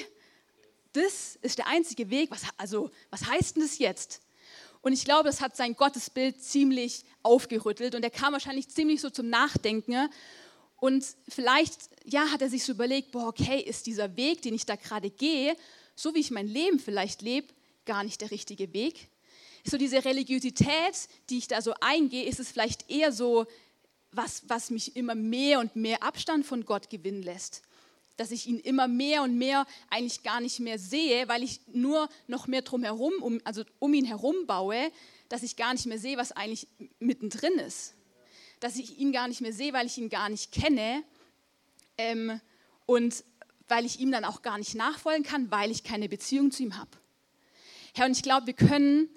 Das 0.94 1.38
ist 1.42 1.58
der 1.58 1.68
einzige 1.68 2.10
Weg? 2.10 2.32
Was, 2.32 2.44
also, 2.58 2.90
was 3.10 3.26
heißt 3.26 3.56
denn 3.56 3.64
das 3.64 3.80
jetzt? 3.80 4.22
Und 4.82 4.94
ich 4.94 5.04
glaube, 5.04 5.24
das 5.24 5.42
hat 5.42 5.58
sein 5.58 5.76
Gottesbild 5.76 6.42
ziemlich 6.42 7.06
aufgerüttelt 7.24 7.96
und 7.96 8.04
er 8.04 8.12
kam 8.12 8.34
wahrscheinlich 8.34 8.70
ziemlich 8.70 9.02
so 9.02 9.10
zum 9.10 9.30
Nachdenken. 9.30 10.10
Und 10.78 11.04
vielleicht, 11.28 11.90
ja, 12.04 12.32
hat 12.32 12.42
er 12.42 12.50
sich 12.50 12.64
so 12.64 12.74
überlegt, 12.74 13.12
boah, 13.12 13.28
okay, 13.30 13.60
ist 13.60 13.88
dieser 13.88 14.16
Weg, 14.16 14.44
den 14.44 14.54
ich 14.54 14.66
da 14.66 14.76
gerade 14.76 15.10
gehe, 15.10 15.56
so 15.96 16.14
wie 16.14 16.20
ich 16.20 16.30
mein 16.30 16.48
Leben 16.48 16.80
vielleicht 16.80 17.22
lebe, 17.22 17.48
gar 17.86 18.04
nicht 18.04 18.22
der 18.22 18.32
richtige 18.32 18.74
Weg? 18.74 19.10
So 19.66 19.78
diese 19.78 20.06
Religiosität, 20.06 21.10
die 21.30 21.40
ich 21.40 21.48
da 21.48 21.62
so 21.62 21.74
eingehe, 21.82 22.26
ist 22.26 22.40
es 22.40 22.52
vielleicht 22.52 22.90
eher 22.90 23.12
so, 23.12 23.46
was, 24.12 24.44
was 24.48 24.70
mich 24.70 24.96
immer 24.96 25.16
mehr 25.16 25.60
und 25.60 25.76
mehr 25.76 26.04
Abstand 26.04 26.46
von 26.46 26.66
Gott 26.66 26.90
gewinnen 26.90 27.24
lässt 27.24 27.64
dass 28.18 28.32
ich 28.32 28.48
ihn 28.48 28.60
immer 28.60 28.88
mehr 28.88 29.24
und 29.24 29.38
mehr 29.38 29.66
eigentlich 29.90 30.24
gar 30.24 30.40
nicht 30.40 30.60
mehr 30.60 30.80
sehe, 30.80 31.28
weil 31.28 31.44
ich 31.44 31.60
nur 31.68 32.10
noch 32.28 32.48
mehr 32.48 32.62
drumherum, 32.62 33.14
um, 33.22 33.42
also 33.44 33.64
um 33.80 33.94
ihn 33.94 34.06
herum 34.06 34.48
baue, 34.48 34.92
dass 35.30 35.44
ich 35.44 35.56
gar 35.56 35.74
nicht 35.74 35.86
mehr 35.86 36.00
sehe, 36.00 36.18
was 36.18 36.32
eigentlich 36.32 36.68
mittendrin 37.00 37.54
ist. 37.60 37.94
Dass 38.60 38.78
ich 38.78 38.98
ihn 39.00 39.12
gar 39.12 39.28
nicht 39.28 39.42
mehr 39.42 39.54
sehe, 39.54 39.74
weil 39.74 39.86
ich 39.86 39.98
ihn 39.98 40.10
gar 40.10 40.30
nicht 40.30 40.52
kenne 40.52 41.04
ähm, 41.98 42.40
und 42.86 43.24
weil 43.68 43.86
ich 43.86 44.00
ihm 44.00 44.12
dann 44.12 44.26
auch 44.26 44.42
gar 44.42 44.58
nicht 44.58 44.76
nachfolgen 44.76 45.24
kann, 45.24 45.52
weil 45.52 45.72
ich 45.72 45.84
keine 45.84 46.08
Beziehung 46.08 46.52
zu 46.52 46.64
ihm 46.64 46.78
habe. 46.78 46.92
Herr, 47.96 48.06
und 48.06 48.12
ich 48.12 48.24
glaube, 48.24 48.48
wir 48.48 48.54
können 48.54 49.10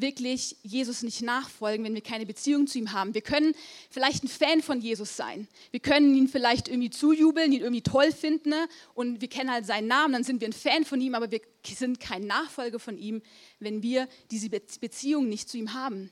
wirklich 0.00 0.56
Jesus 0.62 1.02
nicht 1.02 1.22
nachfolgen, 1.22 1.84
wenn 1.84 1.94
wir 1.94 2.00
keine 2.00 2.26
Beziehung 2.26 2.66
zu 2.66 2.78
ihm 2.78 2.92
haben. 2.92 3.14
Wir 3.14 3.20
können 3.20 3.54
vielleicht 3.90 4.24
ein 4.24 4.28
Fan 4.28 4.62
von 4.62 4.80
Jesus 4.80 5.16
sein. 5.16 5.48
Wir 5.70 5.80
können 5.80 6.14
ihn 6.14 6.28
vielleicht 6.28 6.68
irgendwie 6.68 6.90
zujubeln, 6.90 7.52
ihn 7.52 7.60
irgendwie 7.60 7.82
toll 7.82 8.12
finden 8.12 8.50
ne? 8.50 8.68
und 8.94 9.20
wir 9.20 9.28
kennen 9.28 9.50
halt 9.50 9.66
seinen 9.66 9.88
Namen, 9.88 10.12
dann 10.12 10.24
sind 10.24 10.40
wir 10.40 10.48
ein 10.48 10.52
Fan 10.52 10.84
von 10.84 11.00
ihm, 11.00 11.14
aber 11.14 11.30
wir 11.30 11.40
sind 11.64 12.00
kein 12.00 12.26
Nachfolger 12.26 12.78
von 12.78 12.98
ihm, 12.98 13.22
wenn 13.58 13.82
wir 13.82 14.08
diese 14.30 14.48
Beziehung 14.48 15.28
nicht 15.28 15.48
zu 15.48 15.58
ihm 15.58 15.74
haben. 15.74 16.10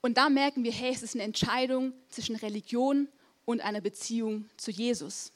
Und 0.00 0.16
da 0.16 0.28
merken 0.30 0.64
wir, 0.64 0.72
hey, 0.72 0.92
es 0.94 1.02
ist 1.02 1.14
eine 1.14 1.24
Entscheidung 1.24 1.92
zwischen 2.08 2.36
Religion 2.36 3.08
und 3.44 3.60
einer 3.60 3.80
Beziehung 3.80 4.48
zu 4.56 4.70
Jesus. 4.70 5.32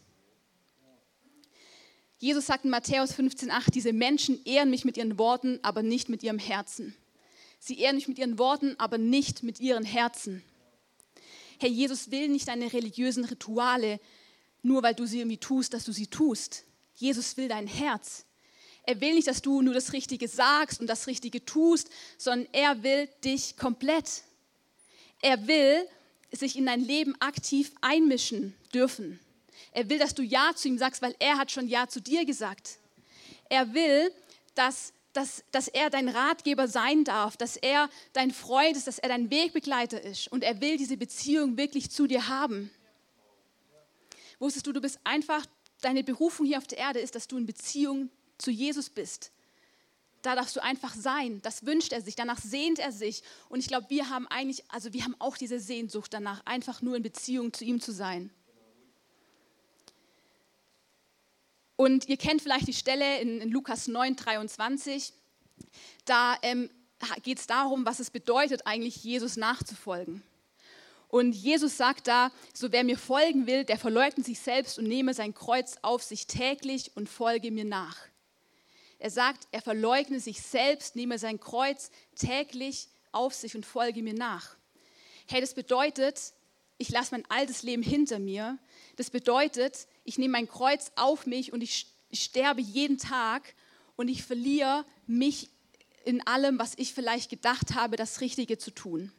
Jesus 2.19 2.47
sagt 2.47 2.65
in 2.65 2.71
Matthäus 2.71 3.13
15,8, 3.13 3.71
diese 3.71 3.93
Menschen 3.93 4.43
ehren 4.47 4.71
mich 4.71 4.85
mit 4.85 4.97
ihren 4.97 5.19
Worten, 5.19 5.59
aber 5.63 5.83
nicht 5.83 6.09
mit 6.09 6.23
ihrem 6.23 6.39
Herzen. 6.39 6.97
Sie 7.67 7.79
ehren 7.79 7.95
mich 7.97 8.09
mit 8.09 8.19
ihren 8.19 8.39
Worten, 8.39 8.75
aber 8.77 8.99
nicht 8.99 9.43
mit 9.43 9.59
ihren 9.59 9.87
Herzen. 9.87 10.43
Herr 11.59 11.71
Jesus 11.71 12.11
will 12.11 12.29
nicht 12.29 12.47
deine 12.47 12.71
religiösen 12.71 13.25
Rituale, 13.25 14.01
nur 14.61 14.83
weil 14.83 14.95
du 14.95 15.07
sie 15.07 15.21
irgendwie 15.21 15.39
tust, 15.39 15.73
dass 15.73 15.85
du 15.85 15.93
sie 15.93 16.09
tust. 16.09 16.65
Jesus 16.95 17.39
will 17.39 17.49
dein 17.49 17.67
Herz. 17.67 18.27
Er 18.83 19.01
will 19.01 19.15
nicht, 19.15 19.29
dass 19.29 19.41
du 19.41 19.63
nur 19.63 19.73
das 19.73 19.95
Richtige 19.95 20.29
sagst 20.29 20.79
und 20.79 20.89
das 20.89 21.07
Richtige 21.07 21.43
tust, 21.43 21.89
sondern 22.19 22.47
er 22.53 22.83
will 22.83 23.09
dich 23.25 23.57
komplett. 23.57 24.25
Er 25.23 25.47
will 25.47 25.89
sich 26.33 26.57
in 26.57 26.67
dein 26.67 26.85
Leben 26.85 27.19
aktiv 27.19 27.73
einmischen 27.81 28.55
dürfen. 28.75 29.19
Er 29.73 29.89
will, 29.89 29.99
dass 29.99 30.15
du 30.15 30.23
Ja 30.23 30.53
zu 30.55 30.69
ihm 30.69 30.77
sagst, 30.77 31.01
weil 31.01 31.17
er 31.19 31.39
hat 31.39 31.51
schon 31.51 31.67
Ja 31.67 31.89
zu 31.89 32.03
dir 32.03 32.27
gesagt. 32.27 32.79
Er 33.49 33.73
will, 33.73 34.13
dass 34.55 34.93
dass, 35.15 35.45
dass 35.53 35.69
er 35.69 35.89
dein 35.91 36.09
Ratgeber 36.09 36.69
sein 36.69 37.05
darf, 37.05 37.37
dass 37.37 37.57
er 37.57 37.89
dein 38.13 38.31
Freund 38.31 38.77
ist, 38.77 38.87
dass 38.87 38.99
er 38.99 39.09
dein 39.09 39.31
Wegbegleiter 39.31 40.03
ist. 40.03 40.31
Und 40.31 40.45
er 40.45 40.61
will 40.61 40.77
diese 40.77 40.97
Beziehung 40.97 41.57
wirklich 41.57 41.91
zu 41.91 42.07
dir 42.07 42.29
haben. 42.29 42.71
Wusstest 44.39 44.67
du, 44.67 44.73
du 44.73 44.81
bist 44.81 44.99
einfach, 45.05 45.47
deine 45.81 46.03
Berufung 46.03 46.47
hier 46.47 46.59
auf 46.59 46.67
der 46.67 46.79
Erde 46.79 46.99
ist, 46.99 47.15
dass 47.15 47.29
du 47.29 47.39
in 47.39 47.47
Beziehung 47.47 48.11
zu 48.39 48.51
Jesus 48.51 48.91
bist. 48.91 49.31
Da 50.23 50.35
darfst 50.35 50.57
du 50.57 50.63
einfach 50.63 50.95
sein. 50.95 51.41
Das 51.43 51.67
wünscht 51.67 51.93
er 51.93 52.01
sich, 52.01 52.17
danach 52.17 52.41
sehnt 52.41 52.79
er 52.79 52.93
sich. 52.93 53.23
Und 53.49 53.61
ich 53.61 53.69
glaube, 53.69 53.91
wir 53.91 54.09
haben 54.09 54.27
eigentlich, 54.29 54.65
also 54.69 54.93
wir 54.93 55.05
haben 55.05 55.15
auch 55.19 55.37
diese 55.37 55.61
Sehnsucht 55.61 56.13
danach, 56.13 56.45
einfach 56.47 56.83
nur 56.83 56.97
in 56.97 57.03
Beziehung 57.03 57.53
zu 57.53 57.65
ihm 57.65 57.81
zu 57.81 57.93
sein. 57.93 58.31
Und 61.77 62.09
ihr 62.09 62.17
kennt 62.17 62.43
vielleicht 62.43 62.69
die 62.69 62.75
Stelle 62.75 63.21
in, 63.21 63.41
in 63.41 63.51
Lukas 63.51 63.89
9, 63.89 64.17
23. 64.17 65.13
Da 66.05 66.37
ähm, 66.43 66.71
geht 67.23 67.39
es 67.39 67.47
darum, 67.47 67.85
was 67.85 67.99
es 67.99 68.11
bedeutet, 68.11 68.67
eigentlich 68.67 69.03
Jesus 69.03 69.37
nachzufolgen. 69.37 70.23
Und 71.09 71.33
Jesus 71.33 71.77
sagt 71.77 72.09
da, 72.09 72.33
so 72.53 72.73
wer 72.73 72.83
mir 72.83 72.99
folgen 72.99 73.47
will, 73.47 73.65
der 73.65 73.79
verleugnet 73.79 74.27
sich 74.27 74.41
selbst 74.41 74.79
und 74.79 74.89
nehme 74.89 75.15
sein 75.15 75.33
Kreuz 75.33 75.77
auf 75.83 76.03
sich 76.03 76.27
täglich 76.27 76.91
und 76.97 77.09
folge 77.09 77.51
mir 77.51 77.65
nach. 77.65 77.97
Er 78.99 79.11
sagt, 79.11 79.47
er 79.53 79.63
verleugne 79.63 80.19
sich 80.19 80.43
selbst, 80.43 80.97
nehme 80.97 81.19
sein 81.19 81.39
Kreuz 81.39 81.91
täglich 82.17 82.89
auf 83.13 83.35
sich 83.35 83.55
und 83.55 83.67
folge 83.67 84.03
mir 84.03 84.15
nach. 84.15 84.57
Hey, 85.27 85.41
das 85.41 85.55
bedeutet, 85.55 86.33
ich 86.79 86.89
lasse 86.89 87.13
mein 87.13 87.25
altes 87.31 87.63
Leben 87.63 87.83
hinter 87.83 88.19
mir. 88.19 88.59
Das 88.97 89.11
bedeutet, 89.11 89.87
ich 90.05 90.19
nehme 90.19 90.33
mein 90.33 90.49
Kreuz 90.49 90.93
auf 90.97 91.27
mich 91.27 91.53
und 91.53 91.63
ich 91.63 91.87
sterbe 92.13 92.61
jeden 92.61 92.99
Tag 92.99 93.55
und 93.97 94.09
ich 94.09 94.23
verliere 94.23 94.85
mich 95.07 95.49
in 96.05 96.27
allem, 96.27 96.59
was 96.59 96.75
ich 96.77 96.93
vielleicht 96.93 97.31
gedacht 97.31 97.75
habe, 97.75 97.97
das 97.97 98.21
Richtige 98.21 98.59
zu 98.59 98.71
tun. 98.71 99.11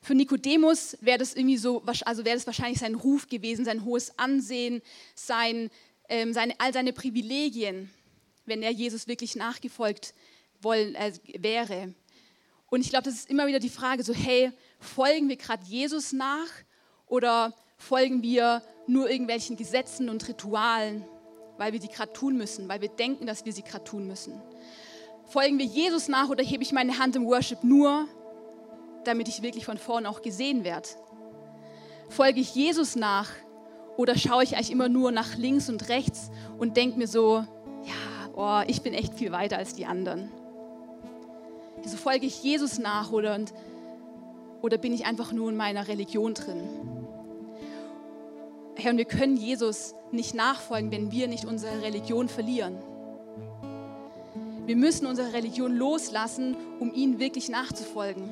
Für 0.00 0.14
Nikodemus 0.14 0.96
wäre 1.00 1.18
das 1.18 1.34
irgendwie 1.34 1.56
so, 1.56 1.82
also 2.04 2.24
wäre 2.24 2.36
das 2.36 2.46
wahrscheinlich 2.46 2.78
sein 2.78 2.94
Ruf 2.94 3.28
gewesen, 3.28 3.64
sein 3.64 3.84
hohes 3.84 4.16
Ansehen, 4.18 4.80
sein, 5.14 5.70
ähm, 6.08 6.32
seine, 6.32 6.54
all 6.58 6.72
seine 6.72 6.92
Privilegien, 6.92 7.90
wenn 8.46 8.62
er 8.62 8.70
Jesus 8.70 9.08
wirklich 9.08 9.34
nachgefolgt 9.34 10.14
wollen, 10.60 10.94
äh, 10.94 11.12
wäre. 11.38 11.94
Und 12.70 12.82
ich 12.82 12.90
glaube, 12.90 13.04
das 13.04 13.14
ist 13.14 13.30
immer 13.30 13.46
wieder 13.46 13.58
die 13.58 13.68
Frage, 13.68 14.04
so 14.04 14.14
hey, 14.14 14.52
folgen 14.78 15.28
wir 15.28 15.36
gerade 15.36 15.64
Jesus 15.64 16.12
nach 16.12 16.48
oder 17.06 17.54
folgen 17.76 18.22
wir 18.22 18.62
nur 18.88 19.10
irgendwelchen 19.10 19.56
Gesetzen 19.56 20.08
und 20.08 20.26
Ritualen, 20.28 21.04
weil 21.56 21.72
wir 21.72 21.80
sie 21.80 21.88
gerade 21.88 22.12
tun 22.12 22.36
müssen, 22.36 22.68
weil 22.68 22.80
wir 22.80 22.88
denken, 22.88 23.26
dass 23.26 23.44
wir 23.44 23.52
sie 23.52 23.62
gerade 23.62 23.84
tun 23.84 24.06
müssen? 24.06 24.40
Folgen 25.26 25.58
wir 25.58 25.66
Jesus 25.66 26.08
nach 26.08 26.30
oder 26.30 26.42
hebe 26.42 26.62
ich 26.62 26.72
meine 26.72 26.98
Hand 26.98 27.14
im 27.14 27.26
Worship 27.26 27.62
nur, 27.62 28.06
damit 29.04 29.28
ich 29.28 29.42
wirklich 29.42 29.66
von 29.66 29.76
vorn 29.76 30.06
auch 30.06 30.22
gesehen 30.22 30.64
werde? 30.64 30.88
Folge 32.08 32.40
ich 32.40 32.54
Jesus 32.54 32.96
nach 32.96 33.28
oder 33.98 34.16
schaue 34.16 34.42
ich 34.42 34.54
eigentlich 34.54 34.70
immer 34.70 34.88
nur 34.88 35.12
nach 35.12 35.36
links 35.36 35.68
und 35.68 35.88
rechts 35.88 36.30
und 36.58 36.76
denke 36.76 36.98
mir 36.98 37.08
so, 37.08 37.44
ja, 37.84 38.30
oh, 38.34 38.62
ich 38.66 38.82
bin 38.82 38.94
echt 38.94 39.14
viel 39.14 39.32
weiter 39.32 39.58
als 39.58 39.74
die 39.74 39.84
anderen? 39.84 40.30
Also 41.84 41.96
folge 41.96 42.26
ich 42.26 42.42
Jesus 42.42 42.78
nach 42.78 43.12
oder, 43.12 43.34
und, 43.34 43.52
oder 44.62 44.78
bin 44.78 44.92
ich 44.92 45.04
einfach 45.04 45.32
nur 45.32 45.50
in 45.50 45.56
meiner 45.56 45.88
Religion 45.88 46.34
drin? 46.34 46.97
Herr, 48.80 48.92
und 48.92 48.98
wir 48.98 49.06
können 49.06 49.36
Jesus 49.36 49.96
nicht 50.12 50.34
nachfolgen, 50.34 50.92
wenn 50.92 51.10
wir 51.10 51.26
nicht 51.26 51.44
unsere 51.44 51.82
Religion 51.82 52.28
verlieren. 52.28 52.78
Wir 54.66 54.76
müssen 54.76 55.04
unsere 55.06 55.32
Religion 55.32 55.76
loslassen, 55.76 56.56
um 56.78 56.94
ihm 56.94 57.18
wirklich 57.18 57.48
nachzufolgen. 57.48 58.30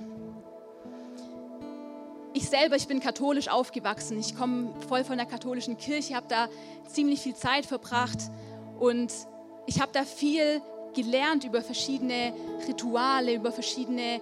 Ich 2.33 2.49
selber, 2.49 2.77
ich 2.77 2.87
bin 2.87 3.01
katholisch 3.01 3.49
aufgewachsen. 3.49 4.21
Ich 4.21 4.37
komme 4.37 4.73
voll 4.87 5.03
von 5.03 5.17
der 5.17 5.27
katholischen 5.27 5.77
Kirche, 5.79 6.15
habe 6.15 6.27
da 6.29 6.49
ziemlich 6.87 7.23
viel 7.23 7.35
Zeit 7.35 7.67
verbracht 7.67 8.19
und 8.79 9.13
ich 9.67 9.81
habe 9.81 9.91
da 9.93 10.05
viel 10.05 10.61
gelernt 10.95 11.43
über 11.43 11.61
verschiedene 11.61 12.33
Rituale, 12.69 13.35
über 13.35 13.51
verschiedene 13.51 14.21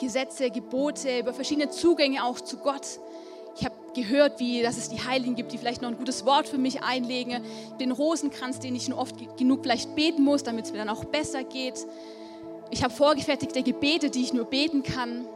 Gesetze, 0.00 0.50
Gebote, 0.50 1.18
über 1.18 1.34
verschiedene 1.34 1.68
Zugänge 1.68 2.24
auch 2.24 2.40
zu 2.40 2.56
Gott. 2.56 2.98
Gehört, 3.94 4.38
wie, 4.38 4.62
dass 4.62 4.76
es 4.76 4.88
die 4.88 5.00
Heiligen 5.00 5.34
gibt, 5.34 5.52
die 5.52 5.58
vielleicht 5.58 5.82
noch 5.82 5.88
ein 5.88 5.96
gutes 5.96 6.24
Wort 6.24 6.48
für 6.48 6.58
mich 6.58 6.82
einlegen. 6.82 7.42
Den 7.80 7.90
Rosenkranz, 7.90 8.60
den 8.60 8.76
ich 8.76 8.88
nur 8.88 8.98
oft 8.98 9.16
genug 9.36 9.62
vielleicht 9.62 9.94
beten 9.96 10.22
muss, 10.22 10.42
damit 10.42 10.66
es 10.66 10.72
mir 10.72 10.78
dann 10.78 10.88
auch 10.88 11.04
besser 11.04 11.42
geht. 11.42 11.84
Ich 12.70 12.84
habe 12.84 12.94
vorgefertigte 12.94 13.62
Gebete, 13.62 14.10
die 14.10 14.22
ich 14.22 14.32
nur 14.32 14.44
beten 14.44 14.82
kann. 14.82 15.26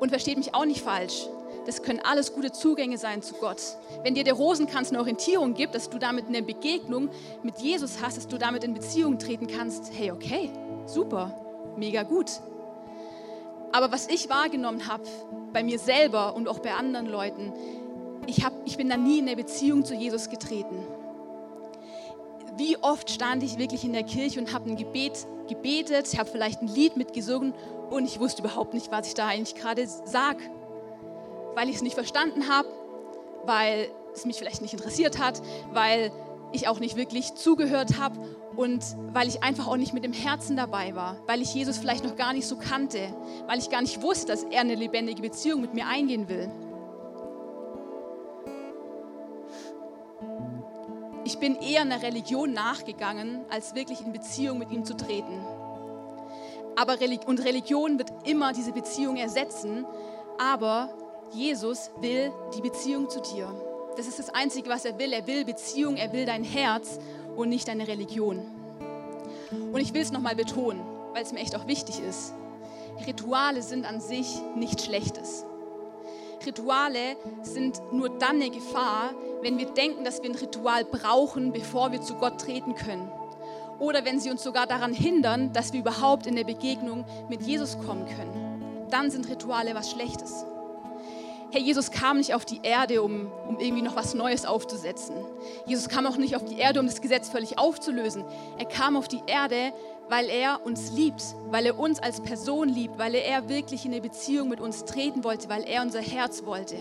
Und 0.00 0.08
versteht 0.10 0.36
mich 0.36 0.54
auch 0.54 0.64
nicht 0.64 0.82
falsch. 0.82 1.28
Das 1.66 1.82
können 1.82 2.00
alles 2.00 2.32
gute 2.32 2.52
Zugänge 2.52 2.98
sein 2.98 3.22
zu 3.22 3.34
Gott. 3.34 3.60
Wenn 4.02 4.14
dir 4.14 4.24
der 4.24 4.34
Rosenkranz 4.34 4.90
eine 4.90 4.98
Orientierung 4.98 5.54
gibt, 5.54 5.74
dass 5.74 5.90
du 5.90 5.98
damit 5.98 6.26
eine 6.26 6.42
Begegnung 6.42 7.10
mit 7.42 7.58
Jesus 7.60 8.02
hast, 8.02 8.16
dass 8.16 8.26
du 8.26 8.38
damit 8.38 8.64
in 8.64 8.74
Beziehung 8.74 9.18
treten 9.18 9.46
kannst, 9.46 9.92
hey, 9.92 10.10
okay, 10.10 10.50
super, 10.86 11.38
mega 11.76 12.02
gut. 12.02 12.30
Aber 13.72 13.92
was 13.92 14.08
ich 14.08 14.28
wahrgenommen 14.28 14.88
habe, 14.88 15.04
bei 15.52 15.62
mir 15.62 15.78
selber 15.78 16.34
und 16.34 16.48
auch 16.48 16.58
bei 16.58 16.72
anderen 16.72 17.06
Leuten, 17.06 17.52
ich, 18.26 18.44
hab, 18.44 18.52
ich 18.64 18.76
bin 18.76 18.88
da 18.88 18.96
nie 18.96 19.18
in 19.18 19.26
eine 19.26 19.36
Beziehung 19.36 19.84
zu 19.84 19.94
Jesus 19.94 20.28
getreten. 20.28 20.86
Wie 22.56 22.76
oft 22.78 23.10
stand 23.10 23.42
ich 23.42 23.58
wirklich 23.58 23.84
in 23.84 23.92
der 23.92 24.02
Kirche 24.02 24.40
und 24.40 24.52
habe 24.52 24.70
ein 24.70 24.76
Gebet 24.76 25.26
gebetet, 25.48 26.12
ich 26.12 26.18
habe 26.18 26.28
vielleicht 26.28 26.62
ein 26.62 26.68
Lied 26.68 26.96
mitgesungen 26.96 27.54
und 27.90 28.04
ich 28.04 28.20
wusste 28.20 28.42
überhaupt 28.42 28.74
nicht, 28.74 28.92
was 28.92 29.08
ich 29.08 29.14
da 29.14 29.26
eigentlich 29.28 29.54
gerade 29.54 29.86
sage, 29.86 30.42
weil 31.54 31.68
ich 31.68 31.76
es 31.76 31.82
nicht 31.82 31.94
verstanden 31.94 32.48
habe, 32.48 32.68
weil 33.44 33.88
es 34.14 34.24
mich 34.24 34.36
vielleicht 34.36 34.62
nicht 34.62 34.74
interessiert 34.74 35.18
hat, 35.18 35.40
weil 35.72 36.12
ich 36.52 36.68
auch 36.68 36.80
nicht 36.80 36.96
wirklich 36.96 37.34
zugehört 37.34 37.98
habe 37.98 38.18
und 38.56 38.84
weil 39.12 39.28
ich 39.28 39.42
einfach 39.42 39.66
auch 39.68 39.76
nicht 39.76 39.94
mit 39.94 40.04
dem 40.04 40.12
Herzen 40.12 40.56
dabei 40.56 40.94
war, 40.94 41.16
weil 41.26 41.40
ich 41.40 41.54
Jesus 41.54 41.78
vielleicht 41.78 42.04
noch 42.04 42.16
gar 42.16 42.32
nicht 42.32 42.46
so 42.46 42.56
kannte, 42.56 43.00
weil 43.46 43.58
ich 43.58 43.70
gar 43.70 43.80
nicht 43.80 44.02
wusste, 44.02 44.26
dass 44.26 44.42
er 44.44 44.60
eine 44.60 44.74
lebendige 44.74 45.22
Beziehung 45.22 45.60
mit 45.60 45.74
mir 45.74 45.86
eingehen 45.86 46.28
will. 46.28 46.50
Ich 51.24 51.38
bin 51.38 51.56
eher 51.56 51.82
einer 51.82 52.02
Religion 52.02 52.52
nachgegangen, 52.52 53.44
als 53.50 53.74
wirklich 53.74 54.00
in 54.00 54.12
Beziehung 54.12 54.58
mit 54.58 54.70
ihm 54.70 54.84
zu 54.84 54.96
treten. 54.96 55.44
Aber 56.76 56.96
und 57.26 57.44
Religion 57.44 57.98
wird 57.98 58.10
immer 58.24 58.52
diese 58.52 58.72
Beziehung 58.72 59.16
ersetzen, 59.16 59.84
aber 60.38 60.88
Jesus 61.32 61.90
will 62.00 62.32
die 62.56 62.62
Beziehung 62.62 63.08
zu 63.08 63.20
dir. 63.20 63.69
Das 64.00 64.08
ist 64.08 64.18
das 64.18 64.30
Einzige, 64.30 64.70
was 64.70 64.86
er 64.86 64.98
will. 64.98 65.12
Er 65.12 65.26
will 65.26 65.44
Beziehung, 65.44 65.98
er 65.98 66.10
will 66.14 66.24
dein 66.24 66.42
Herz 66.42 66.98
und 67.36 67.50
nicht 67.50 67.68
deine 67.68 67.86
Religion. 67.86 68.40
Und 69.50 69.78
ich 69.78 69.92
will 69.92 70.00
es 70.00 70.10
nochmal 70.10 70.34
betonen, 70.34 70.80
weil 71.12 71.22
es 71.22 71.32
mir 71.32 71.40
echt 71.40 71.54
auch 71.54 71.66
wichtig 71.66 72.00
ist. 72.00 72.32
Rituale 73.06 73.60
sind 73.60 73.84
an 73.84 74.00
sich 74.00 74.40
nichts 74.56 74.86
Schlechtes. 74.86 75.44
Rituale 76.46 77.18
sind 77.42 77.82
nur 77.92 78.08
dann 78.08 78.36
eine 78.36 78.48
Gefahr, 78.48 79.10
wenn 79.42 79.58
wir 79.58 79.66
denken, 79.66 80.02
dass 80.02 80.22
wir 80.22 80.30
ein 80.30 80.36
Ritual 80.36 80.86
brauchen, 80.86 81.52
bevor 81.52 81.92
wir 81.92 82.00
zu 82.00 82.14
Gott 82.14 82.40
treten 82.40 82.76
können. 82.76 83.12
Oder 83.80 84.06
wenn 84.06 84.18
sie 84.18 84.30
uns 84.30 84.42
sogar 84.42 84.66
daran 84.66 84.94
hindern, 84.94 85.52
dass 85.52 85.74
wir 85.74 85.80
überhaupt 85.80 86.26
in 86.26 86.36
der 86.36 86.44
Begegnung 86.44 87.04
mit 87.28 87.42
Jesus 87.42 87.76
kommen 87.84 88.06
können. 88.06 88.86
Dann 88.88 89.10
sind 89.10 89.28
Rituale 89.28 89.74
was 89.74 89.90
Schlechtes. 89.90 90.46
Herr 91.52 91.60
Jesus 91.60 91.90
kam 91.90 92.18
nicht 92.18 92.34
auf 92.34 92.44
die 92.44 92.60
Erde, 92.62 93.02
um, 93.02 93.30
um 93.48 93.58
irgendwie 93.58 93.82
noch 93.82 93.96
was 93.96 94.14
Neues 94.14 94.44
aufzusetzen. 94.44 95.16
Jesus 95.66 95.88
kam 95.88 96.06
auch 96.06 96.16
nicht 96.16 96.36
auf 96.36 96.44
die 96.44 96.58
Erde, 96.58 96.78
um 96.78 96.86
das 96.86 97.00
Gesetz 97.00 97.28
völlig 97.28 97.58
aufzulösen. 97.58 98.24
Er 98.58 98.66
kam 98.66 98.96
auf 98.96 99.08
die 99.08 99.20
Erde, 99.26 99.72
weil 100.08 100.28
er 100.28 100.64
uns 100.64 100.92
liebt, 100.92 101.22
weil 101.50 101.66
er 101.66 101.78
uns 101.78 101.98
als 102.00 102.20
Person 102.20 102.68
liebt, 102.68 102.98
weil 102.98 103.16
er 103.16 103.48
wirklich 103.48 103.84
in 103.84 103.92
eine 103.92 104.00
Beziehung 104.00 104.48
mit 104.48 104.60
uns 104.60 104.84
treten 104.84 105.24
wollte, 105.24 105.48
weil 105.48 105.64
er 105.64 105.82
unser 105.82 106.00
Herz 106.00 106.44
wollte. 106.44 106.76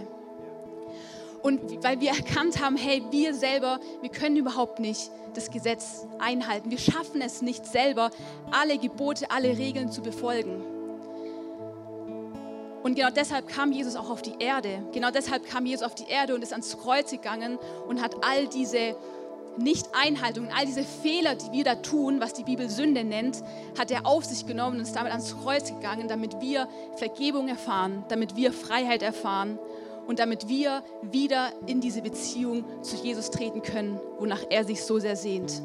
Und 1.42 1.84
weil 1.84 2.00
wir 2.00 2.12
erkannt 2.12 2.62
haben, 2.62 2.76
hey, 2.76 3.02
wir 3.12 3.34
selber, 3.34 3.80
wir 4.02 4.10
können 4.10 4.36
überhaupt 4.36 4.80
nicht 4.80 5.10
das 5.34 5.50
Gesetz 5.50 6.06
einhalten. 6.20 6.70
Wir 6.70 6.78
schaffen 6.78 7.22
es 7.22 7.42
nicht 7.42 7.66
selber, 7.66 8.12
alle 8.52 8.78
Gebote, 8.78 9.32
alle 9.32 9.58
Regeln 9.58 9.92
zu 9.92 10.02
befolgen. 10.02 10.79
Und 12.84 12.96
genau 12.96 13.10
deshalb 13.10 13.48
kam 13.48 13.72
Jesus 13.72 13.96
auch 13.96 14.10
auf 14.10 14.22
die 14.22 14.36
Erde. 14.40 14.84
Genau 14.94 15.12
deshalb 15.12 15.46
kam 15.46 15.66
Jesus 15.66 15.86
auf 15.86 15.96
die 15.96 16.08
Erde 16.08 16.36
und 16.36 16.42
ist 16.42 16.54
ans 16.54 16.78
Kreuz 16.78 17.12
gegangen 17.12 17.58
und 17.88 18.02
hat 18.02 18.16
all 18.24 18.48
diese 18.48 18.96
Nicht-Einhaltungen, 19.58 20.50
all 20.56 20.66
diese 20.66 20.84
Fehler, 20.84 21.36
die 21.36 21.52
wir 21.52 21.64
da 21.66 21.76
tun, 21.76 22.22
was 22.22 22.34
die 22.34 22.44
Bibel 22.44 22.70
Sünde 22.70 23.04
nennt, 23.04 23.44
hat 23.78 23.92
er 23.92 24.06
auf 24.06 24.24
sich 24.24 24.46
genommen 24.46 24.78
und 24.78 24.84
ist 24.84 24.96
damit 24.96 25.12
ans 25.12 25.36
Kreuz 25.44 25.70
gegangen, 25.70 26.08
damit 26.08 26.40
wir 26.40 26.70
Vergebung 26.96 27.50
erfahren, 27.50 28.06
damit 28.08 28.38
wir 28.38 28.54
Freiheit 28.54 29.02
erfahren 29.02 29.60
und 30.08 30.20
damit 30.20 30.48
wir 30.48 30.82
wieder 31.02 31.52
in 31.68 31.82
diese 31.82 32.02
Beziehung 32.02 32.64
zu 32.82 32.96
Jesus 32.96 33.30
treten 33.30 33.62
können, 33.62 34.00
wonach 34.18 34.44
er 34.50 34.64
sich 34.64 34.84
so 34.84 35.00
sehr 35.00 35.18
sehnt. 35.18 35.62